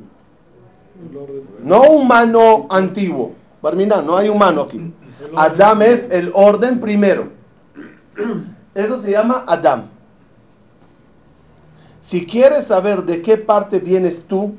No 1.61 1.81
humano 1.81 2.65
antiguo. 2.69 3.33
Barmina, 3.61 4.01
no 4.01 4.15
hay 4.15 4.29
humano 4.29 4.61
aquí. 4.61 4.93
Adam 5.35 5.81
es 5.81 6.07
el 6.09 6.31
orden 6.33 6.79
primero. 6.79 7.27
Eso 8.75 9.01
se 9.01 9.11
llama 9.11 9.43
Adam. 9.45 9.89
Si 11.99 12.25
quieres 12.25 12.67
saber 12.67 13.03
de 13.03 13.21
qué 13.21 13.35
parte 13.35 13.81
vienes 13.81 14.23
tú 14.23 14.55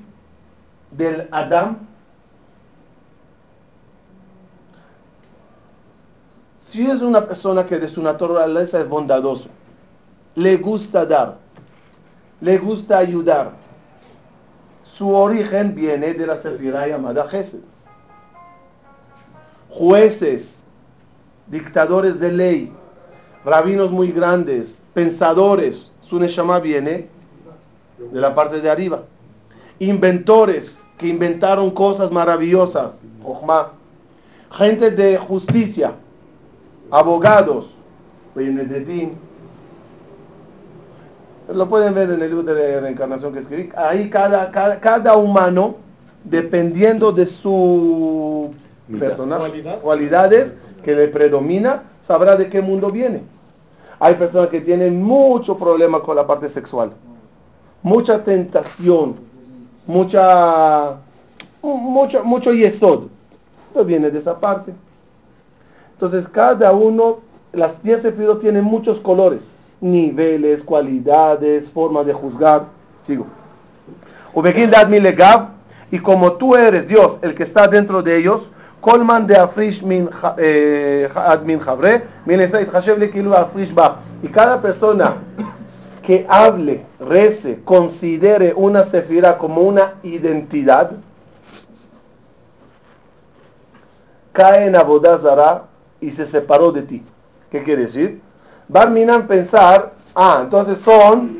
del 0.90 1.26
Adam, 1.30 1.78
si 6.68 6.86
es 6.86 7.00
una 7.00 7.26
persona 7.26 7.64
que 7.64 7.78
de 7.78 7.88
su 7.88 8.02
naturaleza 8.02 8.78
es 8.78 8.86
bondadoso, 8.86 9.48
le 10.40 10.56
gusta 10.56 11.04
dar, 11.04 11.36
le 12.40 12.56
gusta 12.56 12.96
ayudar, 12.96 13.52
su 14.82 15.10
origen 15.14 15.74
viene 15.74 16.14
de 16.14 16.26
la 16.26 16.38
sefirá 16.38 16.88
llamada 16.88 17.28
Gesed. 17.28 17.60
Jueces, 19.68 20.64
dictadores 21.46 22.18
de 22.18 22.32
ley, 22.32 22.72
rabinos 23.44 23.92
muy 23.92 24.12
grandes, 24.12 24.82
pensadores, 24.94 25.92
su 26.00 26.18
Neshama 26.18 26.58
viene 26.58 27.08
de 27.98 28.20
la 28.20 28.34
parte 28.34 28.62
de 28.62 28.70
arriba. 28.70 29.02
Inventores 29.78 30.80
que 30.96 31.08
inventaron 31.08 31.70
cosas 31.70 32.10
maravillosas, 32.10 32.92
gente 34.50 34.90
de 34.90 35.18
justicia, 35.18 35.92
abogados, 36.90 37.74
lo 41.52 41.68
pueden 41.68 41.94
ver 41.94 42.10
en 42.10 42.22
el 42.22 42.30
libro 42.30 42.42
de 42.42 42.80
reencarnación 42.80 43.32
que 43.32 43.40
escribí. 43.40 43.70
Ahí 43.76 44.08
cada, 44.08 44.50
cada, 44.50 44.80
cada 44.80 45.16
humano, 45.16 45.76
dependiendo 46.24 47.12
de 47.12 47.26
su 47.26 48.50
personas, 48.98 49.40
cualidades 49.82 50.54
que 50.82 50.94
le 50.94 51.08
predomina, 51.08 51.84
sabrá 52.02 52.36
de 52.36 52.48
qué 52.48 52.60
mundo 52.60 52.90
viene. 52.90 53.22
Hay 53.98 54.14
personas 54.14 54.48
que 54.48 54.60
tienen 54.60 55.02
mucho 55.02 55.56
problema 55.58 56.00
con 56.00 56.16
la 56.16 56.26
parte 56.26 56.48
sexual, 56.48 56.92
mucha 57.82 58.24
tentación, 58.24 59.16
mucha, 59.86 60.96
mucho, 61.62 62.24
mucho 62.24 62.52
yesod. 62.52 63.08
No 63.74 63.84
viene 63.84 64.10
de 64.10 64.18
esa 64.18 64.40
parte. 64.40 64.72
Entonces 65.92 66.26
cada 66.26 66.72
uno, 66.72 67.20
las 67.52 67.82
10 67.82 68.02
sefirot 68.02 68.40
tienen 68.40 68.64
muchos 68.64 68.98
colores, 69.00 69.54
niveles, 69.80 70.62
cualidades, 70.62 71.70
formas 71.70 72.06
de 72.06 72.12
juzgar. 72.12 72.66
Sigo. 73.00 73.26
Y 75.92 75.98
como 75.98 76.32
tú 76.34 76.54
eres 76.54 76.86
Dios, 76.86 77.18
el 77.22 77.34
que 77.34 77.42
está 77.42 77.66
dentro 77.66 78.02
de 78.02 78.16
ellos, 78.16 78.50
Colman 78.80 79.26
de 79.26 79.36
Afrish 79.36 79.82
min 79.82 80.08
Afrish 83.34 83.74
Y 84.22 84.28
cada 84.28 84.62
persona 84.62 85.16
que 86.02 86.26
hable, 86.28 86.84
rece, 86.98 87.60
considere 87.64 88.54
una 88.56 88.82
sefira 88.84 89.36
como 89.36 89.60
una 89.62 89.94
identidad, 90.02 90.92
cae 94.32 94.66
en 94.66 94.76
Abodazara 94.76 95.64
y 96.00 96.10
se 96.10 96.24
separó 96.24 96.72
de 96.72 96.82
ti. 96.82 97.02
¿Qué 97.50 97.62
quiere 97.62 97.82
decir? 97.82 98.20
Barminan 98.70 99.26
pensar, 99.26 99.94
ah, 100.14 100.42
entonces 100.44 100.78
son 100.78 101.38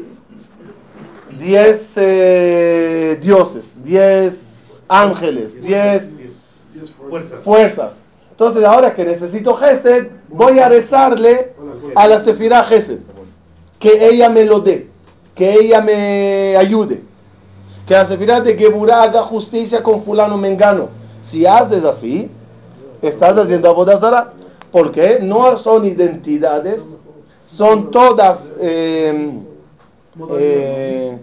10 1.39 1.95
eh, 1.97 3.19
dioses, 3.23 3.79
10 3.85 4.83
ángeles, 4.89 5.63
10 5.63 6.13
fuerzas. 7.45 8.03
Entonces 8.33 8.65
ahora 8.65 8.93
que 8.93 9.05
necesito 9.05 9.55
Gesed, 9.55 10.09
voy 10.29 10.59
a 10.59 10.69
rezarle 10.69 11.53
a 11.95 12.09
la 12.09 12.19
Sefirah 12.25 12.65
Gesed. 12.65 12.99
Que 13.79 14.09
ella 14.09 14.29
me 14.29 14.45
lo 14.45 14.59
dé. 14.59 14.89
Que 15.37 15.53
ella 15.53 15.81
me 15.81 16.57
ayude. 16.57 17.01
Que 17.87 17.95
la 17.95 18.07
Sefirah 18.07 18.41
de 18.41 18.57
Geburah 18.57 19.05
haga 19.05 19.23
justicia 19.23 19.85
con 19.85 20.03
fulano 20.03 20.37
mengano. 20.37 20.89
Si 21.23 21.47
haces 21.47 21.85
así, 21.85 22.29
estás 23.03 23.39
haciendo 23.39 23.71
Abodazara. 23.71 24.33
¿Por 24.73 24.91
qué? 24.91 25.21
No 25.23 25.57
son 25.59 25.85
identidades, 25.85 26.81
son 27.51 27.91
todas 27.91 28.55
eh, 28.61 29.33
eh, 30.39 31.19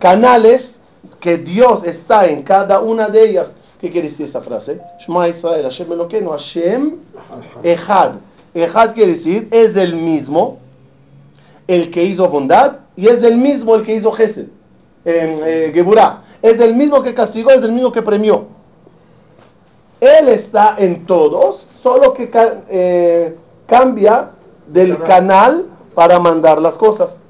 canales 0.00 0.80
que 1.20 1.38
Dios 1.38 1.84
está 1.84 2.26
en 2.26 2.42
cada 2.42 2.80
una 2.80 3.08
de 3.08 3.28
ellas. 3.28 3.54
¿Qué 3.80 3.90
quiere 3.90 4.08
decir 4.08 4.26
esa 4.26 4.40
frase? 4.40 4.80
Shema 4.98 5.28
Israel, 5.28 5.62
Hashem 5.62 5.92
Elokeinu, 5.92 6.30
Hashem 6.30 6.96
Echad. 7.62 8.14
Echad 8.54 8.94
quiere 8.94 9.12
decir, 9.12 9.48
es 9.50 9.76
el 9.76 9.94
mismo 9.94 10.58
el 11.66 11.90
que 11.90 12.04
hizo 12.04 12.28
bondad 12.28 12.78
y 12.96 13.06
es 13.06 13.22
el 13.22 13.36
mismo 13.36 13.74
el 13.74 13.84
que 13.84 13.94
hizo 13.94 14.12
Gesed, 14.12 14.46
eh, 15.04 15.70
Geburah. 15.72 16.22
Es 16.42 16.60
el 16.60 16.74
mismo 16.74 17.02
que 17.02 17.14
castigó, 17.14 17.50
es 17.50 17.62
el 17.62 17.72
mismo 17.72 17.92
que 17.92 18.02
premió. 18.02 18.46
Él 20.00 20.28
está 20.28 20.74
en 20.78 21.06
todos, 21.06 21.66
solo 21.82 22.12
que 22.12 22.30
eh, 22.68 23.36
cambia 23.66 24.30
del 24.68 24.98
canal 24.98 25.66
para 25.94 26.18
mandar 26.18 26.60
las 26.60 26.76
cosas. 26.76 27.20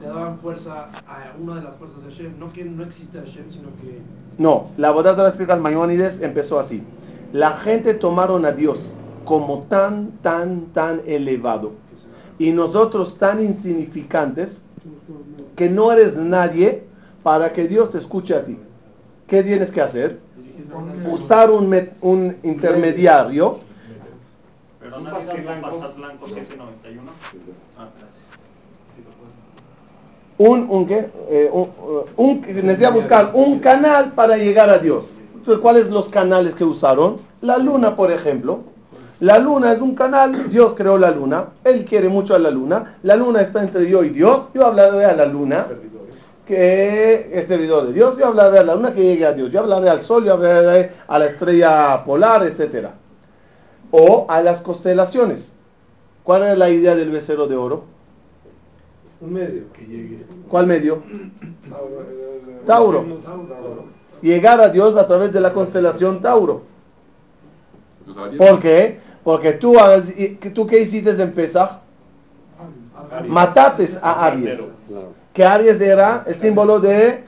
Le 0.00 0.06
daban 0.06 0.38
fuerza 0.38 0.88
a 1.06 1.32
una 1.40 1.54
de 1.56 1.62
las 1.62 1.76
fuerzas 1.76 2.04
de 2.04 2.10
Hashem. 2.10 2.38
No 2.38 2.52
que 2.52 2.64
no 2.64 2.82
existe 2.84 3.18
Hashem, 3.18 3.50
sino 3.50 3.68
que 3.80 4.00
No, 4.38 4.68
la 4.76 4.90
boda 4.90 5.14
de 5.14 5.22
la 5.22 5.28
explica 5.28 5.54
el 5.54 5.60
Maimónides 5.60 6.20
empezó 6.20 6.58
así. 6.58 6.82
La 7.32 7.52
gente 7.52 7.94
tomaron 7.94 8.44
a 8.44 8.52
Dios 8.52 8.96
como 9.24 9.62
tan, 9.68 10.12
tan, 10.22 10.66
tan 10.66 11.00
elevado 11.06 11.72
y 12.38 12.52
nosotros 12.52 13.16
tan 13.16 13.42
insignificantes 13.42 14.60
que 15.56 15.70
no 15.70 15.90
eres 15.90 16.14
nadie 16.16 16.84
para 17.22 17.52
que 17.52 17.66
Dios 17.66 17.90
te 17.90 17.98
escuche 17.98 18.34
a 18.34 18.44
ti. 18.44 18.58
¿Qué 19.26 19.42
tienes 19.42 19.70
que 19.70 19.80
hacer? 19.80 20.20
Usar 21.10 21.50
un, 21.50 21.70
met- 21.70 21.92
un 22.02 22.36
intermediario 22.42 23.58
Perdona, 24.96 25.18
¿viste 25.18 25.60
Pasar 25.60 25.94
Blanco 25.94 26.26
791? 26.26 27.10
Ah, 27.78 27.88
gracias. 27.98 28.24
un, 30.38 30.66
un, 30.70 30.86
¿qué? 30.86 31.10
Eh, 31.28 31.50
un, 31.52 31.68
un- 32.16 32.40
necesita 32.40 32.90
buscar 32.90 33.30
un 33.34 33.58
canal 33.58 34.12
para 34.12 34.36
llegar 34.38 34.70
a 34.70 34.78
Dios. 34.78 35.04
Entonces, 35.34 35.60
¿cuáles 35.60 35.90
los 35.90 36.08
canales 36.08 36.54
que 36.54 36.64
usaron? 36.64 37.18
La 37.42 37.58
luna, 37.58 37.94
por 37.96 38.10
ejemplo. 38.10 38.60
La 39.20 39.38
luna 39.38 39.72
es 39.72 39.80
un 39.80 39.94
canal, 39.94 40.50
Dios 40.50 40.74
creó 40.74 40.98
la 40.98 41.10
luna, 41.10 41.46
Él 41.64 41.86
quiere 41.86 42.08
mucho 42.10 42.34
a 42.34 42.38
la 42.38 42.50
luna, 42.50 42.98
la 43.02 43.16
luna 43.16 43.40
está 43.40 43.62
entre 43.62 43.88
yo 43.88 44.04
y 44.04 44.10
Dios, 44.10 44.48
yo 44.54 44.66
hablaré 44.66 45.06
a 45.06 45.14
la 45.14 45.24
luna, 45.24 45.66
que 46.46 47.30
es 47.32 47.46
servidor 47.46 47.86
de 47.86 47.92
Dios, 47.94 48.18
yo 48.18 48.26
hablaré 48.26 48.58
a 48.58 48.62
la 48.62 48.74
luna 48.74 48.92
que 48.94 49.02
llegue 49.02 49.24
a 49.24 49.32
Dios, 49.32 49.50
yo 49.50 49.60
hablaré 49.60 49.88
al 49.88 50.02
sol, 50.02 50.24
yo 50.26 50.34
hablaré 50.34 50.92
a 51.08 51.18
la 51.18 51.26
estrella 51.26 52.02
polar, 52.04 52.44
etc. 52.46 52.88
O 53.90 54.26
a 54.28 54.42
las 54.42 54.60
constelaciones. 54.60 55.54
¿Cuál 56.24 56.42
es 56.44 56.58
la 56.58 56.68
idea 56.70 56.94
del 56.96 57.10
becerro 57.10 57.46
de 57.46 57.56
oro? 57.56 57.84
Un 59.20 59.32
medio 59.32 59.72
que 59.72 59.86
llegue. 59.86 60.24
¿Cuál 60.48 60.66
medio? 60.66 61.02
Tauro. 62.66 63.04
Llegar 64.22 64.60
a 64.60 64.68
Dios 64.68 64.96
a 64.96 65.06
través 65.06 65.32
de 65.32 65.40
la 65.40 65.52
constelación 65.52 66.20
Tauro. 66.20 66.62
¿Por 68.36 68.58
qué? 68.58 68.98
Porque 69.24 69.52
tú, 69.52 69.78
has- 69.78 70.12
tú 70.54 70.66
¿qué 70.66 70.80
hiciste 70.80 71.10
en 71.10 71.32
Pesach? 71.32 71.78
Matates 73.28 73.98
a 74.02 74.26
Aries. 74.26 74.72
Que 75.32 75.44
Aries 75.44 75.80
era 75.80 76.24
el 76.26 76.34
símbolo 76.34 76.80
de 76.80 77.24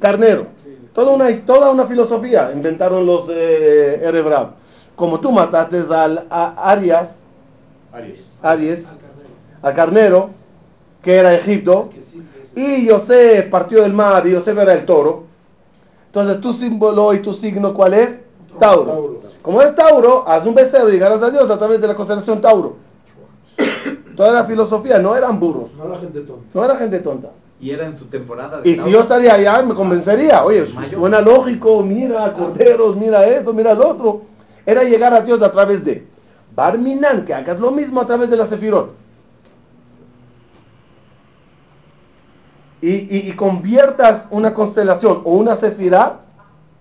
Carnero. 0.00 0.46
Toda 0.94 1.12
una, 1.14 1.32
toda 1.46 1.70
una 1.70 1.86
filosofía 1.86 2.50
inventaron 2.54 3.06
los 3.06 3.24
eh. 3.30 4.00
Como 4.96 5.20
tú 5.20 5.32
mataste 5.32 5.82
al 5.94 6.26
a 6.30 6.70
Arias, 6.70 7.20
Aries. 7.92 8.20
Aries, 8.42 8.92
al 9.62 9.74
carnero, 9.74 10.30
que 11.02 11.16
era 11.16 11.34
Egipto, 11.34 11.90
sí, 12.00 12.22
y 12.54 12.88
José 12.88 13.46
partió 13.50 13.82
del 13.82 13.92
mar 13.92 14.26
y 14.26 14.34
José 14.34 14.52
era 14.52 14.72
el 14.74 14.84
toro. 14.84 15.24
Entonces 16.06 16.40
tu 16.40 16.52
símbolo 16.52 17.14
y 17.14 17.20
tu 17.20 17.32
signo, 17.32 17.72
¿cuál 17.72 17.94
es? 17.94 18.22
Tauro. 18.58 18.84
Tauro. 18.92 19.20
Como 19.40 19.62
es 19.62 19.74
Tauro, 19.74 20.24
haz 20.26 20.46
un 20.46 20.54
becerro 20.54 20.88
y 20.88 20.92
llegarás 20.92 21.22
a 21.22 21.30
Dios 21.30 21.50
a 21.50 21.58
través 21.58 21.80
de 21.80 21.88
la 21.88 21.94
constelación 21.94 22.40
Tauro. 22.40 22.76
Toda 24.16 24.32
la 24.32 24.44
filosofía, 24.44 24.98
no 24.98 25.16
eran 25.16 25.40
burros, 25.40 25.70
No 25.76 25.88
la 25.88 25.98
gente 25.98 26.20
tonta. 26.20 26.44
no 26.52 26.64
era 26.64 26.76
gente 26.76 26.98
tonta. 27.00 27.28
Y 27.60 27.70
era 27.70 27.86
en 27.86 27.98
su 27.98 28.06
temporada 28.06 28.60
de 28.60 28.68
Y 28.68 28.74
si 28.74 28.90
yo 28.90 29.00
estaría 29.00 29.34
allá, 29.34 29.62
me 29.62 29.74
convencería. 29.74 30.44
Oye, 30.44 30.66
suena 30.92 31.20
lógico, 31.20 31.82
mira 31.82 32.32
corderos, 32.32 32.96
mira 32.96 33.24
esto, 33.24 33.54
mira 33.54 33.72
lo 33.74 33.88
otro. 33.88 34.22
Era 34.66 34.84
llegar 34.84 35.12
a 35.14 35.20
Dios 35.22 35.42
a 35.42 35.50
través 35.52 35.84
de 35.84 36.06
Barminan, 36.54 37.24
que 37.24 37.34
hagas 37.34 37.58
lo 37.58 37.70
mismo 37.72 38.00
a 38.00 38.06
través 38.06 38.30
de 38.30 38.36
la 38.36 38.46
Sefirot. 38.46 38.94
Y, 42.80 43.16
y- 43.28 43.32
conviertas 43.36 44.26
una 44.30 44.52
constelación 44.54 45.22
o 45.24 45.34
una 45.36 45.54
Sefirá 45.56 46.20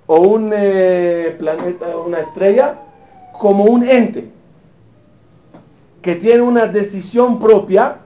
o 0.08 0.20
un 0.20 0.52
eh, 0.54 1.36
planeta, 1.38 1.96
una 1.98 2.20
estrella, 2.20 2.80
como 3.40 3.66
un 3.66 3.88
ente 3.88 4.32
que 6.02 6.16
tiene 6.16 6.42
una 6.42 6.66
decisión 6.66 7.40
propia 7.40 7.98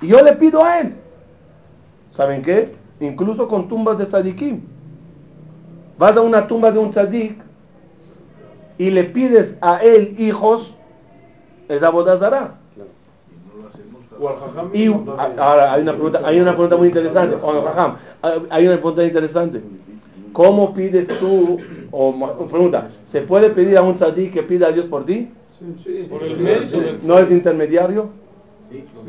y 0.00 0.08
yo 0.08 0.22
le 0.22 0.32
pido 0.34 0.64
a 0.64 0.80
él. 0.80 0.94
¿Saben 2.16 2.42
qué? 2.42 2.74
Incluso 3.00 3.46
con 3.46 3.68
tumbas 3.68 3.98
de 3.98 4.06
tzadikim. 4.06 4.62
Vas 5.98 6.16
a 6.16 6.22
una 6.22 6.46
tumba 6.46 6.70
de 6.70 6.78
un 6.78 6.90
tzadik 6.90 7.38
y 8.78 8.90
le 8.90 9.04
pides 9.04 9.56
a 9.60 9.82
él 9.82 10.14
hijos, 10.18 10.74
es 11.68 11.80
jajam 11.80 12.52
Y 14.72 14.86
ahora 14.86 15.72
hay 15.72 15.82
una 15.82 15.92
pregunta, 15.92 16.20
hay 16.24 16.40
una 16.40 16.52
pregunta 16.52 16.76
muy 16.76 16.88
interesante. 16.88 17.36
Hay 18.50 18.66
una 18.66 18.76
pregunta 18.76 19.04
interesante. 19.04 19.62
¿Cómo 20.32 20.72
pides 20.72 21.08
tú? 21.18 21.58
O 21.90 22.48
pregunta, 22.48 22.90
¿se 23.04 23.22
puede 23.22 23.50
pedir 23.50 23.76
a 23.76 23.82
un 23.82 23.94
tzadik 23.94 24.32
que 24.32 24.42
pida 24.42 24.68
a 24.68 24.72
Dios 24.72 24.86
por 24.86 25.04
ti? 25.04 25.30
¿No 27.02 27.18
es 27.18 27.30
intermediario? 27.30 28.10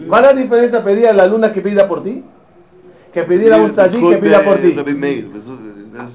¿Cuál 0.08 0.26
es 0.26 0.36
la 0.36 0.42
diferencia 0.42 0.84
pedir 0.84 1.08
a 1.08 1.14
la 1.14 1.28
luna 1.28 1.54
que 1.54 1.62
pida 1.62 1.88
por 1.88 2.04
ti? 2.04 2.24
Que 3.14 3.24
pedir 3.24 3.54
a 3.54 3.58
un 3.58 3.72
tzadik 3.72 4.10
que 4.10 4.18
pida 4.18 4.44
por 4.44 4.58
ti. 4.58 4.76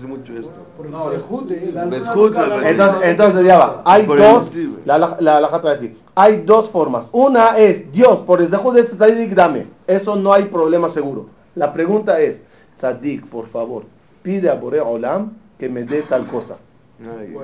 Mucho 0.08 0.32
esto. 0.32 0.63
El 1.12 2.04
Zehut 2.04 2.34
Rabbi. 2.34 2.66
Entonces, 2.66 3.08
entonces 3.08 3.46
ya 3.46 3.58
va. 3.58 3.82
Hay 3.84 4.04
Por 4.04 4.18
dos, 4.18 4.50
la, 4.84 4.98
la, 4.98 5.16
la, 5.20 5.40
la 5.40 5.48
jata 5.48 5.64
va 5.64 5.70
a 5.70 5.74
decir, 5.74 5.98
hay 6.14 6.42
dos 6.46 6.70
formas. 6.70 7.08
Una 7.12 7.58
es, 7.58 7.90
Dios, 7.92 8.18
por 8.20 8.40
el 8.40 8.50
dejo 8.50 8.72
de 8.72 8.80
este 8.82 8.96
tzadik, 8.96 9.34
dame. 9.34 9.66
Eso 9.86 10.16
no 10.16 10.32
hay 10.32 10.44
problema 10.44 10.88
seguro. 10.88 11.26
La 11.54 11.72
pregunta 11.72 12.20
es, 12.20 12.40
tzadik, 12.76 13.26
por 13.26 13.46
favor, 13.48 13.84
pide 14.22 14.48
a 14.50 14.54
Bore 14.54 14.80
Olam 14.80 15.32
que 15.58 15.68
me 15.68 15.84
dé 15.84 16.02
tal 16.02 16.26
cosa. 16.26 16.56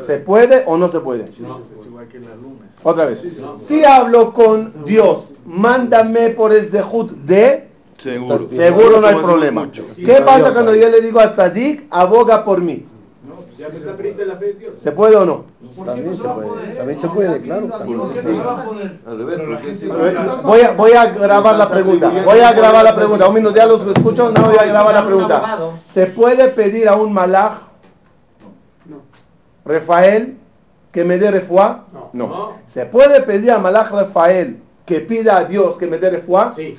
¿Se 0.06 0.18
puede 0.18 0.62
o 0.66 0.76
no 0.76 0.88
se 0.88 1.00
puede? 1.00 1.30
Otra 2.82 3.06
vez. 3.06 3.22
Si 3.58 3.84
hablo 3.84 4.32
con 4.32 4.84
Dios, 4.84 5.34
mándame 5.44 6.30
por 6.30 6.52
el 6.52 6.66
zehut 6.66 7.10
de... 7.10 7.68
Seguro. 7.98 8.38
Seguro 8.50 9.00
no 9.00 9.06
hay 9.08 9.16
problema. 9.16 9.70
¿Qué 9.70 10.22
pasa 10.24 10.52
cuando 10.52 10.74
yo 10.74 10.88
le 10.88 11.02
digo 11.02 11.20
a 11.20 11.32
tzadik, 11.32 11.86
aboga 11.90 12.44
por 12.44 12.62
mí? 12.62 12.86
Ya 13.60 13.68
me 13.68 13.76
está 13.76 13.94
perdiste 13.94 14.24
la 14.24 14.36
fe 14.36 14.46
de 14.46 14.52
Dios. 14.54 14.72
¿Se 14.78 14.90
puede 14.90 15.16
o 15.16 15.26
no? 15.26 15.44
También 15.84 16.16
se 16.16 16.26
puede. 16.26 16.76
También 16.76 16.98
se 16.98 17.08
puede, 17.08 17.40
claro. 17.42 17.68
Voy 20.44 20.60
a, 20.62 20.72
voy 20.72 20.92
a 20.92 21.04
grabar 21.12 21.56
la 21.56 21.68
pregunta. 21.68 22.10
Voy 22.24 22.40
a 22.40 22.54
grabar 22.54 22.82
la 22.82 22.96
pregunta. 22.96 23.28
Un 23.28 23.34
minuto, 23.34 23.54
ya 23.54 23.66
los 23.66 23.86
escucho. 23.86 24.30
No, 24.30 24.44
voy 24.44 24.56
a 24.58 24.64
grabar 24.64 24.94
la 24.94 25.04
pregunta. 25.04 25.58
¿Se 25.86 26.06
puede 26.06 26.48
pedir 26.48 26.88
a 26.88 26.96
un 26.96 27.12
malaj, 27.12 27.58
Rafael, 29.66 30.38
que 30.90 31.04
me 31.04 31.18
dé 31.18 31.30
refuá? 31.30 31.84
No. 31.92 32.08
No. 32.14 32.52
¿Se 32.66 32.86
puede 32.86 33.20
pedir 33.20 33.50
a 33.50 33.58
malaj 33.58 33.90
Rafael 33.90 34.62
que 34.86 35.00
pida 35.00 35.36
a 35.36 35.44
Dios 35.44 35.76
que 35.76 35.86
me 35.86 35.98
dé 35.98 36.08
refuá? 36.08 36.54
Sí. 36.56 36.78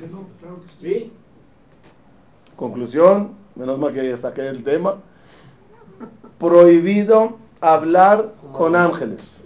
Sí. 0.81 1.13
Conclusión, 2.55 3.35
menos 3.53 3.77
mal 3.77 3.93
que 3.93 4.17
saqué 4.17 4.47
el 4.47 4.63
tema. 4.63 4.95
Prohibido 6.41 7.37
hablar 7.61 8.33
con 8.51 8.75
ángeles. 8.75 9.37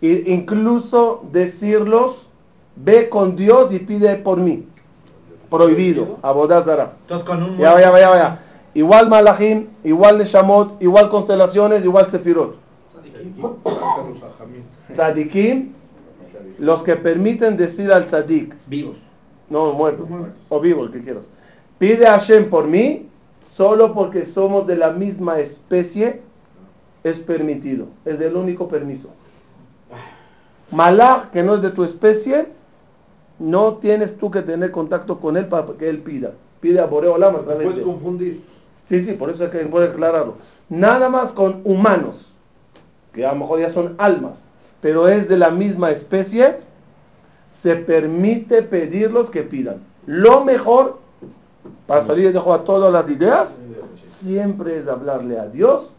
E 0.00 0.24
incluso 0.26 1.24
decirlos, 1.32 2.28
ve 2.76 3.08
con 3.08 3.34
Dios 3.34 3.72
y 3.72 3.80
pide 3.80 4.14
por 4.14 4.38
mí. 4.38 4.66
Prohibido. 5.50 6.18
Abodazara. 6.22 6.92
Ya, 7.58 7.80
ya, 7.80 7.98
ya, 7.98 8.16
ya. 8.16 8.40
Igual 8.74 9.08
Malachim, 9.08 9.66
igual 9.82 10.18
Neshamot, 10.18 10.80
igual 10.80 11.08
constelaciones, 11.08 11.84
igual 11.84 12.06
Sefirot. 12.06 12.56
Tzadikim, 14.92 15.72
los 16.58 16.82
que 16.82 16.96
permiten 16.96 17.56
decir 17.56 17.92
al 17.92 18.06
tzadik, 18.06 18.54
vivos. 18.66 18.96
no 19.48 19.72
muerto, 19.72 20.06
o 20.48 20.60
vivo, 20.60 20.84
el 20.84 20.90
que 20.90 21.02
quieras. 21.02 21.26
Pide 21.78 22.06
a 22.06 22.12
Hashem 22.12 22.48
por 22.48 22.66
mí, 22.66 23.08
solo 23.44 23.94
porque 23.94 24.24
somos 24.24 24.66
de 24.66 24.76
la 24.76 24.90
misma 24.90 25.38
especie, 25.38 26.22
es 27.04 27.20
permitido. 27.20 27.86
Es 28.04 28.20
el 28.20 28.34
único 28.36 28.66
permiso. 28.68 29.10
Malach, 30.70 31.30
que 31.30 31.42
no 31.42 31.54
es 31.56 31.62
de 31.62 31.70
tu 31.70 31.84
especie, 31.84 32.48
no 33.38 33.74
tienes 33.74 34.16
tú 34.16 34.30
que 34.30 34.42
tener 34.42 34.70
contacto 34.70 35.20
con 35.20 35.36
él 35.36 35.46
para 35.46 35.66
que 35.78 35.88
él 35.88 35.98
pida. 36.00 36.32
Pide 36.60 36.80
a 36.80 36.86
Boreo 36.86 37.18
Lama 37.18 37.40
Puedes 37.42 37.76
de- 37.76 37.82
confundir. 37.82 38.42
Sí, 38.88 39.04
sí, 39.04 39.12
por 39.12 39.30
eso 39.30 39.44
es 39.44 39.50
que 39.50 39.60
aclararlo. 39.60 40.34
Nada 40.68 41.08
más 41.08 41.32
con 41.32 41.60
humanos, 41.64 42.26
que 43.12 43.24
a 43.24 43.32
lo 43.32 43.40
mejor 43.40 43.60
ya 43.60 43.70
son 43.70 43.94
almas, 43.98 44.48
pero 44.80 45.08
es 45.08 45.28
de 45.28 45.38
la 45.38 45.50
misma 45.50 45.90
especie, 45.90 46.56
se 47.50 47.76
permite 47.76 48.62
pedirlos 48.62 49.30
que 49.30 49.42
pidan. 49.42 49.82
Lo 50.06 50.44
mejor, 50.44 50.98
para 51.86 52.04
salir 52.04 52.32
de 52.32 52.38
a 52.38 52.58
todas 52.64 52.92
las 52.92 53.08
ideas, 53.10 53.58
siempre 54.00 54.78
es 54.78 54.88
hablarle 54.88 55.38
a 55.38 55.46
Dios, 55.46 55.90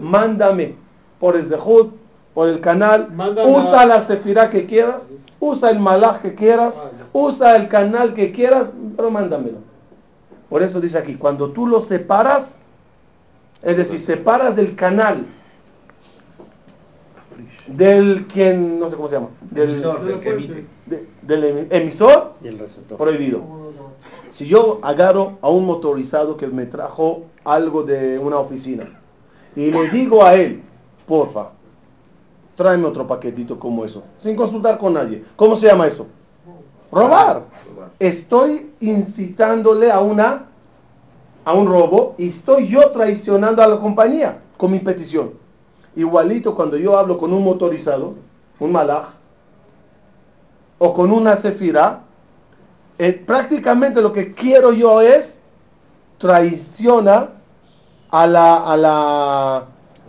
mándame 0.00 0.76
por 1.18 1.36
el 1.36 1.46
Zehut, 1.46 1.94
por 2.34 2.48
el 2.48 2.60
canal, 2.60 3.08
usa 3.46 3.86
la 3.86 4.00
sefirá 4.00 4.50
que 4.50 4.66
quieras, 4.66 5.08
usa 5.40 5.70
el 5.70 5.80
malaj 5.80 6.20
que 6.20 6.34
quieras, 6.34 6.74
usa 7.12 7.56
el 7.56 7.68
canal 7.68 8.14
que 8.14 8.32
quieras, 8.32 8.66
pero 8.96 9.10
mándamelo. 9.10 9.58
Por 10.48 10.62
eso 10.62 10.80
dice 10.80 10.98
aquí, 10.98 11.14
cuando 11.14 11.50
tú 11.50 11.66
lo 11.66 11.80
separas, 11.80 12.58
es 13.62 13.76
decir, 13.76 14.00
separas 14.00 14.56
del 14.56 14.74
canal, 14.74 15.26
del 17.68 18.26
quien, 18.26 18.78
no 18.78 18.90
sé 18.90 18.96
cómo 18.96 19.08
se 19.08 19.14
llama, 19.14 19.28
del, 19.50 19.70
Emisor, 19.70 20.04
del 20.04 20.20
del 21.22 21.92
Y 22.42 22.48
el 22.48 22.60
prohibido. 22.96 23.42
Si 24.30 24.46
yo 24.46 24.78
agarro 24.82 25.38
a 25.42 25.48
un 25.48 25.66
motorizado 25.66 26.36
que 26.36 26.46
me 26.46 26.64
trajo 26.64 27.24
algo 27.44 27.82
de 27.82 28.18
una 28.18 28.38
oficina 28.38 29.00
y 29.56 29.70
le 29.70 29.90
digo 29.90 30.24
a 30.24 30.34
él, 30.34 30.62
porfa, 31.06 31.50
tráeme 32.54 32.86
otro 32.86 33.06
paquetito 33.06 33.58
como 33.58 33.84
eso, 33.84 34.04
sin 34.18 34.36
consultar 34.36 34.78
con 34.78 34.94
nadie. 34.94 35.24
¿Cómo 35.34 35.56
se 35.56 35.66
llama 35.66 35.88
eso? 35.88 36.06
Robar. 36.92 37.44
Estoy 37.98 38.70
incitándole 38.80 39.90
a 39.90 40.00
una 40.00 40.46
a 41.44 41.52
un 41.52 41.66
robo 41.66 42.14
y 42.18 42.28
estoy 42.28 42.68
yo 42.68 42.90
traicionando 42.90 43.62
a 43.62 43.66
la 43.66 43.80
compañía 43.80 44.40
con 44.56 44.70
mi 44.70 44.78
petición. 44.78 45.32
Igualito 45.96 46.54
cuando 46.54 46.76
yo 46.76 46.96
hablo 46.96 47.18
con 47.18 47.32
un 47.32 47.42
motorizado, 47.42 48.14
un 48.60 48.70
malaj, 48.72 49.14
o 50.78 50.94
con 50.94 51.10
una 51.10 51.36
cefira, 51.36 52.04
eh, 53.00 53.12
prácticamente 53.14 54.02
lo 54.02 54.12
que 54.12 54.32
quiero 54.34 54.72
yo 54.72 55.00
es 55.00 55.38
traiciona 56.18 57.30
a 58.10 58.26
la, 58.26 58.56
a 58.58 58.76
la, 58.76 59.56
A 59.56 59.62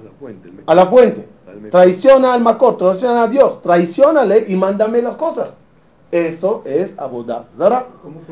la 0.03 0.11
fuente. 0.19 0.51
a 0.65 0.75
la 0.75 0.85
fuente. 0.87 1.27
Al 1.47 1.55
medio. 1.55 1.69
Traiciona 1.71 2.33
al 2.33 2.41
Macor, 2.41 2.77
traiciona 2.77 3.23
a 3.23 3.27
Dios, 3.29 3.61
traicionale 3.61 4.43
y 4.47 4.57
mándame 4.57 5.01
las 5.01 5.15
cosas. 5.15 5.51
Eso 6.11 6.63
es 6.65 6.99
Abodá 6.99 7.45
Zara. 7.57 7.85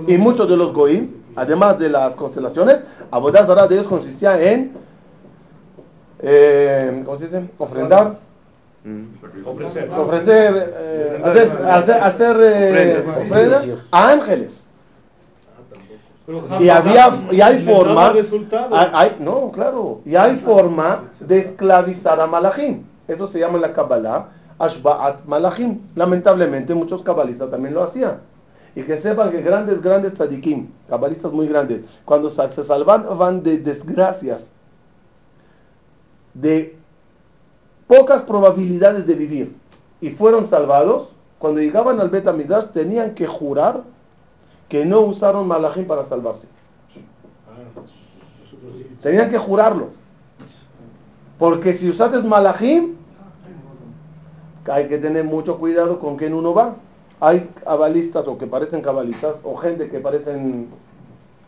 Y 0.07 0.17
muchos 0.17 0.49
de 0.49 0.57
los 0.57 0.73
Goim, 0.73 1.13
además 1.37 1.79
de 1.79 1.89
las 1.89 2.17
constelaciones, 2.17 2.83
Abodá 3.11 3.45
Zara 3.45 3.65
de 3.65 3.75
ellos 3.75 3.87
consistía 3.87 4.41
en, 4.41 4.73
eh, 6.19 7.01
¿cómo 7.05 7.17
se 7.17 7.25
dice? 7.25 7.49
Ofrendar, 7.57 8.17
Mm. 8.83 9.05
Ofrecer. 9.45 9.89
ofrecer, 9.91 10.73
eh, 10.77 11.21
hacer, 11.23 11.65
hacer, 11.67 11.95
hacer, 12.03 12.37
eh, 12.41 13.03
Ofrendas. 13.25 13.67
a 13.91 14.11
ángeles. 14.11 14.65
Y 16.59 16.69
había, 16.69 17.09
y 17.31 17.41
hay 17.41 17.59
forma, 17.65 18.11
resultado. 18.13 18.75
hay- 18.75 18.89
hay- 18.93 19.15
no, 19.19 19.51
claro, 19.51 20.01
y 20.05 20.15
hay 20.15 20.37
forma 20.37 21.05
de 21.19 21.39
esclavizar 21.39 22.19
a 22.21 22.27
Malachim. 22.27 22.83
Eso 23.07 23.25
se 23.25 23.39
llama 23.39 23.55
en 23.55 23.63
la 23.63 23.73
Kabbalah, 23.73 24.27
Ashba'at 24.59 25.25
Malachim. 25.25 25.79
Lamentablemente 25.95 26.75
muchos 26.75 27.01
cabalistas 27.01 27.49
también 27.49 27.73
lo 27.73 27.83
hacían. 27.83 28.19
Y 28.75 28.83
que 28.83 28.97
sepan 28.97 29.31
que 29.31 29.41
grandes, 29.41 29.81
grandes 29.81 30.13
tzadikim, 30.13 30.69
cabalistas 30.87 31.31
muy 31.31 31.47
grandes, 31.47 31.81
cuando 32.05 32.29
se 32.29 32.63
salvaban 32.63 33.41
de 33.41 33.57
desgracias, 33.57 34.53
de 36.35 36.77
pocas 37.89 38.21
probabilidades 38.21 39.07
de 39.07 39.15
vivir, 39.15 39.55
y 39.99 40.11
fueron 40.11 40.47
salvados, 40.47 41.09
cuando 41.39 41.59
llegaban 41.59 41.99
al 41.99 42.09
Bet 42.09 42.27
Amidash 42.27 42.67
tenían 42.67 43.15
que 43.15 43.25
jurar 43.25 43.81
que 44.67 44.85
no 44.85 45.01
usaron 45.01 45.47
malachim 45.47 45.85
para 45.85 46.03
salvarse. 46.03 46.47
Tenían 49.01 49.31
que 49.31 49.39
jurarlo. 49.39 49.87
Porque 51.39 51.73
si 51.73 51.89
usaste 51.89 52.21
malachim, 52.21 52.95
hay 54.69 54.87
que 54.87 54.99
tener 54.99 55.25
mucho 55.25 55.57
cuidado 55.57 55.99
con 55.99 56.15
quién 56.15 56.35
uno 56.35 56.53
va. 56.53 56.75
Hay 57.19 57.49
cabalistas 57.63 58.27
o 58.27 58.37
que 58.37 58.45
parecen 58.45 58.81
cabalistas 58.81 59.39
o 59.43 59.57
gente 59.57 59.89
que 59.89 59.99
parecen 59.99 60.67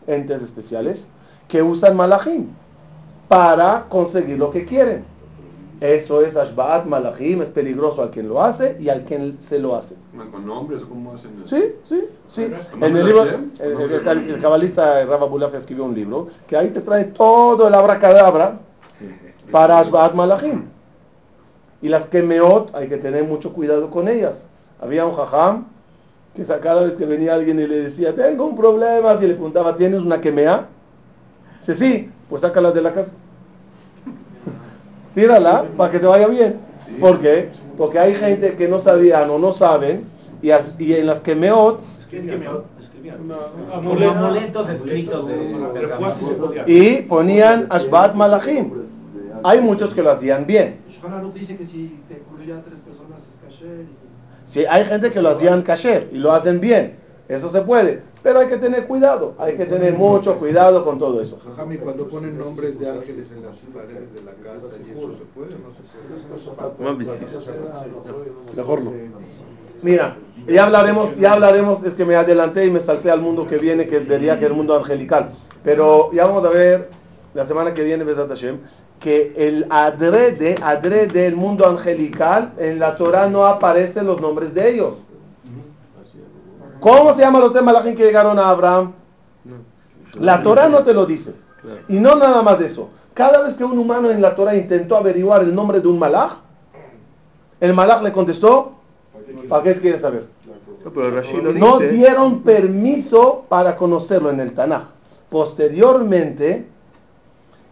entes 0.08 0.42
especiales 0.42 1.06
que 1.46 1.62
usan 1.62 1.96
malachim 1.96 2.48
para 3.28 3.86
conseguir 3.88 4.38
lo 4.38 4.50
que 4.50 4.64
quieren. 4.64 5.11
Eso 5.82 6.24
es 6.24 6.36
Ashba'at 6.36 6.86
Malachim, 6.86 7.42
es 7.42 7.48
peligroso 7.48 8.02
al 8.02 8.10
quien 8.10 8.28
lo 8.28 8.40
hace 8.40 8.76
y 8.78 8.88
al 8.88 9.02
quien 9.02 9.40
se 9.40 9.58
lo 9.58 9.74
hace. 9.74 9.96
¿Con 10.30 10.46
nombres 10.46 10.82
cómo 10.88 11.12
hacen 11.14 11.42
eso? 11.44 11.56
Sí, 11.56 11.74
sí, 11.88 12.04
sí. 12.30 12.52
¿Con 12.70 12.84
En 12.84 12.96
el 12.96 13.04
libro, 13.04 13.22
el, 13.24 13.30
¿Con 13.30 13.72
nombre 13.72 13.96
el- 13.96 14.04
de 14.04 14.10
el- 14.12 14.30
el 14.36 14.40
cabalista 14.40 15.04
Rabba 15.04 15.26
Bulaf 15.26 15.52
escribió 15.56 15.84
un 15.84 15.94
libro 15.96 16.28
que 16.46 16.56
ahí 16.56 16.68
te 16.68 16.82
trae 16.82 17.06
todo 17.06 17.66
el 17.66 17.74
abracadabra 17.74 18.60
para 19.50 19.80
Ashba'at 19.80 20.14
Malachim. 20.14 20.66
Y 21.80 21.88
las 21.88 22.06
Kemeot 22.06 22.72
hay 22.76 22.88
que 22.88 22.98
tener 22.98 23.24
mucho 23.24 23.52
cuidado 23.52 23.90
con 23.90 24.06
ellas. 24.06 24.46
Había 24.80 25.04
un 25.04 25.14
jajam 25.14 25.66
que 26.36 26.44
cada 26.44 26.82
vez 26.82 26.96
que 26.96 27.06
venía 27.06 27.34
alguien 27.34 27.58
y 27.58 27.66
le 27.66 27.80
decía, 27.80 28.14
tengo 28.14 28.46
un 28.46 28.56
problema, 28.56 29.18
si 29.18 29.26
le 29.26 29.34
preguntaba, 29.34 29.74
¿tienes 29.74 30.00
una 30.00 30.20
Kemea? 30.20 30.68
Dice, 31.58 31.74
sí, 31.74 32.10
pues 32.30 32.42
sácala 32.42 32.70
de 32.70 32.82
la 32.82 32.94
casa. 32.94 33.12
Tírala 35.14 35.64
para 35.76 35.90
que 35.90 35.98
te 35.98 36.06
vaya 36.06 36.26
bien. 36.28 36.56
¿Por 37.00 37.20
qué? 37.20 37.48
Porque 37.76 37.98
hay 37.98 38.14
gente 38.14 38.54
que 38.54 38.68
no 38.68 38.80
sabían 38.80 39.28
o 39.30 39.38
no 39.38 39.52
saben 39.52 40.04
y, 40.42 40.50
as- 40.50 40.72
y 40.78 40.94
en 40.94 41.06
las 41.06 41.20
de 45.72 45.80
Refuerzo 45.80 46.52
y 46.66 47.02
ponían 47.02 47.66
Ashbat 47.70 48.14
Malachim. 48.14 48.70
Hay 49.44 49.60
muchos 49.60 49.94
que 49.94 50.02
lo 50.02 50.10
hacían 50.10 50.46
bien. 50.46 50.78
Que 51.58 51.64
si 51.64 51.98
Sí, 54.46 54.64
hay 54.68 54.84
gente 54.84 55.10
que 55.10 55.22
lo 55.22 55.30
hacían 55.30 55.62
kasher 55.62 56.08
y 56.12 56.18
lo 56.18 56.32
hacen 56.32 56.60
bien. 56.60 56.96
Eso 57.28 57.48
se 57.48 57.62
puede. 57.62 58.02
Pero 58.22 58.38
hay 58.38 58.46
que 58.46 58.56
tener 58.56 58.86
cuidado. 58.86 59.34
Hay 59.38 59.56
que 59.56 59.66
tener 59.66 59.94
mucho 59.94 60.38
cuidado 60.38 60.84
con 60.84 60.98
todo 60.98 61.20
eso. 61.20 61.38
Jajami, 61.44 61.78
cuando 61.78 62.08
ponen 62.08 62.38
nombres 62.38 62.78
de 62.78 62.88
ángeles 62.88 63.30
en 63.32 63.42
las 63.42 63.56
paredes 63.74 64.14
de 64.14 64.22
la 64.22 64.32
casa, 64.32 64.76
¿y 64.78 64.90
eso 64.90 65.16
se 65.18 65.24
puede 65.34 65.50
no 65.56 65.72
se. 68.48 68.56
Mejor 68.56 68.82
no. 68.82 68.92
Mira, 69.82 70.16
ya 70.46 70.64
hablaremos, 70.64 71.16
ya 71.18 71.32
hablaremos, 71.32 71.82
es 71.82 71.94
que 71.94 72.04
me 72.04 72.14
adelanté 72.14 72.66
y 72.66 72.70
me 72.70 72.78
salté 72.78 73.10
al 73.10 73.20
mundo 73.20 73.48
que 73.48 73.58
viene, 73.58 73.88
que 73.88 73.98
vería 73.98 74.38
que 74.38 74.44
es 74.44 74.50
el 74.50 74.56
mundo 74.56 74.76
angelical. 74.76 75.32
Pero 75.64 76.12
ya 76.12 76.26
vamos 76.26 76.44
a 76.44 76.50
ver 76.50 76.88
la 77.34 77.46
semana 77.46 77.74
que 77.74 77.82
viene, 77.82 78.04
Besat 78.04 78.28
Hashem, 78.28 78.58
que 79.00 79.32
el 79.36 79.66
adrede, 79.70 80.54
adrede 80.62 81.08
del 81.08 81.34
mundo 81.34 81.66
angelical, 81.66 82.52
en 82.58 82.78
la 82.78 82.96
Torah 82.96 83.28
no 83.28 83.44
aparecen 83.46 84.06
los 84.06 84.20
nombres 84.20 84.54
de 84.54 84.70
ellos. 84.70 84.94
¿Cómo 86.82 87.14
se 87.14 87.20
llaman 87.20 87.42
los 87.42 87.52
temas 87.52 87.74
la 87.74 87.82
que 87.82 87.94
llegaron 87.94 88.40
a 88.40 88.48
Abraham? 88.48 88.92
La 90.18 90.42
Torah 90.42 90.68
no 90.68 90.82
te 90.82 90.92
lo 90.92 91.06
dice. 91.06 91.32
Y 91.88 91.94
no 91.94 92.16
nada 92.16 92.42
más 92.42 92.58
de 92.58 92.66
eso. 92.66 92.90
Cada 93.14 93.40
vez 93.42 93.54
que 93.54 93.62
un 93.62 93.78
humano 93.78 94.10
en 94.10 94.20
la 94.20 94.34
Torah 94.34 94.56
intentó 94.56 94.96
averiguar 94.96 95.42
el 95.42 95.54
nombre 95.54 95.80
de 95.80 95.86
un 95.86 95.98
malach, 95.98 96.38
el 97.60 97.72
malach 97.72 98.02
le 98.02 98.10
contestó, 98.10 98.72
¿para 99.48 99.62
qué 99.62 99.74
quieres 99.74 100.00
saber? 100.00 100.26
No, 101.54 101.78
dieron 101.78 102.42
permiso 102.42 103.44
para 103.48 103.76
conocerlo 103.76 104.30
en 104.30 104.40
el 104.40 104.52
Tanaj. 104.52 104.88
Posteriormente, 105.30 106.66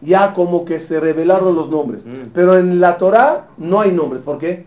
ya 0.00 0.32
como 0.34 0.64
que 0.64 0.78
se 0.78 1.00
revelaron 1.00 1.56
los 1.56 1.68
nombres. 1.68 2.06
Mm. 2.06 2.28
Pero 2.32 2.56
en 2.56 2.78
la 2.78 2.96
Torah 2.96 3.48
no 3.58 3.80
hay 3.80 3.90
nombres. 3.90 4.22
¿Por 4.22 4.38
qué? 4.38 4.66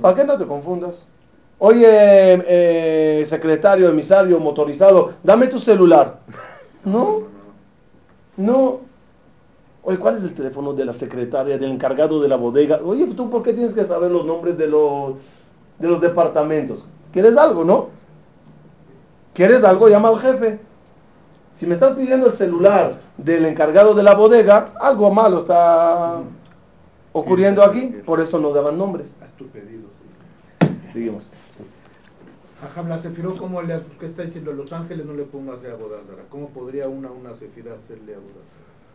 ¿Para 0.00 0.14
qué 0.14 0.24
no 0.24 0.38
te 0.38 0.46
confundas? 0.46 1.08
Oye, 1.58 1.86
eh, 1.86 3.24
secretario, 3.26 3.88
emisario, 3.88 4.40
motorizado, 4.40 5.14
dame 5.22 5.46
tu 5.46 5.58
celular. 5.58 6.20
No, 6.84 7.22
no. 8.36 8.80
Oye, 9.82 9.98
¿cuál 9.98 10.16
es 10.16 10.24
el 10.24 10.34
teléfono 10.34 10.72
de 10.72 10.84
la 10.84 10.94
secretaria, 10.94 11.58
del 11.58 11.70
encargado 11.70 12.20
de 12.20 12.28
la 12.28 12.36
bodega? 12.36 12.80
Oye, 12.84 13.06
¿tú 13.08 13.30
por 13.30 13.42
qué 13.42 13.52
tienes 13.52 13.74
que 13.74 13.84
saber 13.84 14.10
los 14.10 14.24
nombres 14.24 14.58
de 14.58 14.66
los, 14.66 15.14
de 15.78 15.88
los 15.88 16.00
departamentos? 16.00 16.84
¿Quieres 17.12 17.36
algo, 17.36 17.64
no? 17.64 17.88
¿Quieres 19.32 19.62
algo? 19.62 19.88
Llama 19.88 20.08
al 20.08 20.20
jefe. 20.20 20.60
Si 21.54 21.66
me 21.66 21.74
estás 21.74 21.94
pidiendo 21.94 22.26
el 22.26 22.32
celular 22.32 23.00
del 23.16 23.44
encargado 23.44 23.94
de 23.94 24.02
la 24.02 24.14
bodega, 24.14 24.72
algo 24.80 25.10
malo 25.10 25.40
está... 25.40 26.20
ocurriendo 27.12 27.62
aquí, 27.62 27.94
por 28.04 28.20
eso 28.20 28.38
no 28.40 28.50
daban 28.50 28.76
nombres. 28.76 29.14
Haz 29.22 29.32
tu 29.34 29.46
pedido. 29.46 29.88
Seguimos. 30.92 31.30
Ajá, 32.64 32.82
la 32.88 32.98
sefirot, 32.98 33.36
¿cómo 33.36 33.60
le 33.60 33.80
que 34.00 34.06
está 34.06 34.22
diciendo 34.22 34.52
Los 34.52 34.72
Ángeles 34.72 35.04
no 35.04 35.12
le 35.12 35.24
pongas 35.24 35.56
a 35.64 35.72
Abodázara? 35.72 36.22
¿Cómo 36.30 36.48
podría 36.48 36.88
una 36.88 37.10
una 37.10 37.30
sefirá 37.38 37.72
hacerle 37.74 38.14
a 38.14 38.16
Abodázara? 38.16 38.50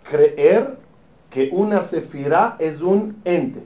Creer 0.09 0.77
que 1.29 1.49
una 1.53 1.83
sefirá 1.83 2.55
es 2.57 2.81
un 2.81 3.17
ente. 3.25 3.63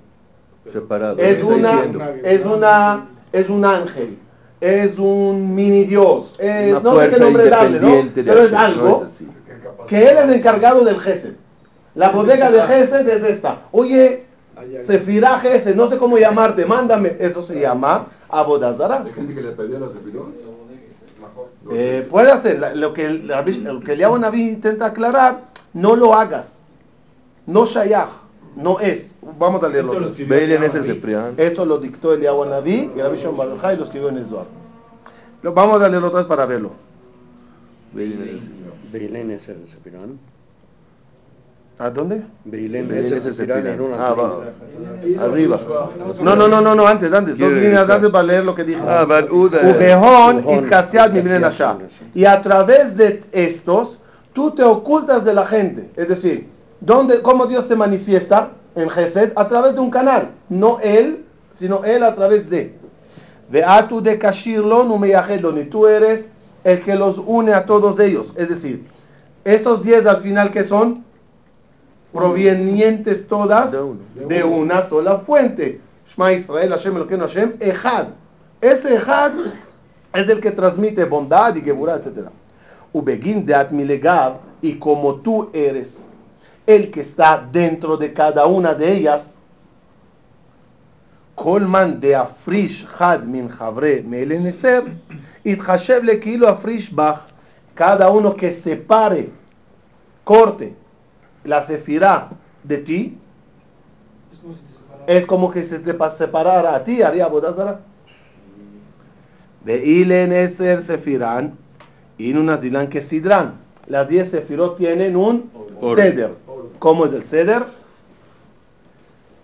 Separado. 0.69 1.17
Es 1.19 1.41
una, 1.41 1.83
es 2.23 2.45
una, 2.45 3.07
es 3.31 3.49
un 3.49 3.63
ángel, 3.63 4.17
es 4.59 4.97
un 4.97 5.55
mini 5.55 5.85
dios, 5.85 6.33
es 6.39 6.81
no 6.83 6.99
sé 6.99 7.09
qué 7.09 7.19
nombre 7.19 7.49
darle, 7.49 7.79
¿no? 7.79 8.11
Pero 8.13 8.43
es 8.43 8.53
algo 8.53 9.05
que 9.87 10.09
él 10.09 10.17
es 10.17 10.23
el 10.23 10.33
encargado 10.33 10.83
del 10.83 10.99
Gesed. 10.99 11.35
La 11.95 12.09
bodega 12.09 12.49
de 12.51 12.61
Gesed 12.61 13.07
es 13.07 13.23
esta. 13.23 13.61
Oye, 13.71 14.25
Sefirá 14.85 15.39
Gesed, 15.39 15.75
no 15.75 15.89
sé 15.89 15.97
cómo 15.97 16.17
llamarte, 16.17 16.65
mándame. 16.65 17.15
Eso 17.19 17.43
se 17.45 17.59
llama 17.59 18.05
Abodazara. 18.39 19.03
Hay 19.03 19.13
gente 19.13 19.33
que 19.33 19.41
le 19.41 19.51
pedía 19.51 19.79
la. 19.79 19.87
Eh, 21.71 22.07
puede 22.11 22.31
hacer, 22.31 22.59
lo 22.75 22.93
que, 22.93 23.05
el- 23.05 23.27
lo 23.27 23.79
que 23.79 23.93
Eliyahu 23.93 24.17
Naví 24.17 24.49
intenta 24.49 24.87
aclarar, 24.87 25.45
no 25.73 25.95
lo 25.95 26.13
hagas. 26.13 26.59
No 27.45 27.65
Shayach, 27.65 28.09
no 28.55 28.79
es. 28.79 29.15
Vamos 29.39 29.63
a 29.63 29.69
leerlo. 29.69 29.93
Beilen 30.27 30.63
es 30.63 30.75
el 30.75 30.83
Sefrián. 30.83 31.33
Esto 31.37 31.65
lo 31.65 31.77
dictó 31.77 32.13
Eliyahu 32.13 32.45
Naví 32.45 32.91
y 32.95 33.01
Rabbi 33.01 33.17
Shimon 33.17 33.37
Bar 33.37 33.47
Yochai 33.49 33.75
y 33.75 33.77
lo 33.77 33.83
escribió 33.85 34.09
en 34.09 34.17
el 34.17 34.25
Zohar. 34.25 34.45
Lo- 35.41 35.53
Vamos 35.53 35.81
a 35.81 35.87
leerlo 35.89 36.07
otra 36.07 36.19
vez 36.19 36.27
para 36.27 36.45
verlo. 36.45 36.71
Beilen 37.93 38.21
es 38.21 38.29
el 38.29 38.39
Sefrián. 38.39 38.91
Beilén 38.91 39.31
es 39.31 39.47
el 39.49 39.67
Sefirán. 39.67 40.19
¿A 41.79 41.89
dónde? 41.89 42.21
Beilén 42.45 42.87
Beilen 42.87 43.05
es 43.05 43.11
el 43.11 43.17
es 43.17 43.25
el 43.25 43.33
Sefirán 43.33 43.63
Sefrián. 43.63 43.75
en 43.75 43.81
una 43.81 44.07
Ah, 44.07 44.13
va. 44.13 45.25
Arriba. 45.25 45.59
No, 46.21 46.35
no, 46.35 46.47
no, 46.47 46.61
no, 46.61 46.75
no, 46.75 46.87
antes, 46.87 47.11
antes. 47.11 47.37
Dos 47.37 47.51
líneas 47.51 47.89
antes 47.89 48.09
para 48.11 48.23
leer 48.23 48.45
lo 48.45 48.53
que 48.55 48.63
dijo. 48.63 48.81
Ah, 48.87 49.05
Ubehon, 49.31 50.43
y. 50.47 51.13
Mibnen 51.13 51.43
Asha. 51.43 51.77
Y 52.13 52.25
a 52.25 52.41
través 52.41 52.95
de 52.95 53.23
estos, 53.31 53.97
tú 54.33 54.51
te 54.51 54.63
ocultas 54.63 55.25
de 55.25 55.33
la 55.33 55.45
gente. 55.47 55.89
Es 55.95 56.07
decir, 56.07 56.47
¿dónde, 56.79 57.21
¿cómo 57.21 57.47
Dios 57.47 57.67
se 57.67 57.75
manifiesta 57.75 58.51
en 58.75 58.89
Gesed? 58.89 59.33
A 59.35 59.47
través 59.47 59.73
de 59.73 59.79
un 59.79 59.89
canal. 59.89 60.29
No 60.49 60.79
él, 60.79 61.25
sino 61.53 61.83
él 61.83 62.03
a 62.03 62.13
través 62.15 62.49
de. 62.49 62.75
Veatu 63.49 64.01
de 64.01 64.19
Kashirlo 64.19 64.83
Numeyahedlon. 64.83 65.57
Y 65.57 65.65
tú 65.65 65.87
eres 65.87 66.29
el 66.63 66.81
que 66.81 66.95
los 66.95 67.17
une 67.17 67.53
a 67.53 67.65
todos 67.65 67.99
ellos. 67.99 68.31
Es 68.35 68.47
decir, 68.47 68.85
esos 69.43 69.83
diez 69.83 70.05
al 70.05 70.21
final 70.21 70.51
que 70.51 70.63
son 70.63 71.03
provenientes 72.13 73.27
todas 73.27 73.71
De 73.71 74.43
una 74.43 74.87
sola 74.87 75.19
fuente. 75.19 75.81
Shema 76.07 76.31
Israel, 76.31 76.69
Hashem 76.69 76.95
Elokeinu 76.95 77.23
Hashem, 77.23 77.53
Echad. 77.59 78.07
Ese 78.61 78.95
Echad 78.95 79.33
es 80.13 80.29
el 80.29 80.39
que 80.39 80.51
transmite 80.51 81.05
bondad 81.05 81.55
y 81.55 81.61
geburah, 81.61 81.95
etc. 81.95 82.29
Ubegin 82.93 83.45
de 83.45 83.55
Atmilegav, 83.55 84.37
y 84.61 84.75
como 84.75 85.15
tú 85.15 85.49
eres 85.53 86.07
el 86.67 86.91
que 86.91 87.01
está 87.01 87.45
dentro 87.51 87.97
de 87.97 88.13
cada 88.13 88.45
una 88.45 88.73
de 88.73 88.93
ellas, 88.93 89.35
Colman 91.35 91.99
de 91.99 92.15
Afrish 92.15 92.87
Had 92.99 93.23
min 93.23 93.49
Havre 93.59 94.03
Meleneser, 94.03 94.83
Itchashev 95.43 96.03
le 96.03 96.19
kilo 96.19 96.47
Afrish 96.47 96.93
Bach, 96.93 97.23
cada 97.73 98.09
uno 98.11 98.35
que 98.35 98.51
separe, 98.51 99.31
corte 100.23 100.75
la 101.43 101.63
sefirá 101.65 102.29
de 102.63 102.77
ti, 102.77 103.17
es 104.31 104.37
como 104.39 104.53
si 104.55 104.61
te 104.63 104.73
separara. 104.73 105.05
es 105.07 105.25
como 105.25 105.51
que 105.51 105.63
se 105.63 105.79
te 105.79 105.93
pa- 105.93 106.09
separara 106.09 106.75
a 106.75 106.83
ti, 106.83 107.01
haría 107.01 107.27
bodazara. 107.27 107.79
De 109.65 109.85
Ileneser 109.85 110.81
Sefirán, 110.81 111.57
Inunas 112.17 112.61
Dilan 112.61 112.87
que 112.89 113.01
Sidran. 113.01 113.55
Las 113.87 114.07
10 114.09 114.29
sefirot 114.31 114.77
tienen 114.77 115.15
un 115.15 115.49
ceder. 115.95 116.35
¿Cómo 116.79 117.05
es 117.05 117.13
el 117.13 117.23
ceder? 117.23 117.65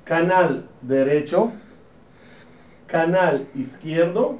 Canal 0.05 0.65
derecho, 0.81 1.51
canal 2.87 3.47
izquierdo, 3.55 4.37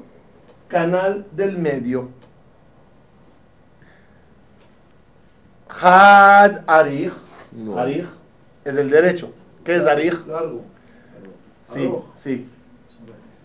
canal 0.68 1.26
del 1.32 1.58
medio. 1.58 2.08
Had 5.68 6.64
Arich, 6.66 7.12
No. 7.52 7.84
Es 7.84 8.06
el 8.64 8.90
derecho. 8.90 9.32
¿Qué 9.64 9.76
es 9.76 9.86
Arich? 9.86 10.26
Largo. 10.26 10.62
Sí, 11.64 11.90
sí. 12.16 12.48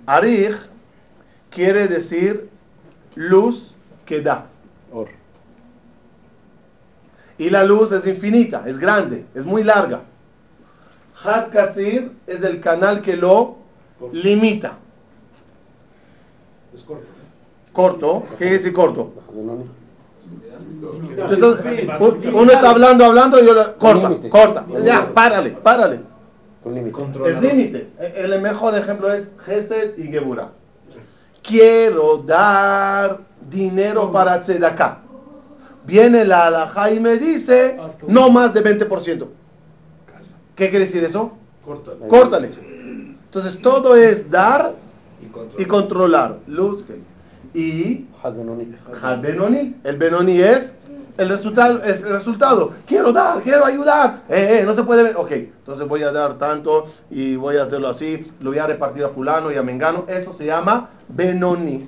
Arich 0.06 0.56
quiere 1.50 1.88
decir 1.88 2.50
luz 3.16 3.74
que 4.06 4.22
da. 4.22 4.48
Or. 4.92 5.10
Y 7.38 7.50
la 7.50 7.64
luz 7.64 7.92
es 7.92 8.06
infinita, 8.08 8.64
es 8.66 8.80
grande, 8.80 9.26
es 9.34 9.44
muy 9.44 9.64
larga. 9.64 10.04
Had 11.24 11.52
Katzir 11.52 12.12
es 12.28 12.44
el 12.44 12.62
canal 12.62 13.02
que 13.02 13.18
lo 13.18 13.58
limita. 14.12 14.78
Es 16.74 16.84
corto. 16.84 17.06
Corto, 17.74 18.24
¿qué 18.32 18.36
quiere 18.38 18.54
decir 18.54 18.74
corto? 18.74 19.14
Entonces, 20.82 21.88
uno 22.34 22.52
está 22.52 22.70
hablando, 22.70 23.06
hablando 23.06 23.42
y 23.42 23.46
yo 23.46 23.54
le 23.54 23.74
corta, 23.78 24.10
Límite. 24.10 24.30
corta. 24.30 24.66
Ya, 24.84 25.14
párale, 25.14 25.52
párale. 25.52 26.00
Con 26.62 26.74
límite. 26.76 26.98
Es 27.28 27.42
límite. 27.42 27.90
E- 28.00 28.14
El 28.18 28.42
mejor 28.42 28.76
ejemplo 28.76 29.12
es 29.12 29.30
Gesed 29.46 29.98
y 29.98 30.04
Geburah. 30.08 30.50
Quiero 31.44 32.18
dar 32.18 33.20
dinero 33.50 34.12
para 34.12 34.42
Tzedakah. 34.42 35.00
Viene 35.86 36.26
la 36.26 36.48
alajá 36.48 36.92
y 36.92 37.00
me 37.00 37.18
dice 37.18 37.78
no 38.08 38.30
más 38.32 38.54
de 38.54 38.64
20%. 38.64 39.28
¿Qué 40.56 40.70
quiere 40.70 40.86
decir 40.86 41.04
eso? 41.04 41.34
Corta. 41.64 41.92
Córtale. 42.08 42.50
Entonces 43.26 43.62
todo 43.62 43.96
es 43.96 44.30
dar 44.32 44.74
y 45.58 45.66
controlar. 45.66 46.38
Luz 46.48 46.84
y 47.56 48.08
Had 48.22 49.22
Benoni. 49.22 49.76
El 49.84 49.98
Benoni 49.98 50.42
es 50.42 50.74
el 51.18 51.30
resultado. 51.30 51.82
Es 51.84 52.04
el 52.04 52.10
resultado. 52.10 52.74
Quiero 52.86 53.14
dar, 53.14 53.42
quiero 53.42 53.66
ayudar. 53.66 54.24
Eh, 54.30 54.60
eh, 54.60 54.64
no 54.66 54.74
se 54.74 54.84
puede 54.84 55.04
ver. 55.04 55.16
Ok, 55.16 55.32
entonces 55.32 55.88
voy 55.88 56.04
a 56.04 56.12
dar 56.12 56.38
tanto 56.38 56.88
y 57.10 57.38
voy 57.38 57.58
a 57.58 57.64
hacerlo 57.64 57.88
así. 57.88 58.32
Lo 58.42 58.50
voy 58.50 58.60
a 58.60 58.68
repartir 58.68 59.04
a 59.06 59.10
fulano 59.10 59.52
y 59.52 59.56
a 59.56 59.64
mengano. 59.64 60.06
Eso 60.08 60.34
se 60.34 60.46
llama 60.46 60.90
Benoni. 61.08 61.88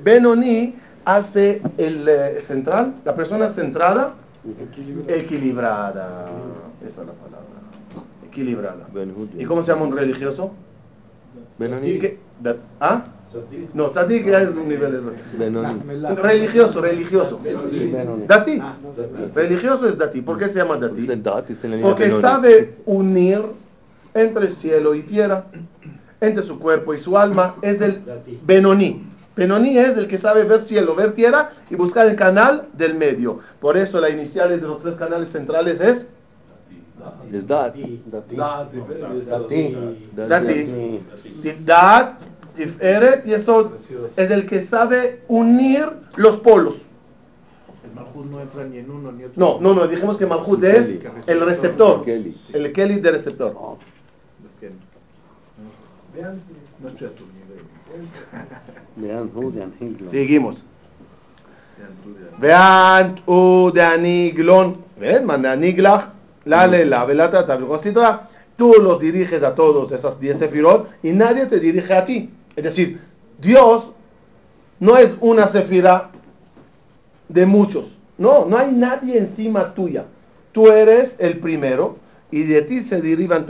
Benoni 0.00 0.74
hace 1.04 1.62
el 1.78 2.08
eh, 2.08 2.40
central, 2.40 2.94
la 3.04 3.16
persona 3.16 3.48
centrada, 3.48 4.14
equilibrada. 5.08 6.26
Esa 6.80 7.00
es 7.00 7.06
la 7.06 7.12
palabra. 7.14 7.46
Equilibrada. 8.26 8.86
¿Y 9.36 9.44
cómo 9.44 9.62
se 9.62 9.72
llama 9.72 9.84
un 9.86 9.96
religioso? 9.96 10.52
Benoni. 11.58 12.18
¿Ah? 12.80 13.04
No, 13.74 13.90
tzadik 13.90 14.26
ya 14.26 14.42
es 14.42 14.48
un 14.48 14.68
nivel. 14.68 15.02
Benoni. 15.38 15.80
Religioso, 16.16 16.80
religioso. 16.80 17.40
Benoni. 17.42 18.26
Dati. 18.26 18.62
Religioso 19.34 19.88
es 19.88 19.98
dati. 19.98 20.22
¿Por 20.22 20.38
qué 20.38 20.48
se 20.48 20.58
llama 20.58 20.76
dati? 20.76 21.06
La 21.06 21.82
Porque 21.82 22.10
sabe 22.20 22.76
unir 22.86 23.42
entre 24.14 24.50
cielo 24.50 24.94
y 24.94 25.02
tierra, 25.02 25.44
entre 26.20 26.42
su 26.42 26.58
cuerpo 26.58 26.94
y 26.94 26.98
su 26.98 27.18
alma. 27.18 27.56
Es 27.62 27.80
el 27.80 28.00
Benoní. 28.44 29.04
Benoní 29.36 29.76
es 29.76 29.98
el 29.98 30.06
que 30.06 30.16
sabe 30.16 30.44
ver 30.44 30.62
cielo, 30.62 30.94
ver 30.94 31.12
tierra 31.12 31.50
y 31.68 31.74
buscar 31.74 32.06
el 32.06 32.16
canal 32.16 32.68
del 32.72 32.94
medio. 32.94 33.40
Por 33.60 33.76
eso 33.76 34.00
las 34.00 34.10
iniciales 34.10 34.62
de 34.62 34.66
los 34.66 34.80
tres 34.80 34.94
canales 34.94 35.30
centrales 35.30 35.80
es 35.80 36.06
Es 37.32 37.46
dat. 37.46 37.74
Dati. 37.74 38.36
Dati. 39.26 39.76
Dati. 40.28 41.00
Tiferet 42.56 43.26
y 43.26 43.34
eso 43.34 43.72
es 44.16 44.30
el 44.30 44.46
que 44.46 44.62
sabe 44.62 45.22
unir 45.28 45.88
los 46.16 46.38
polos. 46.38 46.82
El 47.84 47.92
Malhut 47.94 48.26
no 48.26 48.40
entra 48.40 48.64
ni 48.64 48.78
en 48.78 48.90
uno 48.90 49.12
ni 49.12 49.24
otro. 49.24 49.34
No, 49.36 49.60
no, 49.60 49.74
no, 49.74 49.86
dijimos 49.86 50.16
que 50.16 50.26
Malhut 50.26 50.64
es 50.64 50.98
el 51.26 51.40
receptor. 51.40 52.02
Kelly. 52.04 52.34
El 52.52 52.72
Kelly 52.72 53.00
del 53.00 53.14
receptor. 53.14 53.52
Tu 56.12 57.26
nivel. 57.26 57.62
Vean 58.96 59.30
Julian 59.32 59.72
Higlon. 59.78 60.10
Seguimos. 60.10 60.62
Vean 61.78 61.94
tú 62.02 62.14
de 62.14 62.24
Vean 62.38 63.20
u 63.26 63.70
de 63.72 63.82
aniglon. 63.82 64.78
Ven, 64.98 65.24
manda 65.26 65.52
aniglach. 65.52 66.12
La 66.44 66.66
le 66.66 66.86
la 66.86 67.04
velata 67.04 67.46
considera. 67.58 68.28
Tú 68.56 68.72
los 68.82 68.98
diriges 68.98 69.42
a 69.42 69.54
todos 69.54 69.92
esas 69.92 70.18
10 70.18 70.38
sefirot 70.38 70.88
y 71.02 71.10
nadie 71.10 71.46
te 71.46 71.60
dirige 71.60 71.92
a 71.92 72.06
ti. 72.06 72.30
Es 72.56 72.64
decir, 72.64 73.00
Dios 73.40 73.92
no 74.80 74.96
es 74.96 75.14
una 75.20 75.46
sefira 75.46 76.10
de 77.28 77.46
muchos. 77.46 77.96
No, 78.18 78.46
no 78.46 78.56
hay 78.56 78.72
nadie 78.72 79.18
encima 79.18 79.74
tuya. 79.74 80.06
Tú 80.52 80.68
eres 80.68 81.16
el 81.18 81.38
primero 81.38 81.98
y 82.30 82.44
de 82.44 82.62
ti 82.62 82.82
se 82.82 83.00
derivan 83.02 83.46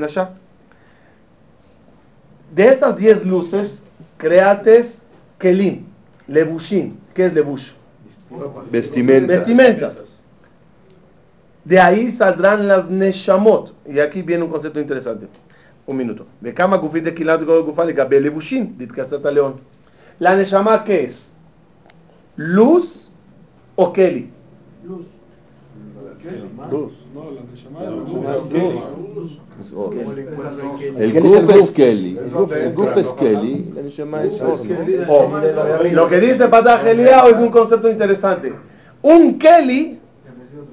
nasha. 0.00 0.34
De 2.52 2.68
esas 2.68 2.96
10 2.96 3.24
luces, 3.24 3.84
creates 4.18 5.02
kelim, 5.38 5.86
lebushin. 6.26 6.98
¿Qué 7.14 7.26
es 7.26 7.34
lebush? 7.34 7.70
Vestimentas. 8.70 9.38
Vestimentas. 9.38 10.11
De 11.64 11.78
ahí 11.78 12.10
saldrán 12.10 12.66
las 12.66 12.90
neshamot. 12.90 13.74
Y 13.86 14.00
aquí 14.00 14.22
viene 14.22 14.44
un 14.44 14.50
concepto 14.50 14.80
interesante. 14.80 15.28
Un 15.86 15.96
minuto. 15.96 16.26
De 16.40 16.52
gufin 16.52 17.04
de 17.04 17.14
kilat 17.14 17.42
gufal 17.44 17.90
y 17.90 17.92
gabe 17.92 18.20
lebushin. 18.20 18.76
Dit 18.78 18.92
kasata 18.92 19.30
león. 19.30 19.60
La 20.18 20.36
neshama, 20.36 20.84
¿qué 20.84 21.04
es? 21.04 21.32
¿Luz 22.36 23.10
o 23.76 23.92
keli? 23.92 24.30
Luz. 24.84 25.06
Luz. 26.70 26.92
No, 27.12 27.30
la 27.32 27.42
Neshama 27.50 27.82
La 27.82 27.88
es 28.36 28.44
luz. 28.50 29.38
El 30.96 31.12
Kelly 31.12 31.28
guf 31.28 31.50
es. 31.50 31.70
Kelly. 31.72 32.18
El 32.18 32.74
guf 32.74 32.96
es 32.96 33.12
Kelly. 33.14 33.72
La 33.74 33.82
Neshama 33.82 34.22
es 34.22 34.40
lo 35.92 36.08
que 36.08 36.20
dice 36.20 36.48
Patah 36.48 36.88
Eliao 36.88 37.28
es 37.28 37.36
un 37.36 37.48
concepto 37.48 37.90
interesante. 37.90 38.54
Un 39.02 39.38
keli 39.38 39.98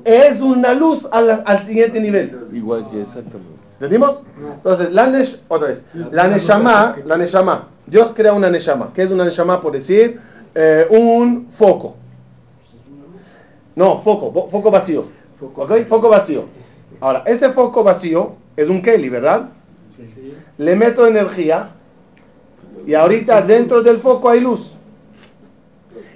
es 0.05 0.39
una 0.41 0.73
luz 0.73 1.07
al, 1.11 1.43
al 1.45 1.63
siguiente 1.63 1.99
nivel. 1.99 2.47
Igual 2.53 2.89
que 2.89 3.01
exactamente. 3.01 3.59
¿Entendimos? 3.75 4.23
Entonces, 4.55 4.91
la 4.91 5.07
nesh, 5.07 5.39
otra 5.47 5.69
vez, 5.69 5.83
la 6.11 6.27
neshama, 6.27 6.95
la 7.05 7.17
neshama, 7.17 7.67
Dios 7.87 8.11
crea 8.13 8.33
una 8.33 8.49
neshama. 8.49 8.91
¿Qué 8.93 9.03
es 9.03 9.09
una 9.11 9.23
neshama? 9.25 9.61
Por 9.61 9.71
decir, 9.73 10.19
eh, 10.55 10.85
un 10.89 11.47
foco. 11.49 11.95
No, 13.75 14.01
foco, 14.01 14.33
fo- 14.33 14.49
foco 14.49 14.71
vacío. 14.71 15.05
¿Ok? 15.55 15.87
Foco 15.87 16.09
vacío. 16.09 16.45
Ahora, 16.99 17.23
ese 17.25 17.49
foco 17.51 17.83
vacío 17.83 18.35
es 18.57 18.67
un 18.67 18.81
Kelly, 18.81 19.07
¿verdad? 19.09 19.49
Le 20.57 20.75
meto 20.75 21.07
energía 21.07 21.69
y 22.85 22.93
ahorita 22.93 23.41
dentro 23.43 23.81
del 23.81 23.99
foco 23.99 24.29
hay 24.29 24.41
luz. 24.41 24.75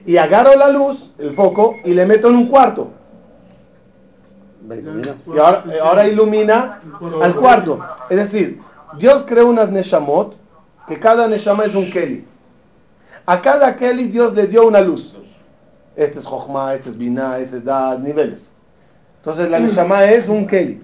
Y 0.05 0.17
agarro 0.17 0.55
la 0.57 0.67
luz, 0.69 1.11
el 1.17 1.33
foco, 1.33 1.75
y 1.85 1.93
le 1.93 2.05
meto 2.05 2.27
en 2.29 2.35
un 2.35 2.47
cuarto. 2.47 2.89
Y 5.33 5.37
ahora, 5.37 5.63
eh, 5.71 5.79
ahora 5.81 6.07
ilumina 6.07 6.79
al 7.21 7.35
cuarto. 7.35 7.79
Es 8.09 8.17
decir, 8.17 8.61
Dios 8.97 9.23
creó 9.27 9.47
unas 9.47 9.69
Neshamot, 9.69 10.35
que 10.87 10.99
cada 10.99 11.27
Neshama 11.27 11.65
es 11.65 11.75
un 11.75 11.89
Keli. 11.89 12.25
A 13.25 13.41
cada 13.41 13.75
Keli 13.75 14.07
Dios 14.07 14.33
le 14.33 14.47
dio 14.47 14.67
una 14.67 14.81
luz. 14.81 15.15
Este 15.95 16.19
es 16.19 16.25
Jochma, 16.25 16.73
este 16.73 16.89
es 16.89 16.97
Binah, 16.97 17.39
este 17.39 17.57
es 17.57 17.63
Dad, 17.65 17.99
niveles. 17.99 18.49
Entonces 19.17 19.49
la 19.49 19.59
Neshama 19.59 20.05
es 20.05 20.27
un 20.27 20.45
Keli. 20.47 20.81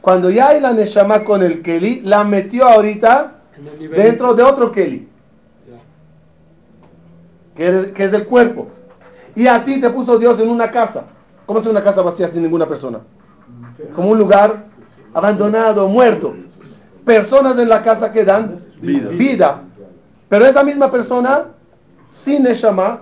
Cuando 0.00 0.30
ya 0.30 0.48
hay 0.48 0.60
la 0.60 0.72
Neshama 0.72 1.24
con 1.24 1.42
el 1.42 1.62
Keli, 1.62 2.00
la 2.00 2.24
metió 2.24 2.66
ahorita 2.66 3.34
dentro 3.96 4.34
de 4.34 4.42
otro 4.42 4.72
Keli, 4.72 5.08
Ya. 5.68 5.78
que 7.54 7.68
es, 7.68 7.86
que 7.88 8.04
es 8.04 8.12
del 8.12 8.26
cuerpo. 8.26 8.68
Y 9.34 9.46
a 9.46 9.62
ti 9.64 9.80
te 9.80 9.90
puso 9.90 10.18
Dios 10.18 10.38
en 10.40 10.48
una 10.48 10.70
casa. 10.70 11.04
¿Cómo 11.46 11.60
es 11.60 11.66
una 11.66 11.82
casa 11.82 12.02
vacía 12.02 12.28
sin 12.28 12.42
ninguna 12.42 12.66
persona? 12.66 13.00
Como 13.94 14.10
un 14.10 14.18
lugar 14.18 14.64
abandonado, 15.14 15.88
muerto. 15.88 16.34
Personas 17.04 17.58
en 17.58 17.68
la 17.68 17.82
casa 17.82 18.12
que 18.12 18.24
dan 18.24 18.58
Vida. 18.80 19.62
Pero 20.28 20.46
esa 20.46 20.64
misma 20.64 20.90
persona, 20.90 21.46
sin 22.10 22.42
Neshama, 22.42 23.00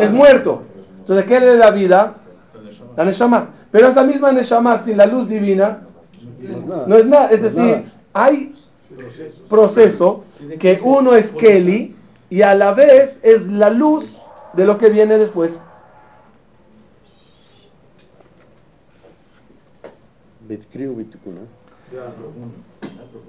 Es 0.00 0.12
muerto. 0.12 0.62
Entonces, 1.00 1.26
¿qué 1.26 1.38
le 1.40 1.56
da 1.56 1.70
vida? 1.70 2.14
La 2.96 3.04
Neshama. 3.04 3.48
Pero 3.70 3.88
esa 3.88 4.04
misma 4.04 4.32
Neshama, 4.32 4.78
sin 4.78 4.96
la 4.96 5.06
luz 5.06 5.28
divina, 5.28 5.80
No 6.86 6.96
es 6.96 7.06
nada. 7.06 7.30
es 7.30 7.42
decir, 7.42 7.84
hay 8.12 8.54
proceso 9.48 10.24
que 10.58 10.80
uno 10.82 11.14
es 11.14 11.32
Kelly 11.32 11.94
y 12.30 12.42
a 12.42 12.54
la 12.54 12.72
vez 12.72 13.18
es 13.22 13.46
la 13.46 13.70
luz 13.70 14.18
de 14.54 14.64
lo 14.64 14.78
que 14.78 14.90
viene 14.90 15.18
después. 15.18 15.60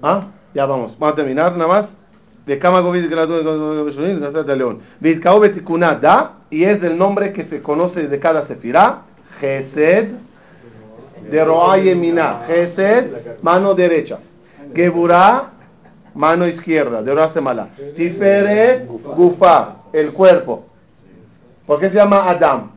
¿Ah? 0.01 0.27
Ya 0.53 0.65
vamos. 0.65 0.97
Vamos 0.97 1.13
a 1.13 1.15
terminar 1.15 1.51
nada 1.53 1.67
más. 1.67 1.95
De 2.45 2.59
León. 4.55 4.81
Da, 6.01 6.33
y 6.49 6.63
es 6.63 6.83
el 6.83 6.97
nombre 6.97 7.33
que 7.33 7.43
se 7.43 7.61
conoce 7.61 8.07
de 8.07 8.19
cada 8.19 8.43
sefirá. 8.43 9.01
Gesed, 9.39 10.09
de 11.29 11.45
Roa 11.45 11.77
Yemina. 11.77 12.41
Gesed, 12.47 13.39
mano 13.41 13.73
derecha. 13.73 14.19
Geburá, 14.73 15.51
mano 16.13 16.47
izquierda, 16.47 17.01
de 17.01 17.13
Roa 17.13 17.29
Semala. 17.29 17.69
Tiferet, 17.95 18.87
Gufa, 18.87 19.77
el 19.91 20.11
cuerpo. 20.13 20.65
¿Por 21.65 21.79
qué 21.79 21.89
se 21.89 21.97
llama 21.97 22.29
Adam? 22.29 22.69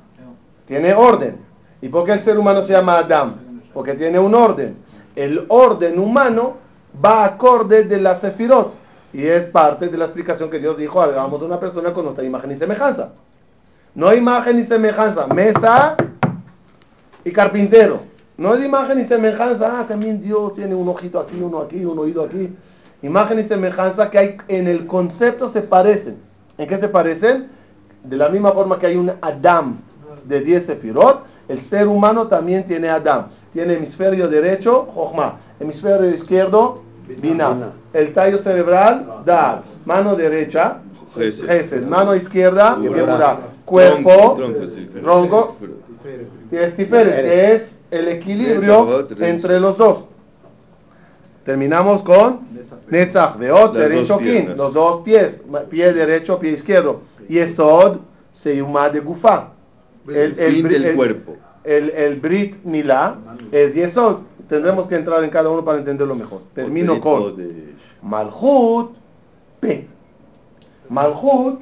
Tiene 0.64 0.94
orden. 0.94 1.36
¿Y 1.82 1.88
por 1.88 2.04
qué 2.04 2.12
el 2.12 2.20
ser 2.20 2.38
humano 2.38 2.62
se 2.62 2.72
llama 2.72 2.98
Adam? 2.98 3.47
Porque 3.78 3.94
tiene 3.94 4.18
un 4.18 4.34
orden. 4.34 4.76
El 5.14 5.44
orden 5.46 6.00
humano 6.00 6.56
va 7.04 7.24
acorde 7.24 7.84
de 7.84 8.00
la 8.00 8.16
sefirot. 8.16 8.74
Y 9.12 9.24
es 9.24 9.44
parte 9.44 9.86
de 9.86 9.96
la 9.96 10.06
explicación 10.06 10.50
que 10.50 10.58
Dios 10.58 10.76
dijo, 10.76 11.00
hagamos 11.00 11.40
una 11.42 11.60
persona 11.60 11.94
con 11.94 12.02
nuestra 12.02 12.24
imagen 12.24 12.50
y 12.50 12.56
semejanza. 12.56 13.10
No 13.94 14.12
imagen 14.12 14.58
y 14.58 14.64
semejanza, 14.64 15.28
mesa 15.28 15.94
y 17.22 17.30
carpintero. 17.30 18.00
No 18.36 18.52
es 18.52 18.64
imagen 18.64 18.98
y 18.98 19.04
semejanza, 19.04 19.78
ah, 19.78 19.86
también 19.86 20.20
Dios 20.20 20.54
tiene 20.54 20.74
un 20.74 20.88
ojito 20.88 21.20
aquí, 21.20 21.40
uno 21.40 21.60
aquí, 21.60 21.84
un 21.84 22.00
oído 22.00 22.24
aquí. 22.24 22.52
Imagen 23.02 23.38
y 23.38 23.44
semejanza 23.44 24.10
que 24.10 24.18
hay 24.18 24.36
en 24.48 24.66
el 24.66 24.88
concepto 24.88 25.50
se 25.50 25.62
parecen. 25.62 26.16
¿En 26.58 26.66
qué 26.66 26.78
se 26.78 26.88
parecen? 26.88 27.46
De 28.02 28.16
la 28.16 28.28
misma 28.28 28.50
forma 28.50 28.76
que 28.80 28.88
hay 28.88 28.96
un 28.96 29.12
Adam 29.20 29.76
de 30.24 30.40
10 30.40 30.66
sefirot, 30.66 31.37
el 31.48 31.60
ser 31.60 31.88
humano 31.88 32.26
también 32.28 32.64
tiene 32.64 32.88
Adam. 32.88 33.26
Tiene 33.52 33.74
hemisferio 33.74 34.28
derecho, 34.28 34.86
Jochma. 34.94 35.38
Hemisferio 35.58 36.10
izquierdo, 36.10 36.82
Binah. 37.06 37.52
Binah. 37.54 37.72
El 37.94 38.12
tallo 38.12 38.38
cerebral, 38.38 39.22
Dad. 39.24 39.60
Mano 39.84 40.14
derecha, 40.14 40.78
Gesed. 41.16 41.86
Mano 41.86 42.14
izquierda, 42.14 42.78
Geburah. 42.80 43.38
Cuerpo, 43.64 44.38
tronco, 45.02 45.56
es 46.50 46.74
Tiferet, 46.74 47.22
que 47.22 47.54
es 47.54 47.72
el 47.90 48.08
equilibrio 48.08 49.06
entre 49.20 49.60
los 49.60 49.76
dos. 49.76 50.04
Terminamos 51.44 52.02
con 52.02 52.40
Netzach, 52.88 53.36
Veot, 53.38 53.74
Las 53.74 53.88
derecho, 53.88 54.14
dos 54.14 54.18
Kin, 54.22 54.30
piernas. 54.32 54.56
los 54.56 54.74
dos 54.74 55.00
pies, 55.00 55.40
pie 55.70 55.92
derecho, 55.92 56.38
pie 56.38 56.52
izquierdo. 56.52 57.00
Y 57.28 57.38
Esod, 57.38 57.98
Seyumá 58.32 58.90
de 58.90 59.00
Gufa. 59.00 59.48
El, 60.16 60.34
Fin 60.36 60.66
bri- 60.66 60.68
del 60.70 60.84
el- 60.84 60.96
cuerpo. 60.96 61.36
El, 61.64 61.90
el 61.90 62.20
Brit 62.20 62.64
Milá 62.64 63.18
es 63.52 63.74
Yesod. 63.74 64.18
Tendremos 64.48 64.86
que 64.86 64.94
entrar 64.96 65.22
en 65.22 65.30
cada 65.30 65.50
uno 65.50 65.62
para 65.64 65.78
entenderlo 65.78 66.14
mejor. 66.14 66.42
Termino 66.54 66.98
con 67.00 67.34
Malhut, 68.02 68.92
P. 69.60 69.86
Malhut 70.88 71.60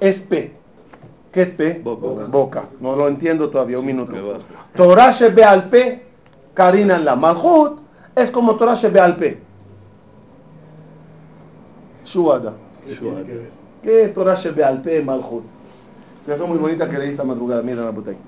es 0.00 0.18
P. 0.18 0.52
¿Qué 1.30 1.42
es 1.42 1.50
P? 1.52 1.80
Boca. 1.84 2.26
Boca. 2.26 2.64
No 2.80 2.96
lo 2.96 3.06
entiendo 3.06 3.50
todavía, 3.50 3.78
un 3.78 3.86
minuto. 3.86 4.12
Torah 4.76 5.10
Shebe 5.10 5.44
al 5.44 5.68
P, 5.68 6.02
Karinan 6.54 7.04
la. 7.04 7.14
Malhut 7.14 7.80
es 8.16 8.30
como 8.30 8.56
Torah 8.56 8.74
Shebe 8.74 8.98
al 8.98 9.16
P. 9.16 9.38
Shuada. 12.04 12.54
¿Qué 13.82 14.08
Torah 14.08 14.34
Shebe 14.34 14.64
al 14.64 14.82
P, 14.82 15.02
Malhut? 15.02 15.44
Que 16.26 16.36
son 16.36 16.48
muy 16.48 16.58
bonitas 16.58 16.88
que 16.88 16.98
leí 16.98 17.10
esta 17.10 17.24
madrugada. 17.24 17.62
Miren 17.62 17.84
la 17.84 17.90
botella. 17.90 18.18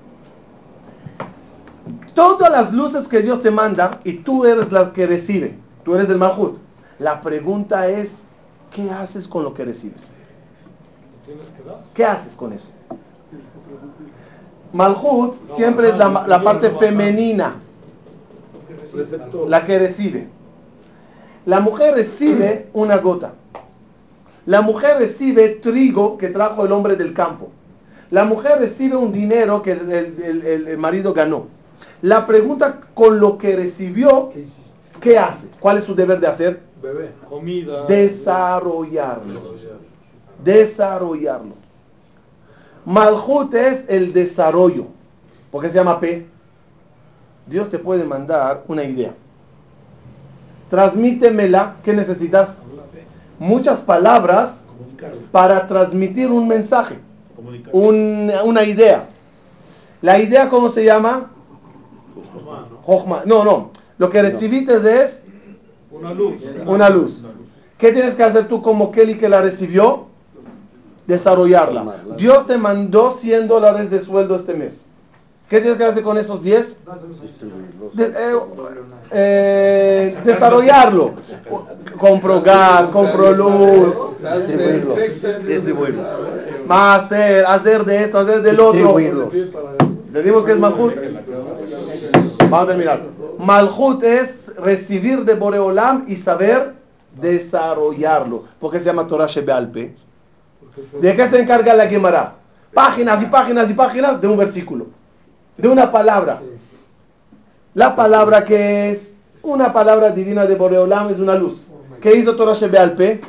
Todas 2.13 2.51
las 2.51 2.73
luces 2.73 3.07
que 3.07 3.21
Dios 3.21 3.41
te 3.41 3.51
manda 3.51 3.99
y 4.03 4.13
tú 4.13 4.45
eres 4.45 4.71
la 4.71 4.91
que 4.93 5.07
recibe. 5.07 5.55
Tú 5.83 5.95
eres 5.95 6.07
del 6.07 6.17
Malhut. 6.17 6.57
La 6.99 7.21
pregunta 7.21 7.87
es, 7.87 8.23
¿qué 8.71 8.89
haces 8.91 9.27
con 9.27 9.43
lo 9.43 9.53
que 9.53 9.65
recibes? 9.65 10.11
¿Qué 11.93 12.05
haces 12.05 12.35
con 12.35 12.53
eso? 12.53 12.67
Malhut 14.73 15.35
siempre 15.55 15.89
es 15.89 15.97
la, 15.97 16.25
la 16.27 16.41
parte 16.41 16.71
femenina, 16.71 17.55
la 19.47 19.65
que 19.65 19.79
recibe. 19.79 20.27
La 21.45 21.59
mujer 21.59 21.95
recibe 21.95 22.69
una 22.73 22.97
gota. 22.97 23.33
La 24.45 24.61
mujer 24.61 24.97
recibe 24.97 25.49
trigo 25.49 26.17
que 26.17 26.29
trajo 26.29 26.65
el 26.65 26.71
hombre 26.71 26.95
del 26.95 27.13
campo. 27.13 27.51
La 28.09 28.23
mujer 28.23 28.59
recibe 28.59 28.95
un 28.95 29.11
dinero 29.11 29.61
que 29.61 29.71
el, 29.73 29.91
el- 29.91 30.21
el- 30.45 30.67
el 30.67 30.77
marido 30.77 31.13
ganó. 31.13 31.47
La 32.01 32.25
pregunta 32.27 32.79
con 32.93 33.19
lo 33.19 33.37
que 33.37 33.55
recibió, 33.55 34.29
¿Qué? 34.31 34.45
¿qué 35.01 35.17
hace? 35.19 35.47
¿Cuál 35.59 35.77
es 35.77 35.83
su 35.83 35.95
deber 35.95 36.19
de 36.19 36.27
hacer? 36.27 36.61
Bebé. 36.81 37.11
Comida. 37.27 37.85
Desarrollarlo. 37.87 39.55
Desarrollarlo. 40.43 41.55
Malhut 42.85 43.53
es 43.55 43.85
el 43.89 44.13
desarrollo. 44.13 44.85
¿Por 45.51 45.61
qué 45.63 45.69
se 45.69 45.75
llama 45.75 45.99
P? 45.99 46.25
Dios 47.47 47.69
te 47.69 47.79
puede 47.79 48.03
mandar 48.05 48.63
una 48.67 48.83
idea. 48.83 49.13
Transmítemela. 50.69 51.75
¿Qué 51.83 51.93
necesitas? 51.93 52.59
Muchas 53.39 53.79
palabras 53.79 54.61
para 55.31 55.67
transmitir 55.67 56.31
un 56.31 56.47
mensaje, 56.47 56.97
un- 57.71 58.31
una 58.45 58.63
idea. 58.63 59.07
La 60.01 60.19
idea, 60.19 60.49
¿cómo 60.49 60.69
se 60.69 60.83
llama? 60.85 61.31
Jochma. 62.85 63.23
No, 63.25 63.43
no. 63.43 63.71
Lo 63.97 64.09
que 64.09 64.21
recibiste 64.21 64.75
es 65.03 65.23
Una 65.91 66.13
luz. 66.13 66.35
una 66.65 66.89
luz. 66.89 67.21
¿Qué 67.77 67.91
tienes 67.91 68.15
que 68.15 68.23
hacer 68.23 68.47
tú 68.47 68.61
como 68.61 68.91
Kelly 68.91 69.15
que 69.17 69.29
la 69.29 69.41
recibió? 69.41 70.05
Desarrollarla. 71.07 72.03
Dios 72.17 72.45
te 72.47 72.57
mandó 72.57 73.11
100 73.11 73.47
dólares 73.47 73.89
de 73.89 74.01
sueldo 74.01 74.35
este 74.35 74.53
mes. 74.53 74.83
¿Qué 75.49 75.61
tienes 75.61 75.77
que 75.77 75.85
hacer 75.85 76.03
con 76.03 76.17
esos 76.17 76.41
10? 76.43 76.75
Distribuirlos. 77.21 77.95
De- 77.95 78.07
eh, 78.07 78.35
eh, 79.11 80.17
desarrollarlo. 80.25 81.13
Compro 81.97 82.41
gas, 82.41 82.89
compro 82.89 83.31
luz, 83.31 83.95
Distribuirlos. 84.19 84.97
Distribuirlos. 85.45 86.05
Más 86.67 87.03
hacer, 87.05 87.45
hacer 87.45 87.85
de 87.85 88.03
esto, 88.03 88.19
hacer 88.19 88.41
del 88.41 88.59
otro. 88.59 88.97
Le 90.11 90.23
digo 90.23 90.43
que 90.43 90.51
es 90.51 90.59
Malhut. 90.59 90.93
Vamos 92.49 92.61
a 92.61 92.67
terminar. 92.67 93.01
Malhut 93.39 94.03
es 94.03 94.51
recibir 94.57 95.25
de 95.25 95.33
Boreolam 95.33 96.05
y 96.07 96.15
saber 96.15 96.73
desarrollarlo. 97.19 98.43
¿Por 98.59 98.71
qué 98.71 98.79
se 98.79 98.85
llama 98.85 99.07
Torah 99.07 99.27
Shebealpe? 99.27 99.95
¿De 101.01 101.15
qué 101.15 101.27
se 101.27 101.39
encarga 101.39 101.73
la 101.73 101.87
Gemara? 101.87 102.35
Páginas 102.73 103.21
y 103.23 103.25
páginas 103.25 103.69
y 103.69 103.73
páginas 103.73 104.21
de 104.21 104.27
un 104.27 104.37
versículo. 104.37 104.87
De 105.57 105.67
una 105.67 105.91
palabra. 105.91 106.41
La 107.73 107.95
palabra 107.95 108.45
que 108.45 108.91
es 108.91 109.13
una 109.41 109.73
palabra 109.73 110.11
divina 110.11 110.45
de 110.45 110.55
Boreolam 110.55 111.09
es 111.09 111.19
una 111.19 111.35
luz. 111.35 111.57
¿Qué 112.01 112.15
hizo 112.15 112.35
Torah 112.35 112.53
Shebealpe? 112.53 113.21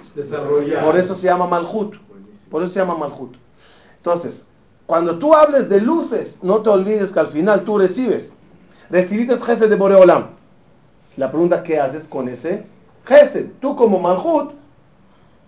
Por 0.84 0.97
eso 0.97 1.14
se 1.14 1.26
llama 1.26 1.47
Malhut. 1.47 1.95
Por 2.51 2.62
eso 2.62 2.72
se 2.72 2.78
llama 2.80 2.96
Malhut. 2.96 3.34
Entonces, 3.96 4.44
cuando 4.86 5.18
tú 5.18 5.34
hables 5.34 5.68
de 5.68 5.80
luces, 5.80 6.38
no 6.42 6.62
te 6.62 6.70
olvides 6.70 7.12
que 7.12 7.20
al 7.20 7.28
final 7.28 7.62
tú 7.62 7.78
recibes. 7.78 8.32
Recibiste 8.90 9.36
Gesed 9.36 9.68
de 9.68 9.76
Boreolam. 9.76 10.28
La 11.16 11.30
pregunta, 11.30 11.62
¿qué 11.62 11.78
haces 11.78 12.07
con 12.09 12.28
ese 12.28 12.64
Gesed? 13.05 13.46
Tú 13.61 13.76
como 13.76 13.99
Malhut. 13.99 14.53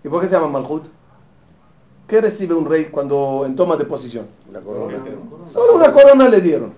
¿Y 0.03 0.09
por 0.09 0.21
qué 0.21 0.27
se 0.27 0.35
llama 0.35 0.59
Malhut? 0.59 0.85
¿Qué 2.07 2.19
recibe 2.19 2.53
un 2.53 2.65
rey 2.65 2.85
cuando 2.91 3.43
en 3.45 3.55
toma 3.55 3.77
de 3.77 3.85
posición? 3.85 4.27
La 4.51 4.59
corona. 4.59 4.97
Solo 5.45 5.75
una 5.75 5.91
corona 5.93 6.27
le 6.27 6.41
dieron. 6.41 6.73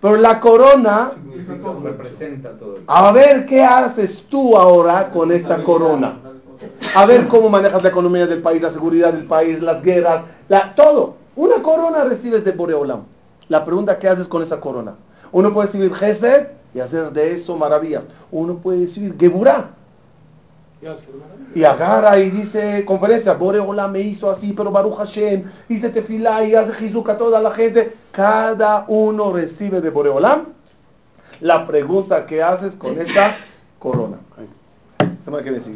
Pero 0.00 0.16
la 0.16 0.40
corona, 0.40 1.12
Representa 1.82 2.58
todo. 2.58 2.78
a 2.88 3.12
ver 3.12 3.46
qué 3.46 3.62
haces 3.62 4.24
tú 4.28 4.56
ahora 4.56 5.10
con 5.12 5.30
esta 5.30 5.62
corona. 5.62 6.18
A 6.94 7.06
ver 7.06 7.28
cómo 7.28 7.48
manejas 7.48 7.82
la 7.82 7.88
economía 7.88 8.26
del 8.26 8.42
país, 8.42 8.62
la 8.62 8.70
seguridad 8.70 9.12
del 9.12 9.26
país, 9.26 9.60
las 9.60 9.82
guerras, 9.82 10.24
la, 10.48 10.74
todo. 10.74 11.16
Una 11.36 11.62
corona 11.62 12.04
recibes 12.04 12.44
de 12.44 12.52
Boreolam. 12.52 13.04
La 13.48 13.64
pregunta, 13.64 13.98
¿qué 13.98 14.08
haces 14.08 14.28
con 14.28 14.42
esa 14.42 14.60
corona? 14.60 14.94
Uno 15.32 15.52
puede 15.52 15.66
recibir 15.66 15.94
Gesed 15.94 16.48
y 16.74 16.80
hacer 16.80 17.12
de 17.12 17.34
eso 17.34 17.56
maravillas. 17.56 18.06
Uno 18.30 18.56
puede 18.56 18.82
recibir 18.82 19.16
Geburah 19.18 19.70
y 21.54 21.62
agarra 21.62 22.18
y 22.18 22.30
dice 22.30 22.84
conferencia, 22.84 23.34
Boreolam 23.34 23.92
me 23.92 24.00
hizo 24.00 24.28
así, 24.28 24.52
pero 24.52 24.72
Baruch 24.72 24.96
Hashem, 24.96 25.44
hice 25.68 25.90
tefilá 25.90 26.44
y 26.44 26.56
hace 26.56 26.72
Jizuk 26.74 27.08
a 27.08 27.16
toda 27.16 27.40
la 27.40 27.52
gente. 27.52 27.96
Cada 28.10 28.84
uno 28.88 29.32
recibe 29.32 29.80
de 29.80 29.90
Boreolam 29.90 30.46
la 31.40 31.66
pregunta 31.66 32.26
que 32.26 32.42
haces 32.42 32.74
con 32.74 33.00
esa 33.00 33.36
corona. 33.78 34.18
sama 35.24 35.42
kii 35.42 35.50
la 35.50 35.60
si 35.60 35.70